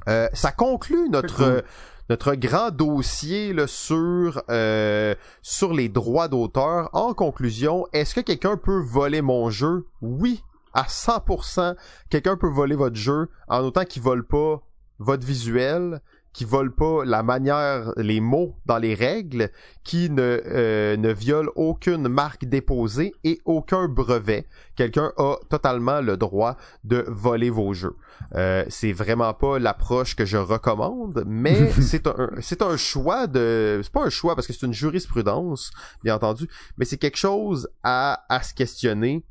[0.10, 1.64] Euh, ça conclut notre
[2.10, 6.90] notre grand dossier sur euh, sur les droits d'auteur.
[6.94, 9.86] En conclusion, est-ce que quelqu'un peut voler mon jeu?
[10.02, 10.44] Oui,
[10.74, 11.76] à 100%,
[12.10, 14.62] quelqu'un peut voler votre jeu en autant qu'il vole pas
[15.00, 16.02] votre visuel,
[16.34, 19.52] qui vole pas la manière, les mots dans les règles,
[19.84, 24.48] qui ne, euh, ne viole aucune marque déposée et aucun brevet.
[24.76, 27.96] Quelqu'un a totalement le droit de voler vos jeux.
[28.34, 33.82] Euh, c'est vraiment pas l'approche que je recommande, mais c'est un, c'est un choix de,
[33.84, 35.72] c'est pas un choix parce que c'est une jurisprudence,
[36.04, 36.48] bien entendu,
[36.78, 39.24] mais c'est quelque chose à, à se questionner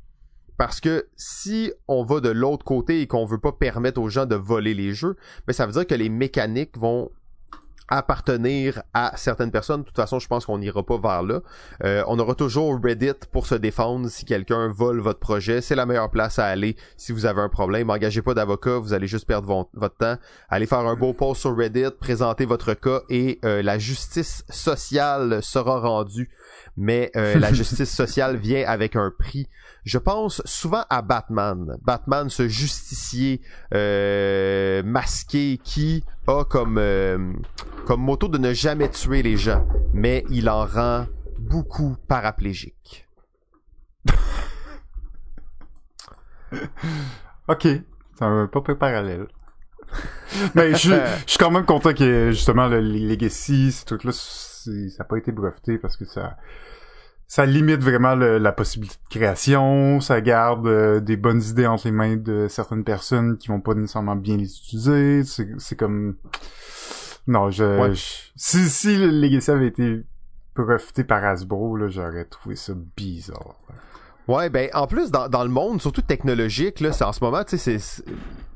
[0.63, 4.25] parce que si on va de l'autre côté et qu'on veut pas permettre aux gens
[4.25, 7.11] de voler les jeux, mais ben, ça veut dire que les mécaniques vont
[7.89, 9.81] appartenir à certaines personnes.
[9.81, 11.41] De toute façon, je pense qu'on n'ira pas vers là.
[11.83, 15.59] Euh, on aura toujours Reddit pour se défendre si quelqu'un vole votre projet.
[15.59, 17.89] C'est la meilleure place à aller si vous avez un problème.
[17.89, 20.15] Engagez pas d'avocat, vous allez juste perdre votre temps.
[20.47, 25.43] Allez faire un beau post sur Reddit, présentez votre cas et euh, la justice sociale
[25.43, 26.29] sera rendue.
[26.77, 29.49] Mais euh, la justice sociale vient avec un prix
[29.83, 31.77] je pense souvent à Batman.
[31.81, 33.41] Batman, ce justicier
[33.73, 37.33] euh, masqué qui a comme, euh,
[37.85, 41.07] comme moto de ne jamais tuer les gens, mais il en rend
[41.37, 43.07] beaucoup paraplégiques.
[47.47, 47.83] ok, c'est
[48.21, 49.27] un peu parallèle.
[50.55, 50.93] mais je,
[51.27, 55.77] suis quand même content que justement le Legacy, ce truc-là, ça n'a pas été breveté
[55.77, 56.37] parce que ça
[57.33, 61.91] ça limite vraiment la possibilité de création, ça garde euh, des bonnes idées entre les
[61.91, 65.23] mains de certaines personnes qui vont pas nécessairement bien les utiliser.
[65.23, 66.17] C'est comme
[67.25, 67.91] non, je,
[68.35, 70.03] si si le Legacy avait été
[70.53, 73.55] profité par Hasbro, là, j'aurais trouvé ça bizarre.
[74.27, 77.43] Ouais, ben en plus dans, dans le monde, surtout technologique, là, c'est en ce moment,
[77.43, 78.05] tu sais, c'est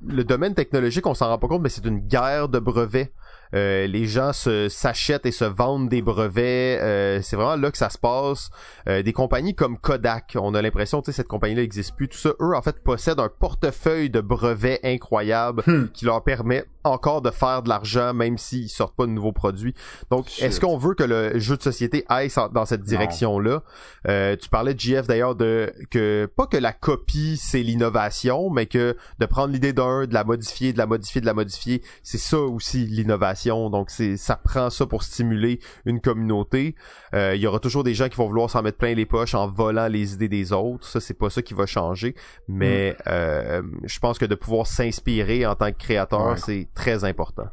[0.08, 3.12] le domaine technologique, on s'en rend pas compte, mais c'est une guerre de brevets.
[3.54, 6.80] Euh, les gens se s'achètent et se vendent des brevets.
[6.82, 8.50] Euh, c'est vraiment là que ça se passe.
[8.88, 12.08] Euh, des compagnies comme Kodak, on a l'impression, que cette compagnie-là n'existe plus.
[12.08, 15.88] Tout ça, eux, en fait, possèdent un portefeuille de brevets incroyable hmm.
[15.94, 19.74] qui leur permet encore de faire de l'argent même s'ils sortent pas de nouveaux produits.
[20.12, 23.64] Donc, est-ce qu'on veut que le jeu de société aille dans cette direction-là?
[24.06, 28.96] Tu parlais de JF d'ailleurs de que pas que la copie c'est l'innovation, mais que
[29.20, 32.40] de prendre l'idée d'un, de la modifier, de la modifier, de la modifier, c'est ça
[32.40, 33.38] aussi l'innovation
[33.70, 36.76] donc c'est ça prend ça pour stimuler une communauté.
[37.14, 39.36] Euh, il y aura toujours des gens qui vont vouloir s'en mettre plein les poches
[39.36, 40.88] en volant les idées des autres.
[40.88, 42.16] Ça c'est pas ça qui va changer,
[42.48, 43.04] mais mm.
[43.08, 47.48] euh, je pense que de pouvoir s'inspirer en tant que créateur, c'est très important.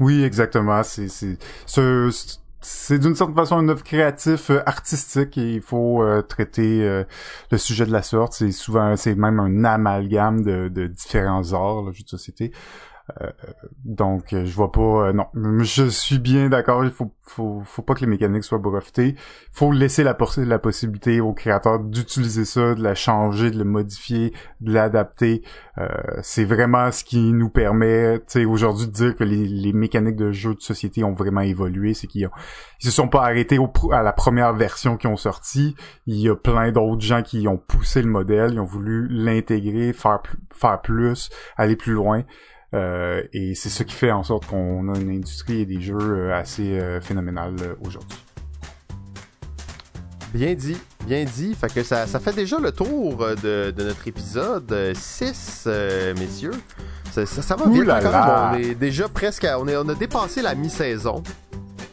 [0.00, 0.82] Oui, exactement.
[0.82, 1.38] C'est c'est
[2.64, 7.04] c'est d'une certaine façon un œuvre créatif euh, artistique et il faut traiter
[7.50, 8.34] le sujet de la sorte.
[8.34, 12.52] C'est souvent, c'est même un amalgame de, de différents arts, le jeu de société.
[13.20, 13.30] Euh,
[13.84, 15.08] donc, euh, je vois pas.
[15.08, 15.26] euh, non,
[15.62, 16.84] je suis bien d'accord.
[16.84, 19.16] Il faut, faut, faut pas que les mécaniques soient brevetées.
[19.52, 24.32] Faut laisser la, la possibilité aux créateurs d'utiliser ça, de la changer, de le modifier,
[24.60, 25.42] de l'adapter.
[26.22, 30.60] C'est vraiment ce qui nous permet, aujourd'hui de dire que les, mécaniques de jeux de
[30.60, 31.94] société ont vraiment évolué.
[31.94, 32.28] C'est qu'ils
[32.80, 35.74] ils se sont pas arrêtés au à la première version qu'ils ont sorti.
[36.06, 39.92] Il y a plein d'autres gens qui ont poussé le modèle, ils ont voulu l'intégrer,
[39.92, 40.20] faire
[40.52, 42.24] faire plus, aller plus loin.
[42.74, 45.98] Euh, et c'est ça qui fait en sorte qu'on a une industrie et des jeux
[46.00, 48.18] euh, assez euh, phénoménales aujourd'hui.
[50.32, 51.54] Bien dit, bien dit.
[51.54, 55.68] Fait que ça, ça fait déjà le tour de, de notre épisode 6,
[56.18, 56.52] messieurs.
[57.10, 58.62] Ça, ça, ça va vite là quand même.
[58.64, 61.22] On est déjà presque à- on, est, on a dépassé la mi-saison.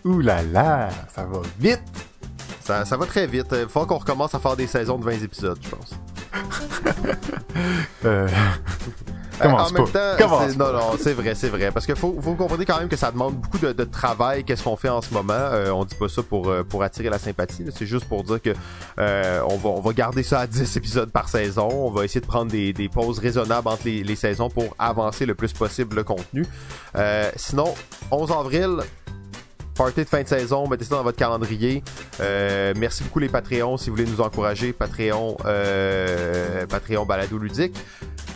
[0.06, 1.81] Ouh là là, ça va vite!
[2.61, 3.47] Ça, ça va très vite.
[3.51, 5.95] Il faut qu'on recommence à faire des saisons de 20 épisodes, je pense.
[8.06, 8.27] Euh,
[9.41, 10.16] Commence en même pas.
[10.16, 11.72] temps, Commence non, non, c'est vrai, c'est vrai.
[11.72, 14.44] Parce que faut, faut comprendre quand même que ça demande beaucoup de, de travail.
[14.44, 17.10] Qu'est-ce qu'on fait en ce moment Euh, On dit pas ça pour euh, pour attirer
[17.10, 17.66] la sympathie.
[17.76, 18.53] C'est juste pour dire que
[18.99, 21.70] euh, on va on va garder ça à 10 épisodes par saison.
[21.72, 25.26] On va essayer de prendre des, des pauses raisonnables entre les, les saisons pour avancer
[25.26, 26.45] le plus possible le contenu.
[26.95, 27.74] Euh, sinon,
[28.11, 28.70] 11 avril.
[29.76, 31.82] Party de fin de saison, mettez ça dans votre calendrier.
[32.20, 34.74] Euh, merci beaucoup les Patreons si vous voulez nous encourager.
[34.74, 37.78] Patreon, euh, Patreon Balado Ludique.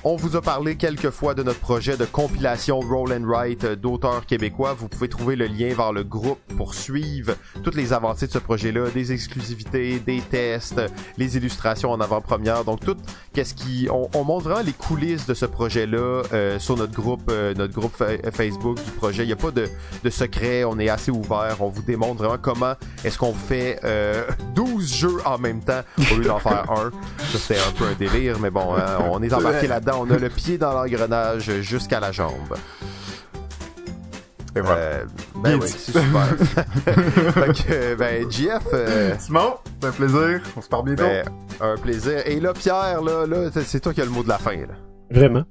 [0.05, 3.75] On vous a parlé quelques fois de notre projet de compilation Roll and Write euh,
[3.77, 4.73] d'auteurs québécois.
[4.77, 8.37] Vous pouvez trouver le lien vers le groupe pour suivre toutes les avancées de ce
[8.39, 10.81] projet-là, des exclusivités, des tests,
[11.17, 12.65] les illustrations en avant-première.
[12.65, 12.97] Donc tout,
[13.31, 17.23] qu'est-ce qui, on, on montre vraiment les coulisses de ce projet-là euh, sur notre groupe,
[17.31, 19.23] euh, notre groupe fa- Facebook du projet.
[19.23, 19.69] Il n'y a pas de,
[20.03, 20.65] de secret.
[20.65, 21.55] On est assez ouvert.
[21.61, 22.73] On vous démontre vraiment comment
[23.05, 24.25] est-ce qu'on fait euh,
[24.55, 25.81] 12 jeux en même temps
[26.11, 26.91] au lieu d'en faire un.
[27.31, 29.92] Ça c'était un peu un délire, mais bon, hein, on est embarqué là-dedans.
[29.99, 32.55] On a le pied dans l'engrenage jusqu'à la jambe.
[34.55, 34.81] et voilà.
[34.81, 35.05] Euh,
[35.35, 36.27] ben Bien oui, c'est super.
[37.33, 40.41] fait que, ben, JF, euh, Simon, c'est un plaisir.
[40.55, 41.03] On se parle bientôt.
[41.03, 41.25] ben,
[41.61, 42.21] un plaisir.
[42.25, 44.55] Et là, Pierre, là, là, c'est toi qui as le mot de la fin.
[44.55, 44.75] Là.
[45.11, 45.43] Vraiment.